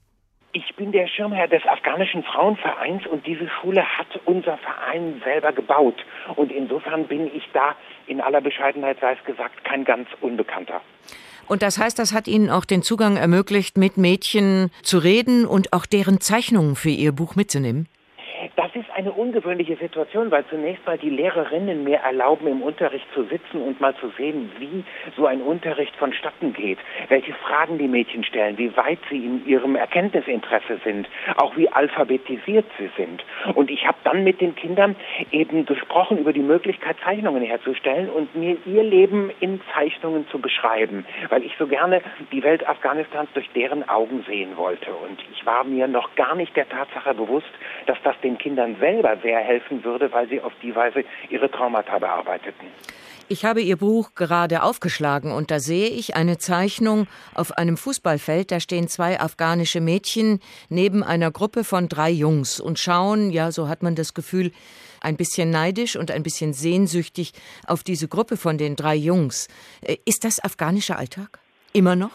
Ich 0.58 0.74
bin 0.78 0.94
der 0.94 1.06
Schirmherr 1.08 1.50
des 1.50 1.66
afghanischen 1.66 2.24
Frauenvereins 2.24 3.06
und 3.08 3.28
diese 3.28 3.50
Schule 3.50 3.84
hat 3.84 4.08
unser 4.24 4.58
Verein 4.60 5.22
selber 5.22 5.52
gebaut. 5.52 5.96
Und 6.38 6.50
insofern 6.50 7.08
bin 7.08 7.28
ich 7.36 7.44
da, 7.52 7.76
in 8.08 8.22
aller 8.22 8.40
Bescheidenheit 8.40 8.98
sei 9.02 9.18
es 9.20 9.26
gesagt, 9.26 9.66
kein 9.66 9.84
ganz 9.84 10.08
Unbekannter. 10.22 10.80
Und 11.50 11.62
das 11.62 11.78
heißt, 11.78 12.00
das 12.00 12.14
hat 12.14 12.30
Ihnen 12.30 12.50
auch 12.50 12.64
den 12.64 12.84
Zugang 12.84 13.18
ermöglicht, 13.18 13.78
mit 13.78 13.98
Mädchen 13.98 14.72
zu 14.82 14.98
reden 14.98 15.46
und 15.46 15.74
auch 15.74 15.86
deren 15.86 16.22
Zeichnungen 16.22 16.78
für 16.78 16.90
Ihr 16.90 17.12
Buch 17.12 17.36
mitzunehmen? 17.36 17.90
Das 18.56 18.74
ist 18.76 18.85
eine 18.96 19.12
ungewöhnliche 19.12 19.76
Situation, 19.76 20.32
weil 20.32 20.46
zunächst 20.46 20.86
mal 20.86 20.98
die 20.98 21.10
Lehrerinnen 21.10 21.84
mir 21.84 21.98
erlauben, 21.98 22.48
im 22.48 22.62
Unterricht 22.62 23.06
zu 23.14 23.24
sitzen 23.24 23.62
und 23.62 23.82
mal 23.82 23.94
zu 23.98 24.08
sehen, 24.18 24.50
wie 24.58 24.86
so 25.18 25.26
ein 25.26 25.42
Unterricht 25.42 25.94
vonstatten 25.98 26.54
geht, 26.54 26.78
welche 27.10 27.34
Fragen 27.34 27.78
die 27.78 27.90
Mädchen 27.90 28.24
stellen, 28.24 28.58
wie 28.58 28.76
weit 28.78 29.00
sie 29.10 29.18
in 29.18 29.46
ihrem 29.46 29.76
Erkenntnisinteresse 29.76 30.80
sind, 30.86 31.10
auch 31.36 31.58
wie 31.58 31.68
alphabetisiert 31.68 32.66
sie 32.78 32.90
sind. 32.96 33.22
Und 33.54 33.70
ich 33.70 33.86
habe 33.86 33.98
dann 34.06 34.24
mit 34.24 34.40
den 34.40 34.56
Kindern 34.56 34.96
eben 35.32 35.66
gesprochen 35.66 36.18
über 36.18 36.32
die 36.32 36.40
Möglichkeit, 36.40 36.96
Zeichnungen 37.04 37.44
herzustellen 37.44 38.10
und 38.10 38.34
mir 38.34 38.56
ihr 38.66 38.84
Leben 38.84 39.30
in 39.42 39.60
Zeichnungen 39.74 40.26
zu 40.30 40.40
beschreiben, 40.40 41.06
weil 41.28 41.44
ich 41.44 41.54
so 41.60 41.68
gerne 41.68 42.02
die 42.32 42.44
Welt 42.44 42.66
Afghanistans 42.66 43.30
durch 43.34 43.50
deren 43.50 43.90
Augen 43.90 44.24
sehen 44.26 44.56
wollte. 44.56 44.92
Und 44.92 45.20
ich 45.34 45.46
war 45.46 45.66
mir 45.66 45.90
noch 45.90 46.16
gar 46.16 46.36
nicht 46.36 46.56
der 46.56 46.70
Tatsache 46.70 47.14
bewusst, 47.14 47.52
dass 47.88 47.98
das 48.04 48.18
den 48.22 48.38
Kindern 48.38 48.80
selber 48.86 49.18
sehr 49.24 49.40
helfen 49.40 49.84
würde, 49.84 50.12
weil 50.12 50.30
sie 50.30 50.40
auf 50.42 50.54
die 50.62 50.76
Weise 50.76 51.04
ihre 51.30 51.50
Traumata 51.50 51.98
bearbeiteten. 51.98 52.68
Ich 53.28 53.44
habe 53.44 53.62
Ihr 53.62 53.78
Buch 53.78 54.12
gerade 54.14 54.62
aufgeschlagen 54.62 55.32
und 55.32 55.50
da 55.50 55.60
sehe 55.60 55.90
ich 55.90 56.16
eine 56.16 56.38
Zeichnung 56.38 57.08
auf 57.34 57.58
einem 57.58 57.76
Fußballfeld. 57.76 58.52
Da 58.52 58.60
stehen 58.60 58.88
zwei 58.88 59.20
afghanische 59.20 59.82
Mädchen 59.82 60.40
neben 60.70 61.04
einer 61.04 61.32
Gruppe 61.32 61.64
von 61.64 61.90
drei 61.90 62.12
Jungs 62.12 62.60
und 62.60 62.78
schauen, 62.78 63.32
ja, 63.32 63.52
so 63.52 63.68
hat 63.68 63.82
man 63.82 63.96
das 63.96 64.14
Gefühl, 64.14 64.52
ein 65.02 65.18
bisschen 65.18 65.50
neidisch 65.50 65.96
und 65.96 66.12
ein 66.12 66.22
bisschen 66.22 66.54
sehnsüchtig 66.54 67.32
auf 67.66 67.82
diese 67.84 68.08
Gruppe 68.08 68.38
von 68.38 68.60
den 68.60 68.76
drei 68.76 68.96
Jungs. 68.96 69.48
Äh, 69.82 69.98
ist 70.06 70.24
das 70.24 70.44
afghanischer 70.44 71.00
Alltag? 71.00 71.40
Immer 71.74 71.96
noch? 71.96 72.12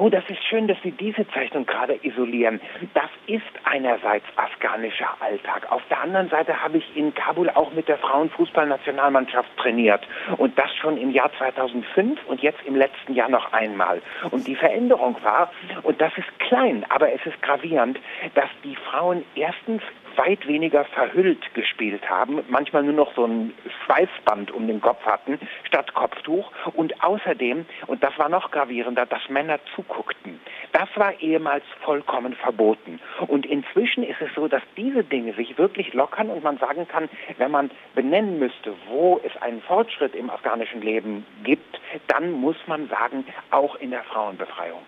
Oh, 0.00 0.08
das 0.08 0.22
ist 0.28 0.44
schön, 0.44 0.68
dass 0.68 0.78
Sie 0.84 0.92
diese 0.92 1.26
Zeichnung 1.30 1.66
gerade 1.66 1.98
isolieren. 2.02 2.60
Das 2.94 3.10
ist 3.26 3.42
einerseits 3.64 4.24
afghanischer 4.36 5.08
Alltag. 5.18 5.72
Auf 5.72 5.82
der 5.90 6.00
anderen 6.00 6.28
Seite 6.28 6.62
habe 6.62 6.78
ich 6.78 6.96
in 6.96 7.12
Kabul 7.14 7.50
auch 7.50 7.72
mit 7.72 7.88
der 7.88 7.98
Frauenfußballnationalmannschaft 7.98 9.48
trainiert. 9.56 10.06
Und 10.36 10.56
das 10.56 10.72
schon 10.76 10.98
im 10.98 11.10
Jahr 11.10 11.32
2005 11.36 12.20
und 12.28 12.40
jetzt 12.42 12.60
im 12.64 12.76
letzten 12.76 13.12
Jahr 13.12 13.28
noch 13.28 13.52
einmal. 13.52 14.00
Und 14.30 14.46
die 14.46 14.54
Veränderung 14.54 15.16
war, 15.24 15.50
und 15.82 16.00
das 16.00 16.16
ist 16.16 16.38
klein, 16.38 16.86
aber 16.90 17.12
es 17.12 17.26
ist 17.26 17.42
gravierend, 17.42 17.98
dass 18.34 18.50
die 18.62 18.76
Frauen 18.76 19.24
erstens 19.34 19.82
weit 20.18 20.46
weniger 20.46 20.84
verhüllt 20.84 21.54
gespielt 21.54 22.08
haben, 22.10 22.40
manchmal 22.48 22.82
nur 22.82 22.92
noch 22.92 23.14
so 23.14 23.24
ein 23.24 23.54
Schweißband 23.84 24.50
um 24.50 24.66
den 24.66 24.80
Kopf 24.80 25.04
hatten 25.06 25.38
statt 25.64 25.94
Kopftuch 25.94 26.50
und 26.74 27.02
außerdem, 27.02 27.64
und 27.86 28.02
das 28.02 28.18
war 28.18 28.28
noch 28.28 28.50
gravierender, 28.50 29.06
dass 29.06 29.28
Männer 29.28 29.58
zuguckten. 29.74 30.40
Das 30.72 30.88
war 30.96 31.20
ehemals 31.20 31.64
vollkommen 31.82 32.34
verboten. 32.34 33.00
Und 33.26 33.46
inzwischen 33.46 34.02
ist 34.02 34.20
es 34.20 34.34
so, 34.34 34.48
dass 34.48 34.62
diese 34.76 35.04
Dinge 35.04 35.32
sich 35.34 35.56
wirklich 35.56 35.94
lockern 35.94 36.30
und 36.30 36.42
man 36.42 36.58
sagen 36.58 36.86
kann, 36.86 37.08
wenn 37.38 37.50
man 37.50 37.70
benennen 37.94 38.38
müsste, 38.38 38.74
wo 38.88 39.20
es 39.24 39.40
einen 39.40 39.62
Fortschritt 39.62 40.14
im 40.14 40.30
afghanischen 40.30 40.82
Leben 40.82 41.24
gibt, 41.44 41.80
dann 42.08 42.32
muss 42.32 42.56
man 42.66 42.88
sagen, 42.88 43.24
auch 43.50 43.76
in 43.76 43.90
der 43.90 44.02
Frauenbefreiung. 44.04 44.82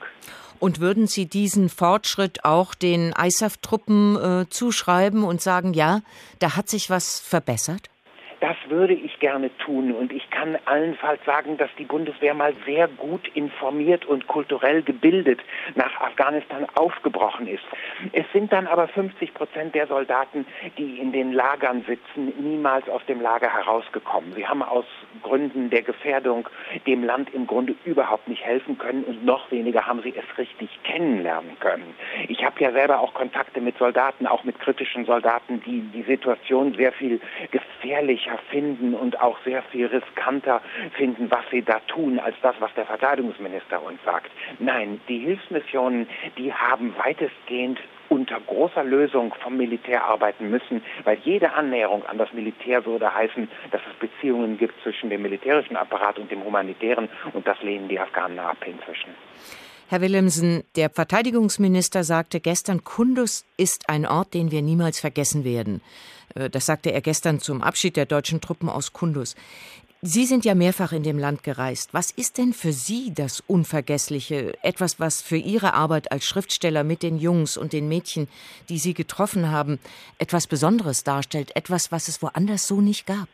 Und 0.61 0.79
würden 0.79 1.07
Sie 1.07 1.27
diesen 1.27 1.71
Fortschritt 1.71 2.45
auch 2.45 2.75
den 2.75 3.13
ISAF-Truppen 3.19 4.17
äh, 4.17 4.47
zuschreiben 4.51 5.25
und 5.25 5.41
sagen, 5.41 5.73
ja, 5.73 6.03
da 6.39 6.55
hat 6.55 6.69
sich 6.69 6.91
was 6.91 7.19
verbessert? 7.19 7.89
Das 8.41 8.57
würde 8.69 8.95
ich 8.95 9.21
gerne 9.21 9.51
tun 9.59 9.93
und 9.93 10.13
ich 10.13 10.31
kann 10.31 10.57
allenfalls 10.65 11.23
sagen, 11.27 11.59
dass 11.59 11.69
die 11.79 11.85
Bundeswehr 11.85 12.33
mal 12.33 12.55
sehr 12.65 12.89
gut 12.89 13.29
informiert 13.35 14.07
und 14.07 14.27
kulturell 14.29 14.83
gebildet 14.83 15.41
nach 15.75 16.01
Afghanistan 16.01 16.67
aufgebrochen 16.75 17.47
ist. 17.47 17.65
Es 18.13 18.25
sind 18.33 18.51
dann 18.51 18.67
aber 18.67 18.89
50 18.89 19.35
Prozent 19.35 19.75
der 19.75 19.87
Soldaten, 19.87 20.47
die 20.79 20.99
in 20.99 21.13
den 21.13 21.33
Lagern 21.33 21.85
sitzen, 21.87 22.33
niemals 22.39 22.89
aus 22.89 23.05
dem 23.07 23.21
Lager 23.21 23.53
herausgekommen. 23.53 24.33
Sie 24.35 24.47
haben 24.47 24.63
aus 24.63 24.87
Gründen 25.23 25.69
der 25.69 25.83
Gefährdung 25.83 26.49
dem 26.87 27.05
Land 27.05 27.35
im 27.35 27.47
Grunde 27.47 27.75
überhaupt 27.85 28.27
nicht 28.27 28.43
helfen 28.43 28.79
können 28.79 29.05
und 29.05 29.23
noch 29.23 29.51
weniger 29.51 29.87
haben 29.87 30.01
sie 30.03 30.15
es 30.17 30.39
richtig 30.39 30.71
kennenlernen 30.85 31.59
können. 31.61 31.95
Ich 32.29 32.43
habe 32.43 32.59
ja 32.61 32.73
selber 32.73 33.01
auch 33.01 33.13
Kontakte 33.13 33.61
mit 33.61 33.77
Soldaten, 33.77 34.27
auch 34.27 34.45
mit 34.45 34.59
kritischen 34.61 35.05
Soldaten, 35.05 35.61
die 35.67 35.83
die 35.93 36.03
Situation 36.03 36.75
sehr 36.75 36.93
viel 36.93 37.21
gefährlicher 37.51 38.30
gefährlicher 38.31 38.39
finden 38.51 38.95
und 38.95 39.21
auch 39.21 39.37
sehr 39.45 39.63
viel 39.65 39.87
riskanter 39.87 40.61
finden, 40.97 41.31
was 41.31 41.45
sie 41.51 41.63
da 41.63 41.81
tun, 41.89 42.19
als 42.19 42.37
das, 42.43 42.55
was 42.61 42.73
der 42.75 42.87
Verteidigungsminister 42.87 43.83
uns 43.83 43.99
sagt. 44.05 44.31
Nein, 44.59 45.01
die 45.09 45.19
Hilfsmissionen, 45.19 46.07
die 46.37 46.53
haben 46.53 46.95
weitestgehend 46.97 47.79
unter 48.09 48.41
großer 48.41 48.83
Lösung 48.83 49.33
vom 49.41 49.57
Militär 49.57 50.05
arbeiten 50.05 50.51
müssen, 50.51 50.83
weil 51.05 51.19
jede 51.25 51.53
Annäherung 51.53 52.05
an 52.07 52.19
das 52.19 52.33
Militär 52.33 52.85
würde 52.85 53.15
heißen, 53.15 53.49
dass 53.71 53.81
es 53.89 53.97
Beziehungen 54.01 54.59
gibt 54.59 54.75
zwischen 54.83 55.11
dem 55.11 55.23
militärischen 55.23 55.77
Apparat 55.77 56.19
und 56.19 56.31
dem 56.31 56.45
humanitären 56.45 57.09
und 57.35 57.47
das 57.47 57.63
lehnen 57.63 57.89
die 57.89 58.01
Afghanen 58.01 58.39
ab 58.41 58.59
inzwischen. 58.67 59.15
Herr 59.89 60.01
Willemsen, 60.01 60.63
der 60.77 60.89
Verteidigungsminister 60.91 62.05
sagte 62.05 62.41
gestern, 62.41 62.85
Kundus 62.85 63.45
ist 63.57 63.89
ein 63.89 64.07
Ort, 64.07 64.35
den 64.35 64.53
wir 64.53 64.63
niemals 64.63 65.01
vergessen 65.01 65.45
werden. 65.45 65.81
Äh, 66.35 66.51
das 66.51 66.67
sagte 66.67 66.93
er 66.93 67.01
gestern 67.01 67.41
zum 67.41 67.63
Abschied 67.63 67.97
der 67.97 68.07
deutschen 68.07 68.41
Truppen 68.41 68.69
aus 68.69 68.93
Kundus. 68.93 69.35
Sie 70.03 70.25
sind 70.25 70.47
ja 70.47 70.55
mehrfach 70.55 70.93
in 70.93 71.03
dem 71.03 71.19
Land 71.19 71.43
gereist. 71.43 71.93
Was 71.93 72.11
ist 72.11 72.39
denn 72.39 72.55
für 72.55 72.73
Sie 72.73 73.13
das 73.13 73.43
Unvergessliche? 73.47 74.55
Etwas, 74.63 74.99
was 74.99 75.21
für 75.21 75.37
Ihre 75.37 75.75
Arbeit 75.75 76.11
als 76.11 76.25
Schriftsteller 76.25 76.85
mit 76.85 77.03
den 77.03 77.19
Jungs 77.19 77.59
und 77.59 77.75
den 77.75 77.87
Mädchen, 77.87 78.27
die 78.71 78.79
Sie 78.79 78.95
getroffen 78.95 79.51
haben, 79.51 79.79
etwas 80.17 80.47
Besonderes 80.47 81.05
darstellt, 81.05 81.55
etwas, 81.55 81.93
was 81.93 82.09
es 82.09 82.23
woanders 82.23 82.67
so 82.67 82.81
nicht 82.81 83.07
gab? 83.07 83.29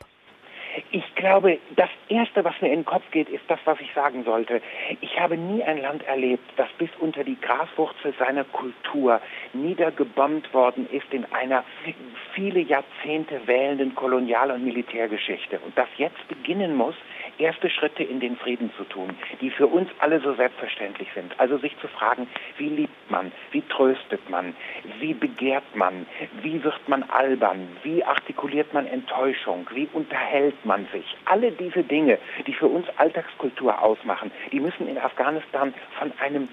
Glaube, 1.26 1.58
das 1.74 1.90
Erste, 2.08 2.44
was 2.44 2.54
mir 2.60 2.68
in 2.68 2.80
den 2.80 2.84
Kopf 2.84 3.02
geht, 3.10 3.28
ist 3.28 3.42
das, 3.48 3.58
was 3.64 3.80
ich 3.80 3.92
sagen 3.94 4.22
sollte. 4.22 4.62
Ich 5.00 5.18
habe 5.18 5.36
nie 5.36 5.60
ein 5.60 5.82
Land 5.82 6.06
erlebt, 6.06 6.44
das 6.56 6.68
bis 6.78 6.88
unter 7.00 7.24
die 7.24 7.36
Graswurzel 7.40 8.14
seiner 8.16 8.44
Kultur 8.44 9.20
niedergebombt 9.52 10.54
worden 10.54 10.88
ist 10.92 11.12
in 11.12 11.24
einer 11.32 11.64
viele 12.32 12.60
Jahrzehnte 12.60 13.44
wählenden 13.44 13.96
Kolonial- 13.96 14.52
und 14.52 14.64
Militärgeschichte. 14.64 15.58
Und 15.58 15.76
das 15.76 15.88
jetzt 15.96 16.28
beginnen 16.28 16.76
muss, 16.76 16.94
erste 17.38 17.70
Schritte 17.70 18.02
in 18.02 18.20
den 18.20 18.36
Frieden 18.36 18.70
zu 18.76 18.84
tun, 18.84 19.16
die 19.40 19.50
für 19.50 19.66
uns 19.66 19.88
alle 19.98 20.20
so 20.20 20.34
selbstverständlich 20.34 21.08
sind. 21.14 21.38
Also 21.38 21.58
sich 21.58 21.76
zu 21.80 21.88
fragen, 21.88 22.28
wie 22.56 22.68
liebt 22.68 23.10
man, 23.10 23.32
wie 23.52 23.62
tröstet 23.62 24.28
man, 24.30 24.54
wie 25.00 25.14
begehrt 25.14 25.74
man, 25.74 26.06
wie 26.42 26.62
wird 26.62 26.88
man 26.88 27.02
albern, 27.04 27.68
wie 27.82 28.04
artikuliert 28.04 28.72
man 28.72 28.86
Enttäuschung, 28.86 29.66
wie 29.72 29.88
unterhält 29.92 30.64
man 30.64 30.86
sich. 30.92 31.16
Alle 31.24 31.52
diese 31.52 31.82
Dinge, 31.82 32.18
die 32.46 32.52
für 32.52 32.66
uns 32.66 32.86
Alltagskultur 32.96 33.82
ausmachen, 33.82 34.30
die 34.52 34.60
müssen 34.60 34.88
in 34.88 34.98
Afghanistan 34.98 35.74
von 35.98 36.12
einem 36.20 36.48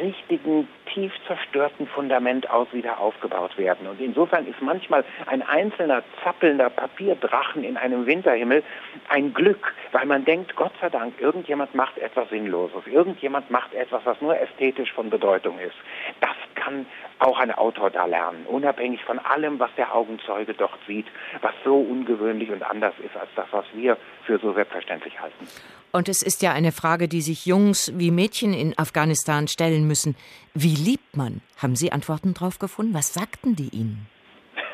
richtigen, 0.00 0.68
tief 0.92 1.12
zerstörten 1.26 1.86
Fundament 1.86 2.48
aus 2.50 2.68
wieder 2.72 2.98
aufgebaut 3.00 3.56
werden. 3.58 3.86
Und 3.86 4.00
insofern 4.00 4.46
ist 4.46 4.60
manchmal 4.60 5.04
ein 5.26 5.42
einzelner 5.42 6.02
zappelnder 6.22 6.70
Papierdrachen 6.70 7.64
in 7.64 7.76
einem 7.76 8.06
Winterhimmel 8.06 8.62
ein 9.08 9.34
Glück, 9.34 9.74
weil 9.92 10.06
man 10.06 10.24
denkt, 10.26 10.56
Gott 10.56 10.72
sei 10.80 10.90
Dank, 10.90 11.20
irgendjemand 11.20 11.74
macht 11.74 11.98
etwas 11.98 12.28
Sinnloses, 12.28 12.86
irgendjemand 12.86 13.50
macht 13.50 13.72
etwas, 13.74 14.04
was 14.04 14.20
nur 14.20 14.38
ästhetisch 14.38 14.92
von 14.92 15.10
Bedeutung 15.10 15.58
ist. 15.58 15.76
Das 16.20 16.36
kann 16.54 16.86
auch 17.18 17.38
ein 17.38 17.52
Autor 17.52 17.90
da 17.90 18.04
lernen, 18.06 18.44
unabhängig 18.46 19.02
von 19.04 19.18
allem, 19.18 19.58
was 19.58 19.70
der 19.76 19.94
Augenzeuge 19.94 20.54
dort 20.54 20.78
sieht, 20.86 21.06
was 21.40 21.52
so 21.64 21.76
ungewöhnlich 21.76 22.50
und 22.50 22.62
anders 22.62 22.94
ist 23.04 23.16
als 23.16 23.30
das, 23.36 23.46
was 23.52 23.64
wir 23.74 23.96
für 24.24 24.38
so 24.38 24.52
selbstverständlich 24.52 25.18
halten. 25.20 25.46
Und 25.92 26.08
es 26.08 26.22
ist 26.22 26.42
ja 26.42 26.52
eine 26.52 26.72
Frage, 26.72 27.08
die 27.08 27.22
sich 27.22 27.46
Jungs 27.46 27.92
wie 27.96 28.10
Mädchen 28.10 28.52
in 28.52 28.76
Afghanistan 28.76 29.48
stellen 29.48 29.86
müssen. 29.86 30.16
Wie 30.52 30.74
liebt 30.74 31.16
man? 31.16 31.40
Haben 31.56 31.76
Sie 31.76 31.92
Antworten 31.92 32.34
darauf 32.34 32.58
gefunden? 32.58 32.92
Was 32.92 33.14
sagten 33.14 33.56
die 33.56 33.68
Ihnen? 33.68 34.06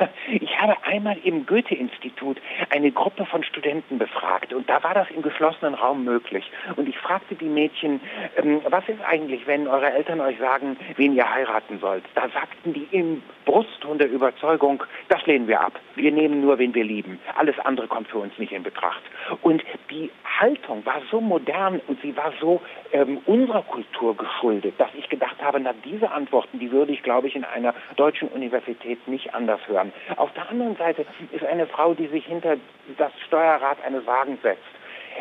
Habe 0.63 0.77
einmal 0.85 1.19
im 1.25 1.45
Goethe-Institut 1.45 2.37
eine 2.71 2.93
Gruppe 2.93 3.27
von 3.27 3.43
Studenten 3.43 3.99
befragt 3.99 4.53
und 4.53 4.71
da 4.71 4.81
war 4.85 4.95
das 4.95 5.11
im 5.11 5.21
geschlossenen 5.21 5.75
Raum 5.75 6.05
möglich. 6.05 6.49
Und 6.77 6.89
ich 6.89 6.97
fragte 6.99 7.35
die 7.35 7.49
Mädchen, 7.49 8.01
ähm, 8.37 8.61
was 8.69 8.89
ist 8.89 9.03
eigentlich, 9.05 9.45
wenn 9.49 9.67
eure 9.67 9.93
Eltern 9.93 10.21
euch 10.21 10.39
sagen, 10.39 10.77
wen 10.95 11.17
ihr 11.17 11.29
heiraten 11.29 11.81
sollt? 11.81 12.05
Da 12.15 12.29
sagten 12.29 12.75
die 12.75 12.87
im 12.93 13.25
Brustton 13.45 13.99
der 13.99 14.09
Überzeugung, 14.09 14.85
das 15.09 15.27
lehnen 15.27 15.49
wir 15.49 15.61
ab. 15.61 15.73
Wir 15.97 16.13
nehmen 16.13 16.41
nur, 16.41 16.59
wen 16.59 16.73
wir 16.77 16.85
lieben. 16.85 17.19
Alles 17.37 17.59
andere 17.59 17.89
kommt 17.89 18.07
für 18.07 18.19
uns 18.19 18.39
nicht 18.39 18.53
in 18.53 18.63
Betracht. 18.63 19.03
Und 19.41 19.65
die 19.91 20.13
Haltung 20.39 20.87
war 20.87 21.03
so 21.11 21.21
modern 21.21 21.81
und 21.89 22.01
sie 22.03 22.17
war 22.17 22.33
so 22.41 22.61
ähm, 22.93 23.19
unserer 23.27 23.63
Kultur 23.63 24.17
geschuldet, 24.17 24.75
dass 24.79 24.91
ich 24.95 25.09
gedacht 25.09 25.43
habe, 25.43 25.59
na 25.59 25.73
diese 25.85 26.13
Antworten, 26.13 26.61
die 26.61 26.71
würde 26.71 26.93
ich, 26.93 27.03
glaube 27.03 27.27
ich, 27.27 27.35
in 27.35 27.45
einer 27.45 27.75
deutschen 27.97 28.29
Universität 28.29 29.09
nicht 29.09 29.35
anders 29.35 29.61
hören. 29.67 29.93
Auf 30.17 30.33
der 30.35 30.52
anderen 30.53 30.77
Seite 30.77 31.07
ist 31.33 31.45
eine 31.45 31.67
Frau, 31.67 31.95
die 31.95 32.09
sich 32.09 32.27
hinter 32.27 32.57
das 32.99 33.13
Steuerrad 33.27 33.83
eines 33.85 34.07
Wagens 34.07 34.43
setzt, 34.43 34.61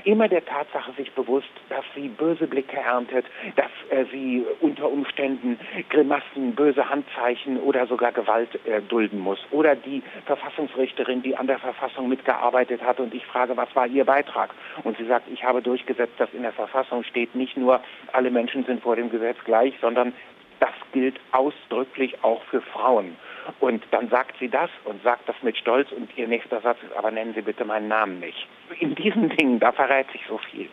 immer 0.03 0.27
der 0.27 0.43
Tatsache 0.45 0.91
sich 0.93 1.11
bewusst, 1.13 1.49
dass 1.69 1.85
sie 1.95 2.07
böse 2.09 2.47
Blicke 2.47 2.77
erntet, 2.77 3.25
dass 3.55 3.71
äh, 3.89 4.05
sie 4.11 4.45
unter 4.59 4.89
Umständen 4.89 5.59
Grimassen, 5.89 6.55
böse 6.55 6.89
Handzeichen 6.89 7.57
oder 7.59 7.87
sogar 7.87 8.11
Gewalt 8.11 8.49
äh, 8.65 8.81
dulden 8.81 9.19
muss. 9.19 9.39
Oder 9.51 9.75
die 9.75 10.01
Verfassungsrichterin, 10.25 11.21
die 11.21 11.35
an 11.35 11.47
der 11.47 11.59
Verfassung 11.59 12.09
mitgearbeitet 12.09 12.81
hat 12.81 12.99
und 12.99 13.13
ich 13.13 13.25
frage, 13.25 13.55
was 13.57 13.73
war 13.75 13.87
ihr 13.87 14.05
Beitrag? 14.05 14.51
Und 14.83 14.97
sie 14.97 15.05
sagt, 15.05 15.29
ich 15.31 15.43
habe 15.43 15.61
durchgesetzt, 15.61 16.13
dass 16.17 16.33
in 16.33 16.43
der 16.43 16.53
Verfassung 16.53 17.03
steht, 17.03 17.35
nicht 17.35 17.57
nur 17.57 17.81
alle 18.13 18.31
Menschen 18.31 18.65
sind 18.65 18.81
vor 18.81 18.95
dem 18.95 19.09
Gesetz 19.09 19.37
gleich, 19.45 19.73
sondern 19.81 20.13
das 20.61 20.71
gilt 20.93 21.19
ausdrücklich 21.31 22.23
auch 22.23 22.41
für 22.45 22.61
Frauen. 22.61 23.17
Und 23.59 23.83
dann 23.91 24.09
sagt 24.09 24.35
sie 24.39 24.47
das 24.47 24.69
und 24.85 25.03
sagt 25.03 25.27
das 25.27 25.35
mit 25.41 25.57
Stolz 25.57 25.91
und 25.91 26.15
ihr 26.15 26.27
nächster 26.27 26.61
Satz 26.61 26.77
ist, 26.83 26.95
aber 26.95 27.11
nennen 27.11 27.33
Sie 27.33 27.41
bitte 27.41 27.65
meinen 27.65 27.87
Namen 27.87 28.19
nicht. 28.19 28.47
In 28.79 28.95
diesen 28.95 29.29
Dingen, 29.29 29.59
da 29.59 29.71
verrät 29.71 30.09
sich 30.11 30.21
so 30.29 30.37
viel. 30.37 30.69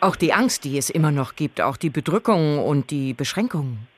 Auch 0.00 0.14
die 0.14 0.32
Angst, 0.32 0.64
die 0.64 0.78
es 0.78 0.88
immer 0.88 1.10
noch 1.10 1.34
gibt, 1.34 1.60
auch 1.60 1.76
die 1.76 1.90
Bedrückungen 1.90 2.60
und 2.60 2.90
die 2.90 3.14
Beschränkungen. 3.14 3.88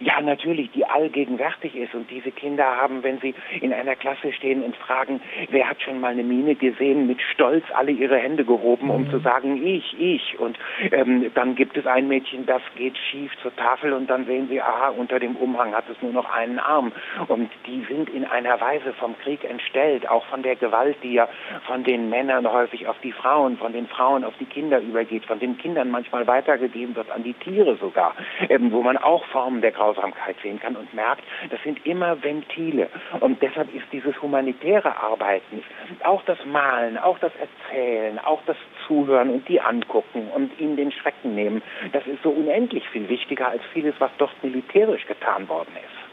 Ja, 0.00 0.20
natürlich, 0.20 0.70
die 0.72 0.84
allgegenwärtig 0.84 1.76
ist. 1.76 1.94
Und 1.94 2.10
diese 2.10 2.30
Kinder 2.30 2.64
haben, 2.64 3.02
wenn 3.02 3.18
sie 3.20 3.34
in 3.60 3.72
einer 3.72 3.96
Klasse 3.96 4.32
stehen 4.32 4.62
und 4.62 4.76
fragen, 4.76 5.20
wer 5.50 5.68
hat 5.68 5.82
schon 5.82 6.00
mal 6.00 6.12
eine 6.12 6.22
Mine 6.22 6.54
gesehen, 6.54 7.06
mit 7.06 7.20
Stolz 7.32 7.64
alle 7.74 7.92
ihre 7.92 8.18
Hände 8.18 8.44
gehoben, 8.44 8.90
um 8.90 9.04
mhm. 9.04 9.10
zu 9.10 9.18
sagen, 9.18 9.64
ich, 9.64 9.98
ich. 9.98 10.38
Und 10.38 10.58
ähm, 10.92 11.30
dann 11.34 11.54
gibt 11.54 11.76
es 11.76 11.86
ein 11.86 12.08
Mädchen, 12.08 12.46
das 12.46 12.62
geht 12.76 12.96
schief 13.10 13.32
zur 13.42 13.54
Tafel 13.56 13.92
und 13.92 14.08
dann 14.08 14.26
sehen 14.26 14.48
sie, 14.48 14.60
aha, 14.60 14.88
unter 14.90 15.18
dem 15.18 15.36
Umhang 15.36 15.74
hat 15.74 15.84
es 15.90 16.00
nur 16.02 16.12
noch 16.12 16.30
einen 16.30 16.58
Arm. 16.58 16.92
Und 17.28 17.50
die 17.66 17.84
sind 17.88 18.10
in 18.10 18.24
einer 18.24 18.60
Weise 18.60 18.92
vom 18.94 19.16
Krieg 19.18 19.44
entstellt, 19.44 20.08
auch 20.08 20.24
von 20.26 20.42
der 20.42 20.56
Gewalt, 20.56 20.96
die 21.02 21.14
ja 21.14 21.28
von 21.66 21.84
den 21.84 22.08
Männern 22.10 22.50
häufig 22.50 22.86
auf 22.88 22.96
die 23.02 23.12
Frauen, 23.12 23.56
von 23.58 23.72
den 23.72 23.86
Frauen 23.86 24.24
auf 24.24 24.34
die 24.38 24.44
Kinder 24.44 24.80
übergeht, 24.80 25.24
von 25.26 25.38
den 25.38 25.58
Kindern 25.58 25.90
manchmal 25.90 26.26
weitergegeben 26.26 26.96
wird 26.96 27.10
an 27.10 27.22
die 27.22 27.34
Tiere 27.34 27.76
sogar, 27.76 28.14
ähm, 28.48 28.72
wo 28.72 28.82
man 28.82 28.96
auch 28.96 29.24
Formen 29.26 29.60
der 29.60 29.72
Grausamkeit 29.84 30.36
sehen 30.42 30.58
kann 30.60 30.76
und 30.76 30.92
merkt, 30.94 31.22
das 31.50 31.62
sind 31.62 31.84
immer 31.84 32.22
Ventile. 32.22 32.88
Und 33.20 33.42
deshalb 33.42 33.74
ist 33.74 33.84
dieses 33.92 34.20
humanitäre 34.22 34.96
Arbeiten, 34.96 35.62
auch 36.04 36.22
das 36.24 36.38
Malen, 36.46 36.96
auch 36.96 37.18
das 37.18 37.32
Erzählen, 37.36 38.18
auch 38.18 38.40
das 38.46 38.56
Zuhören 38.86 39.30
und 39.30 39.48
die 39.48 39.60
angucken 39.60 40.30
und 40.34 40.58
ihnen 40.58 40.76
den 40.76 40.92
Schrecken 40.92 41.34
nehmen, 41.34 41.62
das 41.92 42.06
ist 42.06 42.22
so 42.22 42.30
unendlich 42.30 42.88
viel 42.88 43.08
wichtiger 43.08 43.48
als 43.48 43.62
vieles, 43.72 43.94
was 43.98 44.10
dort 44.18 44.32
militärisch 44.42 45.06
getan 45.06 45.48
worden 45.48 45.76
ist. 45.76 46.03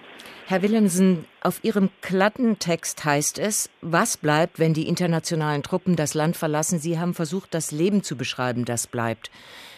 Herr 0.47 0.61
Willemsen, 0.61 1.25
auf 1.41 1.63
Ihrem 1.63 1.89
Klattentext 2.01 3.05
heißt 3.05 3.39
es, 3.39 3.69
was 3.81 4.17
bleibt, 4.17 4.59
wenn 4.59 4.73
die 4.73 4.87
internationalen 4.87 5.63
Truppen 5.63 5.95
das 5.95 6.13
Land 6.13 6.35
verlassen? 6.35 6.79
Sie 6.79 6.99
haben 6.99 7.13
versucht, 7.13 7.53
das 7.53 7.71
Leben 7.71 8.03
zu 8.03 8.17
beschreiben, 8.17 8.65
das 8.65 8.87
bleibt. 8.87 9.31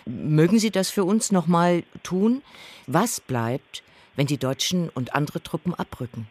Mögen 0.05 0.59
Sie 0.59 0.72
das 0.72 0.89
für 0.89 1.03
uns 1.03 1.32
noch 1.32 1.47
mal 1.47 1.84
tun? 2.01 2.41
Was 2.88 3.22
bleibt, 3.22 3.84
wenn 4.16 4.28
die 4.28 4.38
Deutschen 4.38 4.89
und 4.89 5.16
andere 5.16 5.43
Truppen 5.43 5.74
abrücken? 5.74 6.28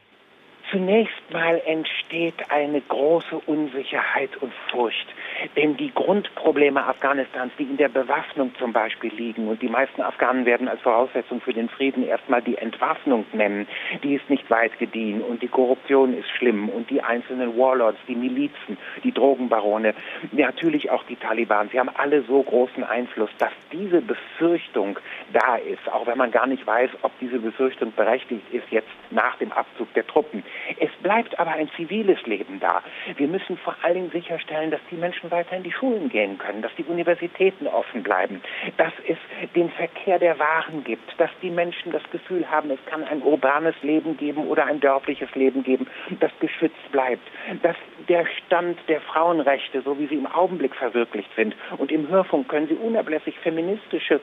Zunächst 0.73 1.31
mal 1.31 1.61
entsteht 1.67 2.51
eine 2.51 2.81
große 2.81 3.37
Unsicherheit 3.45 4.31
und 4.41 4.55
Furcht. 4.71 5.07
Denn 5.55 5.77
die 5.77 5.93
Grundprobleme 5.93 6.83
Afghanistans, 6.83 7.53
die 7.59 7.65
in 7.65 7.77
der 7.77 7.91
Bewaffnung 7.91 8.55
zum 8.59 8.73
Beispiel 8.73 9.13
liegen, 9.13 9.49
und 9.49 9.61
die 9.61 9.69
meisten 9.69 10.01
Afghanen 10.01 10.47
werden 10.47 10.69
als 10.69 10.81
Voraussetzung 10.81 11.43
für 11.43 11.53
den 11.53 11.69
Frieden 11.69 12.07
erstmal 12.07 12.41
die 12.41 12.57
Entwaffnung 12.57 13.27
nennen, 13.35 13.69
die 14.03 14.15
ist 14.15 14.31
nicht 14.31 14.49
weit 14.51 14.79
gediehen 14.79 15.21
und 15.21 15.43
die 15.43 15.49
Korruption 15.49 16.17
ist 16.17 16.31
schlimm 16.31 16.71
und 16.71 16.89
die 16.89 17.03
einzelnen 17.03 17.59
Warlords, 17.59 17.99
die 18.09 18.15
Milizen, 18.15 18.79
die 19.05 19.13
Drogenbarone, 19.13 19.95
natürlich 20.31 20.91
auch 20.91 21.05
die 21.05 21.17
Taliban, 21.17 21.69
sie 21.71 21.81
haben 21.81 21.91
alle 21.95 22.23
so 22.23 22.43
großen 22.43 22.85
Einfluss, 22.85 23.31
dass 23.37 23.53
diese 23.73 24.01
Befürchtung 24.01 24.99
da 25.35 25.57
ist, 25.57 25.87
auch 25.93 26.07
wenn 26.07 26.17
man 26.17 26.31
gar 26.31 26.47
nicht 26.47 26.67
weiß, 26.67 26.91
ob 27.03 27.13
diese 27.19 27.41
Befürchtung 27.41 27.93
berechtigt 27.95 28.45
ist 28.53 28.71
jetzt 28.71 28.89
nach 29.11 29.37
dem 29.37 29.53
Abzug 29.53 29.93
der 29.95 30.07
Truppen. 30.07 30.43
Es 30.79 30.91
bleibt 31.03 31.39
aber 31.39 31.53
ein 31.53 31.71
ziviles 31.77 32.21
Leben 32.27 32.61
da. 32.61 32.83
Wir 33.17 33.29
müssen 33.29 33.57
vor 33.59 33.75
allen 33.83 33.95
Dingen 33.95 34.11
sicherstellen, 34.11 34.71
dass 34.71 34.81
die 34.91 34.97
Menschen 34.97 35.31
weiter 35.31 35.57
in 35.57 35.63
die 35.63 35.73
Schulen 35.73 36.09
gehen 36.09 36.39
können, 36.39 36.63
dass 36.63 36.75
die 36.77 36.85
Universitäten 36.85 37.67
offen 37.67 38.03
bleiben, 38.03 38.41
dass 38.77 38.93
es 39.07 39.19
den 39.55 39.71
Verkehr 39.71 40.19
der 40.19 40.39
Waren 40.39 40.85
gibt, 40.85 41.19
dass 41.19 41.31
die 41.43 41.51
Menschen 41.51 41.93
das 41.93 42.03
Gefühl 42.11 42.49
haben, 42.51 42.71
es 42.71 42.85
kann 42.87 43.05
ein 43.05 43.23
urbanes 43.23 43.75
Leben 43.83 44.17
geben 44.17 44.47
oder 44.47 44.67
ein 44.67 44.81
dörfliches 44.81 45.35
Leben 45.35 45.63
geben, 45.63 45.87
das 46.21 46.33
geschützt 46.41 46.93
bleibt, 46.93 47.27
dass 47.63 47.77
der 48.09 48.27
Stand 48.27 48.79
der 48.89 49.01
Frauenrechte, 49.01 49.83
so 49.83 49.99
wie 49.99 50.07
sie 50.07 50.17
im 50.17 50.27
Augenblick 50.27 50.75
verwirklicht 50.75 51.31
sind, 51.37 51.55
und 51.79 51.91
im 51.91 52.09
Hörfunk 52.09 52.49
können 52.49 52.69
sie 52.69 52.75
unablässig 52.75 53.39
feministische 53.41 54.21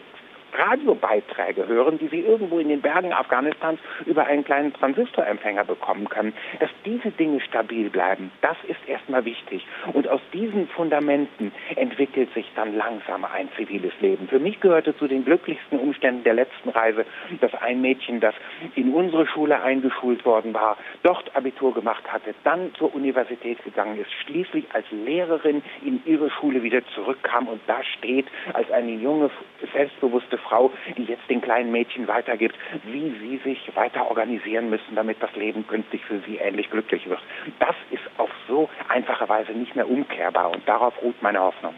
Radiobeiträge 0.54 1.68
hören, 1.68 2.00
die 2.00 2.08
Sie 2.08 2.20
irgendwo 2.20 2.60
in 2.60 2.70
den 2.70 2.82
Bergen 2.82 3.14
Afghanistans 3.14 3.80
über 4.06 4.26
einen 4.26 4.44
kleinen 4.44 4.74
Transistorempfänger 4.74 5.66
bekommen 5.66 6.10
können. 6.10 6.34
Dass 6.60 6.70
diese 6.86 7.12
Dinge 7.12 7.42
stabil 7.42 7.90
bleiben, 7.90 8.32
das 8.42 8.58
ist 8.68 8.80
erstmal 8.88 9.26
wichtig. 9.26 9.66
Und 9.94 10.08
aus 10.08 10.22
diesen 10.34 10.68
Fundamenten 10.70 11.52
entwickelt 11.76 12.34
sich 12.34 12.50
dann 12.56 12.76
langsam 12.76 13.26
ein 13.26 13.50
ziviles 13.56 13.94
Leben. 14.02 14.28
Für 14.28 14.40
mich 14.40 14.60
gehörte 14.60 14.96
zu 14.98 15.08
den 15.08 15.26
glücklichsten 15.26 15.80
Umständen 15.80 16.24
der 16.24 16.34
letzten 16.34 16.70
Reise, 16.70 17.06
dass 17.42 17.54
ein 17.56 17.82
Mädchen, 17.82 18.20
das 18.20 18.36
in 18.76 18.94
unsere 18.94 19.28
Schule 19.28 19.62
eingeschult 19.62 20.26
worden 20.26 20.54
war, 20.54 20.78
dort 21.04 21.36
Abitur 21.36 21.74
gemacht 21.74 22.04
hatte, 22.12 22.34
dann 22.44 22.74
zur 22.76 22.94
Universität 22.94 23.64
gegangen 23.64 24.00
ist, 24.00 24.12
schließlich 24.26 24.66
als 24.74 24.86
Lehrerin 24.92 25.62
in 25.86 26.02
ihre 26.06 26.30
Schule 26.30 26.64
wieder 26.64 26.82
zurückkam 26.96 27.48
und 27.48 27.62
da 27.68 27.84
steht 27.84 28.28
als 28.54 28.70
eine 28.72 28.92
junge, 28.92 29.30
selbstbewusste 29.74 30.39
Frau, 30.40 30.72
die 30.98 31.04
jetzt 31.04 31.30
den 31.30 31.42
kleinen 31.42 31.72
Mädchen 31.72 32.08
weitergibt, 32.08 32.56
wie 32.86 33.16
sie 33.20 33.42
sich 33.44 33.76
weiter 33.76 34.08
organisieren 34.08 34.70
müssen, 34.70 34.96
damit 34.96 35.22
das 35.22 35.34
Leben 35.36 35.66
künftig 35.68 36.04
für 36.06 36.22
sie 36.26 36.38
ähnlich 36.38 36.70
glücklich 36.70 37.08
wird. 37.08 37.22
Das 37.60 37.76
ist 37.92 38.04
auf 38.18 38.30
so 38.48 38.70
einfache 38.88 39.28
Weise 39.30 39.52
nicht 39.52 39.76
mehr 39.76 39.90
umkehrbar 39.90 40.52
und 40.52 40.68
darauf 40.68 40.94
ruht 41.02 41.22
meine 41.22 41.40
Hoffnung. 41.40 41.76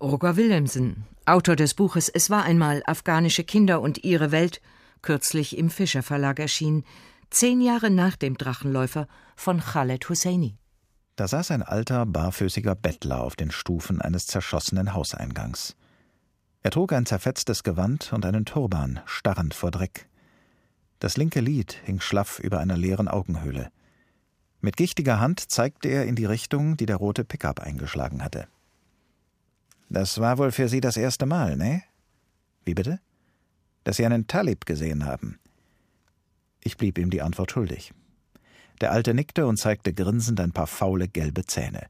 Roger 0.00 0.36
Willemsen, 0.36 1.06
Autor 1.26 1.56
des 1.56 1.74
Buches 1.74 2.08
Es 2.08 2.30
war 2.30 2.44
einmal 2.44 2.82
afghanische 2.86 3.44
Kinder 3.44 3.80
und 3.80 4.04
ihre 4.04 4.30
Welt, 4.30 4.60
kürzlich 5.02 5.58
im 5.58 5.70
Fischer 5.70 6.02
Verlag 6.02 6.38
erschienen, 6.38 6.84
zehn 7.30 7.60
Jahre 7.60 7.90
nach 7.90 8.16
dem 8.16 8.38
Drachenläufer 8.38 9.08
von 9.36 9.60
Khaled 9.60 10.08
Husseini. 10.08 10.56
Da 11.16 11.26
saß 11.26 11.50
ein 11.50 11.62
alter, 11.62 12.06
barfüßiger 12.06 12.76
Bettler 12.76 13.22
auf 13.22 13.34
den 13.34 13.50
Stufen 13.50 14.00
eines 14.00 14.26
zerschossenen 14.26 14.94
Hauseingangs. 14.94 15.76
Er 16.62 16.70
trug 16.70 16.92
ein 16.92 17.06
zerfetztes 17.06 17.62
Gewand 17.62 18.12
und 18.12 18.26
einen 18.26 18.44
Turban, 18.44 19.00
starrend 19.06 19.54
vor 19.54 19.70
Dreck. 19.70 20.08
Das 20.98 21.16
linke 21.16 21.40
Lid 21.40 21.78
hing 21.84 22.00
schlaff 22.00 22.40
über 22.40 22.58
einer 22.58 22.76
leeren 22.76 23.06
Augenhöhle. 23.06 23.70
Mit 24.60 24.76
gichtiger 24.76 25.20
Hand 25.20 25.50
zeigte 25.50 25.88
er 25.88 26.06
in 26.06 26.16
die 26.16 26.24
Richtung, 26.24 26.76
die 26.76 26.86
der 26.86 26.96
rote 26.96 27.24
Pickup 27.24 27.60
eingeschlagen 27.60 28.24
hatte. 28.24 28.48
Das 29.88 30.20
war 30.20 30.38
wohl 30.38 30.50
für 30.50 30.68
Sie 30.68 30.80
das 30.80 30.96
erste 30.96 31.26
Mal, 31.26 31.56
ne? 31.56 31.82
Wie 32.64 32.74
bitte? 32.74 33.00
Dass 33.84 33.96
Sie 33.96 34.04
einen 34.04 34.26
Talib 34.26 34.66
gesehen 34.66 35.06
haben. 35.06 35.38
Ich 36.60 36.76
blieb 36.76 36.98
ihm 36.98 37.10
die 37.10 37.22
Antwort 37.22 37.52
schuldig. 37.52 37.94
Der 38.80 38.90
Alte 38.90 39.14
nickte 39.14 39.46
und 39.46 39.58
zeigte 39.58 39.92
grinsend 39.92 40.40
ein 40.40 40.52
paar 40.52 40.66
faule 40.66 41.08
gelbe 41.08 41.46
Zähne. 41.46 41.86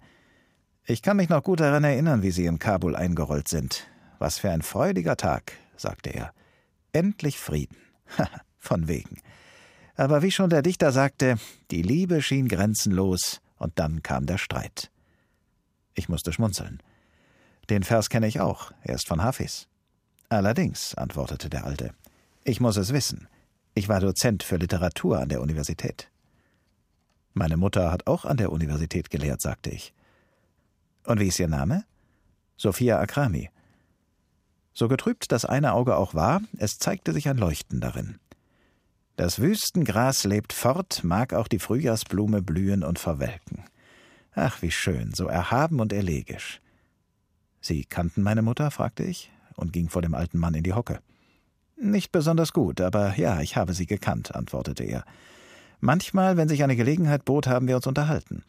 Ich 0.85 1.03
kann 1.03 1.17
mich 1.17 1.31
noch 1.31 1.43
gut 1.43 1.61
daran 1.61 1.85
erinnern, 1.85 2.23
wie 2.23 2.31
Sie 2.31 2.47
in 2.47 2.59
Kabul 2.59 2.95
eingerollt 2.95 3.49
sind. 3.49 3.89
Was 4.19 4.39
für 4.39 4.51
ein 4.51 4.63
freudiger 4.63 5.17
Tag, 5.17 5.53
sagte 5.77 6.11
er. 6.11 6.33
Endlich 6.93 7.39
Frieden. 7.39 7.77
Von 8.59 8.89
wegen. 8.89 9.21
Aber 9.97 10.23
wie 10.23 10.31
schon 10.31 10.51
der 10.51 10.63
Dichter 10.63 10.93
sagte, 10.93 11.39
die 11.71 11.83
Liebe 11.83 12.23
schien 12.23 12.49
grenzenlos, 12.49 13.41
und 13.57 13.79
dann 13.79 14.03
kam 14.03 14.27
der 14.27 14.39
Streit. 14.39 14.91
Ich 15.95 16.09
musste 16.09 16.33
schmunzeln. 16.33 16.81
Den 17.71 17.83
Vers 17.83 18.09
kenne 18.09 18.29
ich 18.29 18.41
auch, 18.41 18.73
er 18.83 18.95
ist 18.95 19.09
von 19.09 19.23
Hafiz. 19.23 19.67
Allerdings, 20.29 20.95
antwortete 20.95 21.51
der 21.51 21.65
Alte, 21.65 21.93
ich 22.45 22.61
muss 22.61 22.77
es 22.77 22.93
wissen. 22.93 23.29
Ich 23.75 23.89
war 23.89 24.01
Dozent 24.01 24.43
für 24.43 24.57
Literatur 24.57 25.19
an 25.19 25.29
der 25.29 25.41
Universität. 25.41 26.11
Meine 27.35 27.57
Mutter 27.57 27.91
hat 27.93 28.07
auch 28.07 28.25
an 28.25 28.37
der 28.37 28.53
Universität 28.53 29.11
gelehrt, 29.11 29.41
sagte 29.41 29.71
ich. 29.71 29.93
Und 31.05 31.21
wie 31.21 31.29
ist 31.29 31.39
Ihr 31.39 31.49
Name? 31.49 31.85
Sophia 32.57 32.99
Akrami. 32.99 33.51
So 34.79 34.87
getrübt 34.87 35.33
das 35.33 35.45
eine 35.45 35.73
Auge 35.73 35.97
auch 35.97 36.15
war, 36.15 36.41
es 36.57 36.79
zeigte 36.79 37.13
sich 37.13 37.29
ein 37.29 37.37
Leuchten 37.37 37.81
darin. 37.81 38.21
Das 39.17 39.41
Wüstengras 39.41 40.23
lebt 40.23 40.53
fort, 40.53 41.03
mag 41.03 41.35
auch 41.35 41.49
die 41.49 41.59
Frühjahrsblume 41.59 42.43
blühen 42.43 42.85
und 42.85 43.01
verwelken. 43.01 43.65
Ach, 44.37 44.63
wie 44.63 44.71
schön, 44.71 45.13
so 45.13 45.27
erhaben 45.27 45.81
und 45.81 45.93
elegisch. 45.93 46.61
Sie 47.61 47.87
kannten 47.87 48.23
meine 48.23 48.41
Mutter? 48.41 48.71
fragte 48.71 49.03
ich 49.03 49.33
und 49.57 49.73
ging 49.73 49.89
vor 49.89 50.01
dem 50.01 50.15
alten 50.15 50.39
Mann 50.39 50.55
in 50.55 50.63
die 50.63 50.75
Hocke. 50.75 51.01
Nicht 51.77 52.13
besonders 52.13 52.53
gut, 52.53 52.81
aber 52.81 53.19
ja, 53.19 53.41
ich 53.41 53.57
habe 53.57 53.75
sie 53.75 53.87
gekannt, 53.87 54.37
antwortete 54.37 54.85
er. 54.85 55.05
Manchmal, 55.81 56.37
wenn 56.37 56.49
sich 56.49 56.63
eine 56.63 56.77
Gelegenheit 56.77 57.25
bot, 57.25 57.49
haben 57.49 57.67
wir 57.67 57.75
uns 57.75 57.89
unterhalten. 57.89 58.45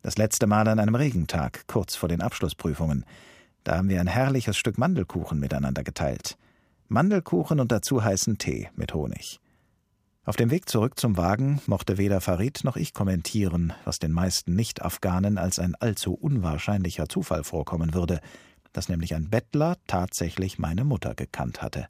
Das 0.00 0.16
letzte 0.16 0.46
Mal 0.46 0.68
an 0.68 0.78
einem 0.78 0.94
Regentag, 0.94 1.66
kurz 1.66 1.96
vor 1.96 2.08
den 2.08 2.22
Abschlussprüfungen. 2.22 3.04
Da 3.64 3.76
haben 3.76 3.88
wir 3.88 4.00
ein 4.00 4.06
herrliches 4.06 4.56
Stück 4.56 4.78
Mandelkuchen 4.78 5.38
miteinander 5.38 5.84
geteilt. 5.84 6.36
Mandelkuchen 6.88 7.60
und 7.60 7.72
dazu 7.72 8.02
heißen 8.02 8.38
Tee 8.38 8.68
mit 8.74 8.94
Honig. 8.94 9.40
Auf 10.24 10.36
dem 10.36 10.50
Weg 10.50 10.68
zurück 10.68 11.00
zum 11.00 11.16
Wagen 11.16 11.60
mochte 11.66 11.98
weder 11.98 12.20
Farid 12.20 12.60
noch 12.62 12.76
ich 12.76 12.94
kommentieren, 12.94 13.72
was 13.84 13.98
den 13.98 14.12
meisten 14.12 14.54
Nicht-Afghanen 14.54 15.36
als 15.36 15.58
ein 15.58 15.74
allzu 15.74 16.14
unwahrscheinlicher 16.14 17.08
Zufall 17.08 17.42
vorkommen 17.42 17.94
würde, 17.94 18.20
dass 18.72 18.88
nämlich 18.88 19.14
ein 19.14 19.30
Bettler 19.30 19.76
tatsächlich 19.86 20.58
meine 20.58 20.84
Mutter 20.84 21.14
gekannt 21.14 21.60
hatte. 21.60 21.88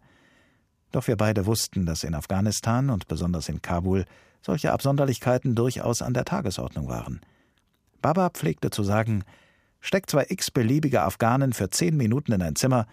Doch 0.92 1.06
wir 1.08 1.16
beide 1.16 1.46
wussten, 1.46 1.84
dass 1.84 2.04
in 2.04 2.14
Afghanistan 2.14 2.90
und 2.90 3.06
besonders 3.06 3.48
in 3.48 3.60
Kabul 3.60 4.04
solche 4.40 4.72
Absonderlichkeiten 4.72 5.54
durchaus 5.54 6.02
an 6.02 6.14
der 6.14 6.24
Tagesordnung 6.24 6.88
waren. 6.88 7.20
Baba 8.00 8.30
pflegte 8.30 8.70
zu 8.70 8.82
sagen, 8.82 9.24
steck 9.82 10.08
zwei 10.08 10.24
x-beliebige 10.28 11.02
Afghanen 11.02 11.52
für 11.52 11.68
zehn 11.68 11.98
Minuten 11.98 12.32
in 12.32 12.40
ein 12.40 12.56
Zimmer 12.56 12.86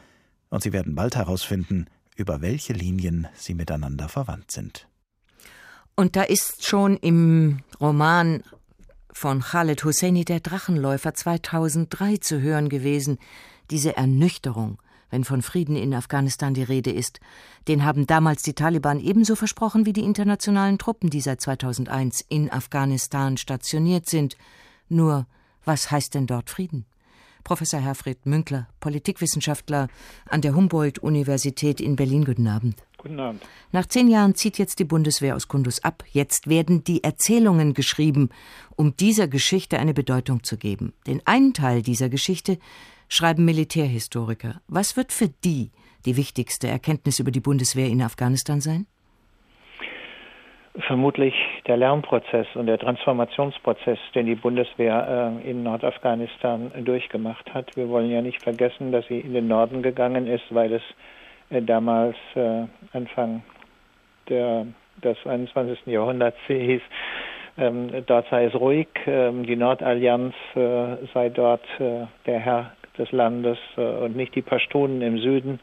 und 0.50 0.62
sie 0.62 0.74
werden 0.74 0.96
bald 0.96 1.16
herausfinden, 1.16 1.86
über 2.18 2.42
welche 2.42 2.74
Linien 2.74 3.28
sie 3.36 3.54
miteinander 3.54 4.10
verwandt 4.10 4.52
sind. 4.52 4.88
Und 5.96 6.16
da 6.16 6.24
ist 6.24 6.66
schon 6.66 6.98
im 6.98 7.60
Roman 7.80 8.44
von 9.12 9.42
Khaled 9.42 9.84
Hosseini 9.84 10.26
der 10.26 10.40
Drachenläufer 10.40 11.14
2003 11.14 12.18
zu 12.18 12.42
hören 12.42 12.70
gewesen, 12.70 13.20
diese 13.70 13.96
Ernüchterung, 13.96 14.82
wenn 15.10 15.24
von 15.24 15.42
Frieden 15.42 15.76
in 15.76 15.94
Afghanistan 15.94 16.54
die 16.54 16.64
Rede 16.64 16.92
ist. 16.92 17.20
Den 17.68 17.84
haben 17.84 18.08
damals 18.08 18.44
die 18.44 18.54
Taliban 18.54 19.00
ebenso 19.00 19.36
versprochen 19.36 19.86
wie 19.86 19.94
die 19.94 20.04
internationalen 20.04 20.78
Truppen, 20.78 21.10
die 21.10 21.22
seit 21.22 21.42
2001 21.42 22.26
in 22.30 22.52
Afghanistan 22.52 23.38
stationiert 23.38 24.08
sind. 24.08 24.38
Nur, 24.88 25.28
was 25.66 25.92
heißt 25.92 26.14
denn 26.14 26.28
dort 26.28 26.50
Frieden? 26.50 26.86
Professor 27.44 27.80
Herfried 27.80 28.26
Münkler, 28.26 28.68
Politikwissenschaftler 28.80 29.88
an 30.30 30.42
der 30.42 30.56
Humboldt-Universität 30.56 31.82
in 31.82 31.96
Berlin. 31.96 32.26
Guten 32.26 32.48
Abend. 32.48 32.84
Guten 32.98 33.20
Abend. 33.20 33.42
Nach 33.72 33.86
zehn 33.86 34.10
Jahren 34.10 34.36
zieht 34.36 34.58
jetzt 34.58 34.80
die 34.80 34.86
Bundeswehr 34.86 35.36
aus 35.36 35.48
Kundus 35.48 35.84
ab. 35.84 36.04
Jetzt 36.12 36.48
werden 36.48 36.84
die 36.84 37.04
Erzählungen 37.04 37.74
geschrieben, 37.74 38.30
um 38.76 38.96
dieser 38.98 39.28
Geschichte 39.28 39.80
eine 39.80 39.94
Bedeutung 39.94 40.44
zu 40.44 40.58
geben. 40.58 40.94
Den 41.08 41.26
einen 41.26 41.54
Teil 41.54 41.82
dieser 41.82 42.10
Geschichte 42.10 42.60
schreiben 43.08 43.46
Militärhistoriker. 43.46 44.62
Was 44.68 44.98
wird 44.98 45.12
für 45.14 45.30
die 45.30 45.72
die 46.06 46.16
wichtigste 46.18 46.68
Erkenntnis 46.68 47.20
über 47.20 47.32
die 47.32 47.40
Bundeswehr 47.40 47.88
in 47.88 48.02
Afghanistan 48.02 48.62
sein? 48.62 48.86
Vermutlich 50.88 51.34
der 51.68 51.78
Lernprozess 51.78 52.48
und 52.56 52.68
der 52.68 52.78
Transformationsprozess, 52.78 54.00
den 54.16 54.26
die 54.28 54.36
Bundeswehr 54.36 55.34
äh, 55.44 55.50
in 55.50 55.64
Nordafghanistan 55.64 56.72
durchgemacht 56.84 57.54
hat. 57.54 57.76
Wir 57.76 57.90
wollen 57.90 58.10
ja 58.10 58.22
nicht 58.22 58.42
vergessen, 58.42 58.92
dass 58.92 59.06
sie 59.08 59.20
in 59.20 59.34
den 59.34 59.48
Norden 59.48 59.82
gegangen 59.82 60.28
ist, 60.28 60.44
weil 60.52 60.74
es 60.74 60.84
äh, 61.50 61.62
damals 61.62 62.16
äh, 62.36 62.66
Anfang 62.94 63.44
der, 64.30 64.68
des 65.04 65.18
21. 65.26 65.88
Jahrhunderts 65.88 66.38
hieß, 66.48 66.82
ähm, 67.58 67.90
dort 68.06 68.28
sei 68.30 68.46
es 68.46 68.56
ruhig, 68.56 68.88
ähm, 69.06 69.46
die 69.46 69.56
Nordallianz 69.56 70.34
äh, 70.56 70.96
sei 71.14 71.30
dort 71.30 71.66
äh, 71.80 72.06
der 72.26 72.40
Herr 72.40 72.72
des 72.98 73.12
Landes 73.12 73.58
äh, 73.76 73.82
und 73.82 74.16
nicht 74.16 74.36
die 74.36 74.42
Pashtunen 74.42 75.02
im 75.02 75.18
Süden. 75.18 75.60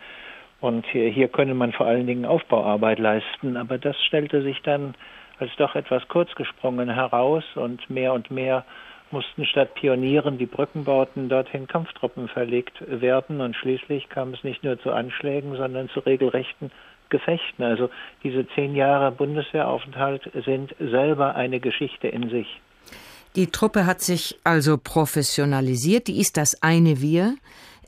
Und 0.61 0.87
hier, 0.87 1.11
hier 1.11 1.29
könne 1.29 1.55
man 1.55 1.73
vor 1.73 1.87
allen 1.87 2.07
Dingen 2.07 2.25
Aufbauarbeit 2.25 2.99
leisten. 2.99 3.57
Aber 3.57 3.79
das 3.79 3.97
stellte 4.05 4.43
sich 4.43 4.63
dann 4.63 4.95
als 5.39 5.51
doch 5.59 5.75
etwas 5.75 6.07
kurzgesprungen 6.09 6.89
heraus 6.89 7.45
und 7.55 7.89
mehr 7.91 8.13
und 8.13 8.31
mehr 8.31 8.65
mussten 9.11 9.45
statt 9.47 9.75
Pionieren 9.75 10.39
die 10.39 10.47
Brückenbauten 10.47 11.29
dorthin 11.29 11.67
Kampftruppen 11.67 12.29
verlegt 12.29 12.83
werden 12.89 13.41
und 13.41 13.55
schließlich 13.55 14.09
kam 14.09 14.35
es 14.35 14.43
nicht 14.43 14.65
nur 14.65 14.81
zu 14.81 14.93
Anschlägen, 14.93 15.57
sondern 15.57 15.89
zu 15.91 16.01
regelrechten 16.01 16.73
Gefechten. 17.09 17.65
Also 17.65 17.89
diese 18.25 18.49
zehn 18.49 18.75
Jahre 18.75 19.13
Bundeswehraufenthalt 19.13 20.31
sind 20.45 20.75
selber 20.81 21.37
eine 21.37 21.61
Geschichte 21.61 22.09
in 22.09 22.31
sich. 22.31 22.61
Die 23.37 23.49
Truppe 23.49 23.87
hat 23.87 24.01
sich 24.01 24.39
also 24.45 24.79
professionalisiert, 24.79 26.09
die 26.09 26.21
ist 26.21 26.37
das 26.37 26.63
eine 26.63 27.01
Wir. 27.01 27.35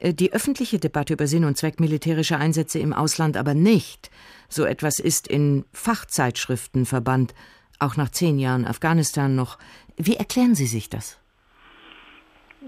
Äh, 0.00 0.14
die 0.14 0.32
öffentliche 0.32 0.78
Debatte 0.78 1.12
über 1.14 1.26
Sinn 1.26 1.44
und 1.44 1.56
Zweck 1.56 1.80
militärischer 1.80 2.38
Einsätze 2.38 2.78
im 2.78 2.92
Ausland 2.92 3.36
aber 3.36 3.54
nicht. 3.54 4.10
So 4.48 4.64
etwas 4.64 4.98
ist 4.98 5.28
in 5.28 5.64
Fachzeitschriften 5.72 6.86
verbannt, 6.86 7.34
auch 7.78 7.96
nach 7.96 8.08
zehn 8.10 8.38
Jahren 8.38 8.66
Afghanistan 8.66 9.34
noch. 9.34 9.58
Wie 9.96 10.16
erklären 10.16 10.54
Sie 10.54 10.66
sich 10.66 10.88
das? 10.90 11.20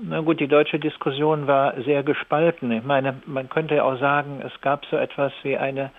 Na 0.03 0.21
gut, 0.21 0.41
die 0.41 0.49
deutsche 0.49 0.79
Diskussion 0.79 1.47
war 1.47 1.75
sehr 1.83 2.03
gespalten. 2.03 2.71
Ich 2.73 2.85
meine, 2.85 3.21
man 3.27 3.49
könnte 3.49 3.85
auch 3.85 3.99
sagen, 3.99 4.41
es 4.45 4.61
gab 4.63 4.87
so 4.87 4.97
etwas 4.97 5.33
wie 5.43 5.59
eine 5.59 5.91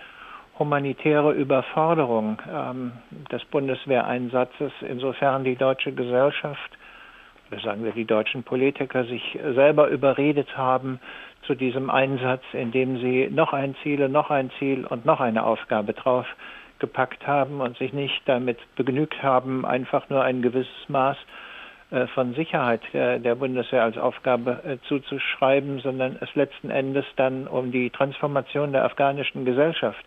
humanitäre 0.58 1.32
Überforderung 1.32 2.38
ähm, 2.50 2.92
des 3.30 3.44
Bundeswehreinsatzes, 3.44 4.72
insofern 4.80 5.44
die 5.44 5.56
deutsche 5.56 5.92
Gesellschaft, 5.92 6.70
sagen 7.60 7.84
wir 7.84 7.92
die 7.92 8.04
deutschen 8.04 8.42
Politiker, 8.42 9.04
sich 9.04 9.38
selber 9.42 9.88
überredet 9.88 10.56
haben 10.56 11.00
zu 11.46 11.54
diesem 11.54 11.90
Einsatz, 11.90 12.42
indem 12.52 12.98
sie 12.98 13.28
noch 13.30 13.52
ein 13.52 13.74
Ziel, 13.82 14.08
noch 14.08 14.30
ein 14.30 14.50
Ziel 14.58 14.86
und 14.86 15.04
noch 15.04 15.20
eine 15.20 15.44
Aufgabe 15.44 15.92
drauf 15.92 16.26
gepackt 16.78 17.26
haben 17.26 17.60
und 17.60 17.76
sich 17.78 17.92
nicht 17.92 18.22
damit 18.26 18.58
begnügt 18.76 19.22
haben, 19.22 19.64
einfach 19.64 20.08
nur 20.08 20.22
ein 20.22 20.42
gewisses 20.42 20.88
Maß 20.88 21.16
äh, 21.90 22.06
von 22.08 22.34
Sicherheit 22.34 22.80
der 22.92 23.34
Bundeswehr 23.34 23.84
als 23.84 23.98
Aufgabe 23.98 24.62
äh, 24.64 24.78
zuzuschreiben, 24.88 25.80
sondern 25.80 26.16
es 26.20 26.34
letzten 26.34 26.70
Endes 26.70 27.04
dann 27.16 27.46
um 27.46 27.70
die 27.70 27.90
Transformation 27.90 28.72
der 28.72 28.84
afghanischen 28.84 29.44
Gesellschaft 29.44 30.04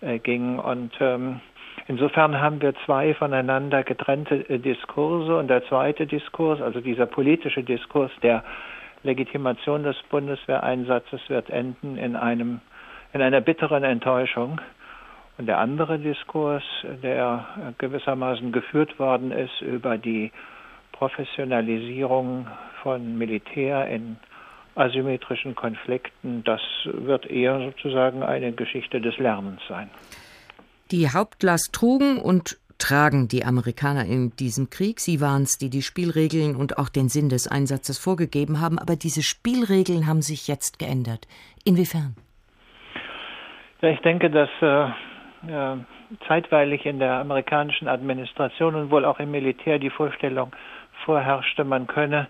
äh, 0.00 0.18
ging. 0.18 0.58
Und 0.58 0.92
ähm, 1.00 1.40
insofern 1.88 2.40
haben 2.40 2.60
wir 2.60 2.74
zwei 2.84 3.14
voneinander 3.14 3.82
getrennte 3.82 4.58
Diskurse. 4.58 5.36
Und 5.36 5.48
der 5.48 5.64
zweite 5.66 6.06
Diskurs, 6.06 6.60
also 6.60 6.80
dieser 6.80 7.06
politische 7.06 7.62
Diskurs 7.62 8.12
der 8.22 8.44
Legitimation 9.02 9.82
des 9.82 9.96
Bundeswehreinsatzes, 10.10 11.20
wird 11.28 11.50
enden 11.50 11.96
in 11.96 12.16
einem 12.16 12.60
in 13.12 13.22
einer 13.22 13.40
bitteren 13.40 13.82
Enttäuschung. 13.82 14.60
Und 15.38 15.46
der 15.46 15.58
andere 15.58 15.98
Diskurs, 15.98 16.62
der 17.02 17.46
gewissermaßen 17.78 18.52
geführt 18.52 18.98
worden 18.98 19.32
ist 19.32 19.60
über 19.60 19.98
die 19.98 20.32
Professionalisierung 20.92 22.46
von 22.82 23.18
Militär 23.18 23.86
in 23.88 24.16
asymmetrischen 24.74 25.54
Konflikten, 25.54 26.42
das 26.44 26.60
wird 26.84 27.26
eher 27.26 27.58
sozusagen 27.58 28.22
eine 28.22 28.52
Geschichte 28.52 29.00
des 29.00 29.16
Lernens 29.18 29.60
sein. 29.68 29.90
Die 30.90 31.08
Hauptlast 31.10 31.72
trugen 31.72 32.18
und 32.18 32.58
tragen 32.78 33.28
die 33.28 33.44
Amerikaner 33.44 34.04
in 34.04 34.30
diesem 34.36 34.70
Krieg. 34.70 35.00
Sie 35.00 35.20
waren 35.20 35.42
es, 35.42 35.58
die 35.58 35.70
die 35.70 35.82
Spielregeln 35.82 36.56
und 36.56 36.78
auch 36.78 36.88
den 36.88 37.08
Sinn 37.08 37.28
des 37.28 37.48
Einsatzes 37.48 37.98
vorgegeben 37.98 38.60
haben. 38.60 38.78
Aber 38.78 38.96
diese 38.96 39.22
Spielregeln 39.22 40.06
haben 40.06 40.22
sich 40.22 40.46
jetzt 40.46 40.78
geändert. 40.78 41.26
Inwiefern? 41.64 42.14
Ja, 43.80 43.90
ich 43.90 44.00
denke, 44.00 44.30
dass 44.30 44.50
äh, 44.60 45.76
zeitweilig 46.28 46.86
in 46.86 46.98
der 46.98 47.14
amerikanischen 47.14 47.88
Administration 47.88 48.74
und 48.74 48.90
wohl 48.90 49.04
auch 49.04 49.18
im 49.18 49.30
Militär 49.30 49.78
die 49.78 49.90
Vorstellung 49.90 50.52
vorherrschte, 51.04 51.64
man 51.64 51.86
könne 51.86 52.28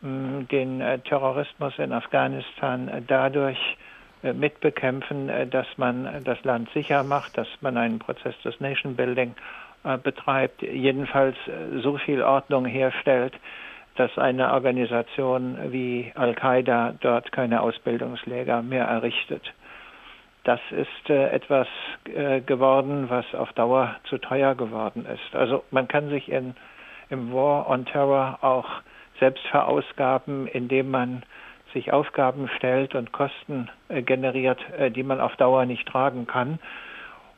mh, 0.00 0.44
den 0.50 0.80
äh, 0.80 0.98
Terrorismus 1.00 1.78
in 1.78 1.92
Afghanistan 1.92 2.88
äh, 2.88 3.02
dadurch 3.06 3.58
mitbekämpfen, 4.22 5.28
äh, 5.28 5.46
dass 5.46 5.66
man 5.76 6.22
das 6.24 6.42
Land 6.44 6.68
sicher 6.74 7.02
macht, 7.02 7.36
dass 7.36 7.48
man 7.60 7.76
einen 7.76 7.98
Prozess 7.98 8.34
des 8.42 8.60
Nation 8.60 8.96
Building 8.96 9.34
äh, 9.84 9.98
betreibt, 9.98 10.62
jedenfalls 10.62 11.36
so 11.82 11.96
viel 11.98 12.22
Ordnung 12.22 12.66
herstellt, 12.66 13.34
dass 13.96 14.16
eine 14.18 14.52
Organisation 14.52 15.58
wie 15.72 16.12
Al-Qaida 16.14 16.94
dort 17.00 17.32
keine 17.32 17.60
Ausbildungsläger 17.60 18.62
mehr 18.62 18.84
errichtet. 18.84 19.42
Das 20.44 20.60
ist 20.70 21.10
äh, 21.10 21.28
etwas 21.30 21.68
äh, 22.04 22.40
geworden, 22.40 23.10
was 23.10 23.26
auf 23.34 23.52
Dauer 23.52 23.96
zu 24.04 24.18
teuer 24.18 24.54
geworden 24.54 25.06
ist. 25.06 25.34
Also 25.34 25.64
man 25.70 25.86
kann 25.86 26.08
sich 26.08 26.30
in, 26.30 26.54
im 27.10 27.32
War 27.32 27.68
on 27.68 27.84
Terror 27.84 28.38
auch 28.40 28.68
selbst 29.18 29.46
verausgaben, 29.48 30.46
indem 30.46 30.90
man 30.90 31.22
sich 31.72 31.92
Aufgaben 31.92 32.48
stellt 32.56 32.94
und 32.94 33.12
Kosten 33.12 33.68
äh, 33.88 34.02
generiert, 34.02 34.60
äh, 34.78 34.90
die 34.90 35.02
man 35.02 35.20
auf 35.20 35.36
Dauer 35.36 35.66
nicht 35.66 35.86
tragen 35.86 36.26
kann. 36.26 36.58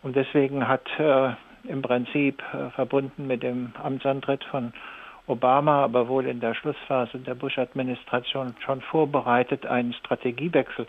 Und 0.03 0.17
deswegen 0.17 0.67
hat 0.69 0.89
äh, 0.99 1.31
im 1.65 1.83
Prinzip 1.83 2.43
äh, 2.53 2.71
verbunden 2.71 3.27
mit 3.27 3.43
dem 3.43 3.73
Amtsantritt 3.83 4.45
von 4.45 4.73
Obama, 5.27 5.85
aber 5.85 6.09
wohl 6.09 6.27
in 6.27 6.41
der 6.41 6.55
Schlussphase 6.55 7.19
der 7.19 7.35
Bush-Administration 7.35 8.55
schon 8.65 8.81
vorbereitet, 8.81 9.67
einen 9.67 9.93
Strategiewechsel 9.93 10.87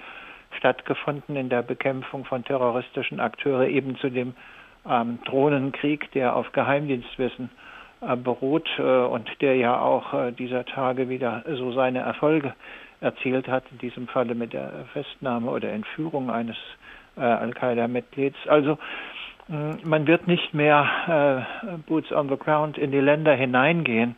stattgefunden 0.57 1.35
in 1.35 1.49
der 1.49 1.61
Bekämpfung 1.61 2.25
von 2.25 2.43
terroristischen 2.43 3.19
Akteuren, 3.19 3.69
eben 3.69 3.95
zu 3.97 4.09
dem 4.09 4.33
ähm, 4.89 5.19
Drohnenkrieg, 5.25 6.11
der 6.11 6.35
auf 6.35 6.51
Geheimdienstwissen 6.51 7.49
beruht 8.21 8.67
und 8.79 9.29
der 9.39 9.55
ja 9.55 9.79
auch 9.79 10.31
dieser 10.31 10.65
Tage 10.65 11.07
wieder 11.07 11.45
so 11.47 11.71
seine 11.71 11.99
Erfolge 11.99 12.53
erzielt 13.03 13.47
hat, 13.47 13.63
in 13.71 13.77
diesem 13.77 14.07
Falle 14.07 14.33
mit 14.33 14.53
der 14.53 14.85
Festnahme 14.93 15.51
oder 15.51 15.71
Entführung 15.71 16.29
eines 16.29 16.57
Al-Qaida-Mitglieds. 17.15 18.37
Also 18.47 18.79
man 19.47 20.07
wird 20.07 20.27
nicht 20.27 20.53
mehr 20.53 21.45
Boots 21.85 22.11
on 22.11 22.29
the 22.29 22.37
Ground 22.37 22.77
in 22.77 22.91
die 22.91 22.99
Länder 22.99 23.35
hineingehen, 23.35 24.15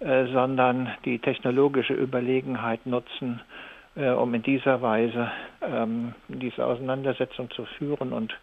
sondern 0.00 0.90
die 1.04 1.18
technologische 1.18 1.94
Überlegenheit 1.94 2.84
nutzen, 2.84 3.40
um 3.94 4.34
in 4.34 4.42
dieser 4.42 4.82
Weise 4.82 5.30
ähm, 5.62 6.14
diese 6.28 6.66
Auseinandersetzung 6.66 7.50
zu 7.50 7.64
führen 7.64 8.12
und 8.12 8.34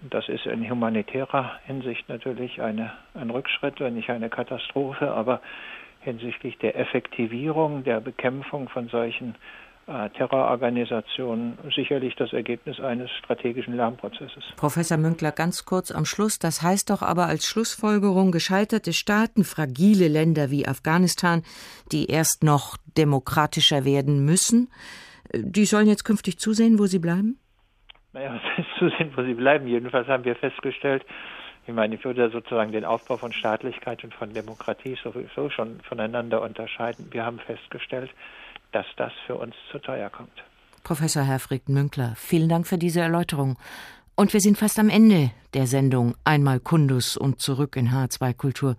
das 0.00 0.28
ist 0.28 0.46
in 0.46 0.68
humanitärer 0.68 1.58
Hinsicht 1.66 2.08
natürlich 2.08 2.62
eine, 2.62 2.92
ein 3.14 3.30
Rückschritt, 3.30 3.80
wenn 3.80 3.94
nicht 3.94 4.10
eine 4.10 4.28
Katastrophe, 4.28 5.10
aber 5.10 5.40
hinsichtlich 6.08 6.56
der 6.58 6.78
Effektivierung, 6.78 7.84
der 7.84 8.00
Bekämpfung 8.00 8.68
von 8.70 8.88
solchen 8.88 9.34
äh, 9.86 10.08
Terrororganisationen 10.10 11.58
sicherlich 11.74 12.14
das 12.16 12.32
Ergebnis 12.32 12.80
eines 12.80 13.10
strategischen 13.10 13.76
Lernprozesses. 13.76 14.44
Professor 14.56 14.96
Münkler, 14.96 15.32
ganz 15.32 15.66
kurz 15.66 15.90
am 15.90 16.06
Schluss. 16.06 16.38
Das 16.38 16.62
heißt 16.62 16.88
doch 16.90 17.02
aber 17.02 17.26
als 17.26 17.46
Schlussfolgerung, 17.46 18.32
gescheiterte 18.32 18.92
Staaten, 18.92 19.44
fragile 19.44 20.08
Länder 20.08 20.50
wie 20.50 20.66
Afghanistan, 20.66 21.42
die 21.92 22.06
erst 22.06 22.42
noch 22.42 22.76
demokratischer 22.96 23.84
werden 23.84 24.24
müssen, 24.24 24.70
äh, 25.32 25.40
die 25.42 25.66
sollen 25.66 25.88
jetzt 25.88 26.04
künftig 26.04 26.38
zusehen, 26.38 26.78
wo 26.78 26.86
sie 26.86 27.00
bleiben? 27.00 27.38
Naja, 28.14 28.34
was 28.34 28.42
heißt 28.56 28.68
zusehen, 28.78 29.12
wo 29.14 29.22
sie 29.22 29.34
bleiben? 29.34 29.66
Jedenfalls 29.66 30.08
haben 30.08 30.24
wir 30.24 30.36
festgestellt, 30.36 31.04
ich 31.68 31.74
meine, 31.74 31.94
ich 31.94 32.04
würde 32.04 32.30
sozusagen 32.30 32.72
den 32.72 32.86
Aufbau 32.86 33.18
von 33.18 33.30
Staatlichkeit 33.30 34.02
und 34.02 34.14
von 34.14 34.32
Demokratie 34.32 34.96
sowieso 35.04 35.50
schon 35.50 35.80
voneinander 35.82 36.40
unterscheiden. 36.40 37.08
Wir 37.10 37.26
haben 37.26 37.38
festgestellt, 37.38 38.10
dass 38.72 38.86
das 38.96 39.12
für 39.26 39.34
uns 39.34 39.54
zu 39.70 39.78
teuer 39.78 40.08
kommt. 40.08 40.32
Professor 40.82 41.22
Herfried 41.22 41.68
Münkler, 41.68 42.14
vielen 42.16 42.48
Dank 42.48 42.66
für 42.66 42.78
diese 42.78 43.02
Erläuterung. 43.02 43.58
Und 44.14 44.32
wir 44.32 44.40
sind 44.40 44.56
fast 44.56 44.78
am 44.78 44.88
Ende 44.88 45.30
der 45.52 45.66
Sendung 45.66 46.14
Einmal 46.24 46.58
Kundus 46.58 47.18
und 47.18 47.40
zurück 47.40 47.76
in 47.76 47.90
H2 47.90 48.32
Kultur. 48.32 48.76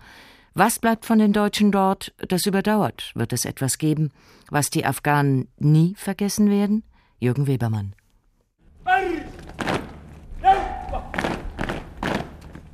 Was 0.56 0.80
bleibt 0.80 1.06
von 1.06 1.20
den 1.20 1.32
Deutschen 1.32 1.72
dort, 1.72 2.12
das 2.18 2.48
überdauert? 2.48 3.12
Wird 3.14 3.34
es 3.34 3.46
etwas 3.46 3.78
geben, 3.78 4.12
was 4.50 4.72
die 4.72 4.86
Afghanen 4.86 5.48
nie 5.60 5.94
vergessen 5.96 6.50
werden? 6.50 6.84
Jürgen 7.20 7.46
Webermann. 7.46 7.94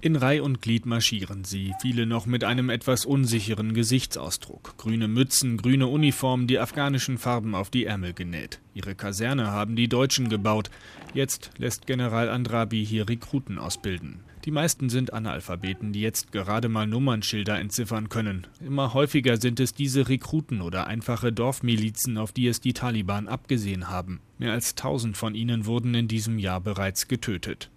In 0.05 0.15
Reih 0.15 0.43
und 0.43 0.61
Glied 0.61 0.85
marschieren 0.85 1.45
sie, 1.45 1.73
viele 1.81 2.05
noch 2.05 2.27
mit 2.27 2.43
einem 2.43 2.69
etwas 2.69 3.07
unsicheren 3.07 3.73
Gesichtsausdruck. 3.73 4.77
Grüne 4.77 5.07
Mützen, 5.07 5.57
grüne 5.57 5.87
Uniformen, 5.87 6.45
die 6.45 6.59
afghanischen 6.59 7.17
Farben 7.17 7.55
auf 7.55 7.71
die 7.71 7.85
Ärmel 7.85 8.13
genäht. 8.13 8.59
Ihre 8.75 8.93
Kaserne 8.93 9.49
haben 9.49 9.75
die 9.75 9.87
Deutschen 9.87 10.29
gebaut. 10.29 10.69
Jetzt 11.15 11.49
lässt 11.57 11.87
General 11.87 12.29
Andrabi 12.29 12.85
hier 12.85 13.09
Rekruten 13.09 13.57
ausbilden. 13.57 14.19
Die 14.45 14.51
meisten 14.51 14.89
sind 14.89 15.11
Analphabeten, 15.11 15.91
die 15.91 16.01
jetzt 16.01 16.31
gerade 16.31 16.69
mal 16.69 16.85
Nummernschilder 16.85 17.57
entziffern 17.59 18.09
können. 18.09 18.45
Immer 18.63 18.93
häufiger 18.93 19.37
sind 19.37 19.59
es 19.59 19.73
diese 19.73 20.07
Rekruten 20.07 20.61
oder 20.61 20.85
einfache 20.85 21.33
Dorfmilizen, 21.33 22.19
auf 22.19 22.31
die 22.31 22.47
es 22.47 22.61
die 22.61 22.73
Taliban 22.73 23.27
abgesehen 23.27 23.89
haben. 23.89 24.21
Mehr 24.37 24.51
als 24.51 24.75
tausend 24.75 25.17
von 25.17 25.33
ihnen 25.33 25.65
wurden 25.65 25.95
in 25.95 26.07
diesem 26.07 26.37
Jahr 26.37 26.61
bereits 26.61 27.07
getötet. 27.07 27.71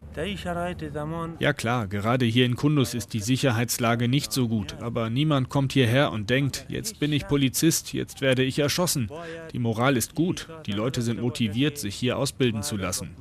Ja 1.38 1.54
klar, 1.54 1.86
gerade 1.86 2.26
hier 2.26 2.44
in 2.44 2.56
Kundus 2.56 2.92
ist 2.92 3.14
die 3.14 3.20
Sicherheitslage 3.20 4.06
nicht 4.06 4.30
so 4.32 4.46
gut, 4.48 4.76
aber 4.80 5.08
niemand 5.08 5.48
kommt 5.48 5.72
hierher 5.72 6.12
und 6.12 6.28
denkt, 6.28 6.66
jetzt 6.68 7.00
bin 7.00 7.14
ich 7.14 7.28
Polizist, 7.28 7.94
jetzt 7.94 8.20
werde 8.20 8.42
ich 8.42 8.58
erschossen. 8.58 9.08
Die 9.52 9.58
Moral 9.58 9.96
ist 9.96 10.14
gut, 10.14 10.48
die 10.66 10.72
Leute 10.72 11.00
sind 11.00 11.22
motiviert, 11.22 11.78
sich 11.78 11.94
hier 11.94 12.18
ausbilden 12.18 12.62
zu 12.62 12.76
lassen. 12.76 13.16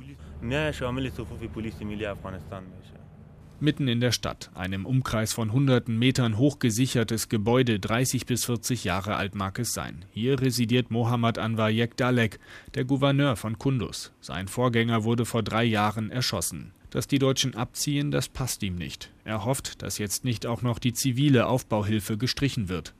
Mitten 3.60 3.88
in 3.88 3.98
der 3.98 4.12
Stadt, 4.12 4.50
einem 4.54 4.86
Umkreis 4.86 5.32
von 5.32 5.52
hunderten 5.52 5.98
Metern 5.98 6.38
hochgesichertes 6.38 7.28
Gebäude, 7.28 7.80
30 7.80 8.24
bis 8.24 8.44
40 8.44 8.84
Jahre 8.84 9.16
alt 9.16 9.34
mag 9.34 9.58
es 9.58 9.72
sein. 9.72 10.04
Hier 10.12 10.40
residiert 10.40 10.92
Mohammad 10.92 11.38
Anwar 11.38 11.68
Yekdalek, 11.68 12.38
der 12.74 12.84
Gouverneur 12.84 13.34
von 13.34 13.58
Kundus. 13.58 14.12
Sein 14.20 14.46
Vorgänger 14.46 15.02
wurde 15.02 15.24
vor 15.24 15.42
drei 15.42 15.64
Jahren 15.64 16.10
erschossen. 16.10 16.70
Dass 16.90 17.08
die 17.08 17.18
Deutschen 17.18 17.56
abziehen, 17.56 18.12
das 18.12 18.28
passt 18.28 18.62
ihm 18.62 18.76
nicht. 18.76 19.10
Er 19.24 19.44
hofft, 19.44 19.82
dass 19.82 19.98
jetzt 19.98 20.24
nicht 20.24 20.46
auch 20.46 20.62
noch 20.62 20.78
die 20.78 20.92
zivile 20.92 21.48
Aufbauhilfe 21.48 22.16
gestrichen 22.16 22.68
wird. 22.68 22.94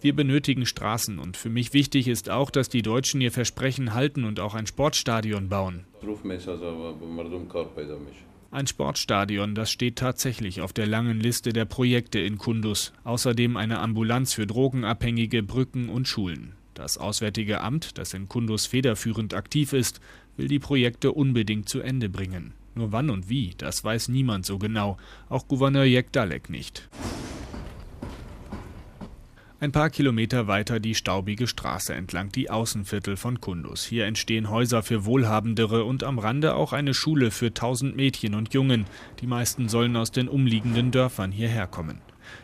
Wir 0.00 0.14
benötigen 0.14 0.66
Straßen 0.66 1.18
und 1.18 1.36
für 1.36 1.48
mich 1.48 1.72
wichtig 1.72 2.08
ist 2.08 2.30
auch, 2.30 2.50
dass 2.50 2.68
die 2.68 2.82
Deutschen 2.82 3.20
ihr 3.20 3.32
Versprechen 3.32 3.94
halten 3.94 4.24
und 4.24 4.40
auch 4.40 4.54
ein 4.54 4.66
Sportstadion 4.66 5.48
bauen. 5.48 5.84
Ein 8.50 8.66
Sportstadion, 8.68 9.54
das 9.56 9.70
steht 9.70 9.96
tatsächlich 9.96 10.60
auf 10.60 10.72
der 10.72 10.86
langen 10.86 11.18
Liste 11.18 11.52
der 11.52 11.64
Projekte 11.64 12.20
in 12.20 12.38
Kundus. 12.38 12.92
Außerdem 13.02 13.56
eine 13.56 13.80
Ambulanz 13.80 14.32
für 14.34 14.46
Drogenabhängige, 14.46 15.42
Brücken 15.42 15.88
und 15.88 16.06
Schulen. 16.06 16.54
Das 16.74 16.98
Auswärtige 16.98 17.62
Amt, 17.62 17.98
das 17.98 18.14
in 18.14 18.28
Kundus 18.28 18.66
federführend 18.66 19.34
aktiv 19.34 19.72
ist, 19.72 20.00
will 20.36 20.48
die 20.48 20.58
Projekte 20.58 21.12
unbedingt 21.12 21.68
zu 21.68 21.80
Ende 21.80 22.08
bringen. 22.08 22.52
Nur 22.76 22.92
wann 22.92 23.10
und 23.10 23.28
wie, 23.28 23.54
das 23.58 23.82
weiß 23.82 24.08
niemand 24.08 24.46
so 24.46 24.58
genau, 24.58 24.98
auch 25.28 25.48
Gouverneur 25.48 25.84
Jekdalek 25.84 26.50
nicht. 26.50 26.88
Ein 29.60 29.70
paar 29.70 29.88
Kilometer 29.88 30.48
weiter 30.48 30.80
die 30.80 30.96
staubige 30.96 31.46
Straße 31.46 31.94
entlang 31.94 32.30
die 32.30 32.50
Außenviertel 32.50 33.16
von 33.16 33.40
Kundus. 33.40 33.84
Hier 33.84 34.04
entstehen 34.04 34.50
Häuser 34.50 34.82
für 34.82 35.04
Wohlhabendere 35.04 35.84
und 35.84 36.02
am 36.02 36.18
Rande 36.18 36.56
auch 36.56 36.72
eine 36.72 36.92
Schule 36.92 37.30
für 37.30 37.54
tausend 37.54 37.94
Mädchen 37.96 38.34
und 38.34 38.52
Jungen. 38.52 38.84
Die 39.20 39.28
meisten 39.28 39.68
sollen 39.68 39.96
aus 39.96 40.10
den 40.10 40.28
umliegenden 40.28 40.90
Dörfern 40.90 41.30
hierher 41.30 41.68
kommen. 41.68 42.00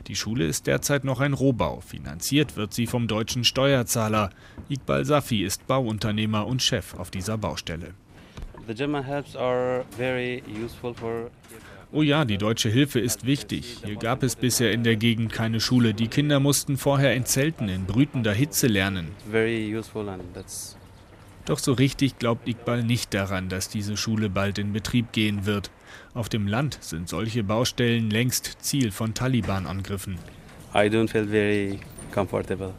Die 0.06 0.14
Schule 0.14 0.46
ist 0.46 0.68
derzeit 0.68 1.04
noch 1.04 1.20
ein 1.20 1.32
Rohbau. 1.32 1.80
Finanziert 1.80 2.56
wird 2.56 2.72
sie 2.72 2.86
vom 2.86 3.08
deutschen 3.08 3.44
Steuerzahler. 3.44 4.30
Iqbal 4.68 5.04
Safi 5.04 5.42
ist 5.42 5.66
Bauunternehmer 5.66 6.46
und 6.46 6.62
Chef 6.62 6.94
auf 6.94 7.10
dieser 7.10 7.36
Baustelle. 7.36 7.94
Oh 11.92 12.02
ja, 12.02 12.24
die 12.24 12.38
deutsche 12.38 12.68
Hilfe 12.68 13.00
ist 13.00 13.26
wichtig. 13.26 13.78
Hier 13.84 13.96
gab 13.96 14.22
es 14.22 14.36
bisher 14.36 14.70
in 14.70 14.84
der 14.84 14.94
Gegend 14.94 15.32
keine 15.32 15.58
Schule. 15.58 15.92
Die 15.92 16.06
Kinder 16.06 16.38
mussten 16.38 16.76
vorher 16.76 17.14
in 17.14 17.24
Zelten 17.24 17.68
in 17.68 17.84
brütender 17.84 18.32
Hitze 18.32 18.68
lernen. 18.68 19.08
Doch 21.46 21.58
so 21.58 21.72
richtig 21.72 22.18
glaubt 22.18 22.46
Iqbal 22.46 22.84
nicht 22.84 23.12
daran, 23.12 23.48
dass 23.48 23.68
diese 23.68 23.96
Schule 23.96 24.30
bald 24.30 24.58
in 24.58 24.72
Betrieb 24.72 25.10
gehen 25.10 25.46
wird. 25.46 25.72
Auf 26.14 26.28
dem 26.28 26.46
Land 26.46 26.78
sind 26.80 27.08
solche 27.08 27.42
Baustellen 27.42 28.08
längst 28.08 28.58
Ziel 28.60 28.92
von 28.92 29.12
Taliban-Angriffen. 29.12 30.16
I 30.72 30.86
don't 30.86 31.08
feel 31.08 31.26
very 31.26 31.80
comfortable. 32.12 32.72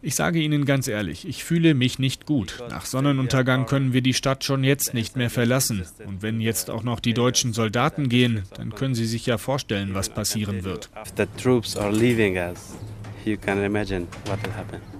Ich 0.00 0.14
sage 0.14 0.38
Ihnen 0.40 0.64
ganz 0.64 0.86
ehrlich, 0.86 1.26
ich 1.26 1.42
fühle 1.42 1.74
mich 1.74 1.98
nicht 1.98 2.24
gut. 2.24 2.62
Nach 2.70 2.86
Sonnenuntergang 2.86 3.66
können 3.66 3.92
wir 3.92 4.00
die 4.00 4.14
Stadt 4.14 4.44
schon 4.44 4.62
jetzt 4.62 4.94
nicht 4.94 5.16
mehr 5.16 5.30
verlassen. 5.30 5.84
Und 6.06 6.22
wenn 6.22 6.40
jetzt 6.40 6.70
auch 6.70 6.84
noch 6.84 7.00
die 7.00 7.14
deutschen 7.14 7.52
Soldaten 7.52 8.08
gehen, 8.08 8.44
dann 8.54 8.74
können 8.74 8.94
Sie 8.94 9.06
sich 9.06 9.26
ja 9.26 9.38
vorstellen, 9.38 9.94
was 9.94 10.08
passieren 10.08 10.62
wird. 10.64 10.88
The 11.16 11.26
troops 11.42 11.76
are 11.76 11.90
leaving 11.90 12.36
us. 12.36 12.76
You 13.24 13.36
can 13.36 13.62
imagine 13.64 14.06
what 14.26 14.42
will 14.44 14.52
happen. 14.54 14.97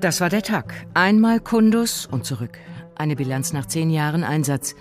Das 0.00 0.22
war 0.22 0.30
der 0.30 0.42
Tag. 0.42 0.72
Einmal 0.94 1.40
Kundus 1.40 2.06
und 2.06 2.24
zurück. 2.24 2.56
Eine 2.94 3.16
Bilanz 3.16 3.52
nach 3.52 3.66
zehn 3.66 3.90
Jahren 3.90 4.24
Einsatz. 4.24 4.74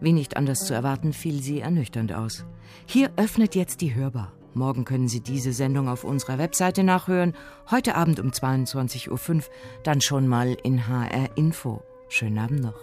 Wie 0.00 0.14
nicht 0.14 0.38
anders 0.38 0.60
zu 0.60 0.72
erwarten, 0.72 1.12
fiel 1.12 1.42
sie 1.42 1.60
ernüchternd 1.60 2.14
aus. 2.14 2.46
Hier 2.86 3.10
öffnet 3.16 3.54
jetzt 3.54 3.82
die 3.82 3.94
Hörbar. 3.94 4.32
Morgen 4.54 4.86
können 4.86 5.08
Sie 5.08 5.20
diese 5.20 5.52
Sendung 5.52 5.90
auf 5.90 6.04
unserer 6.04 6.38
Webseite 6.38 6.84
nachhören. 6.84 7.34
Heute 7.70 7.96
Abend 7.96 8.18
um 8.18 8.30
22.05 8.30 9.10
Uhr, 9.10 9.42
dann 9.82 10.00
schon 10.00 10.26
mal 10.26 10.56
in 10.62 10.88
HR 10.88 11.36
Info. 11.36 11.82
Schönen 12.08 12.38
Abend 12.38 12.62
noch. 12.62 12.80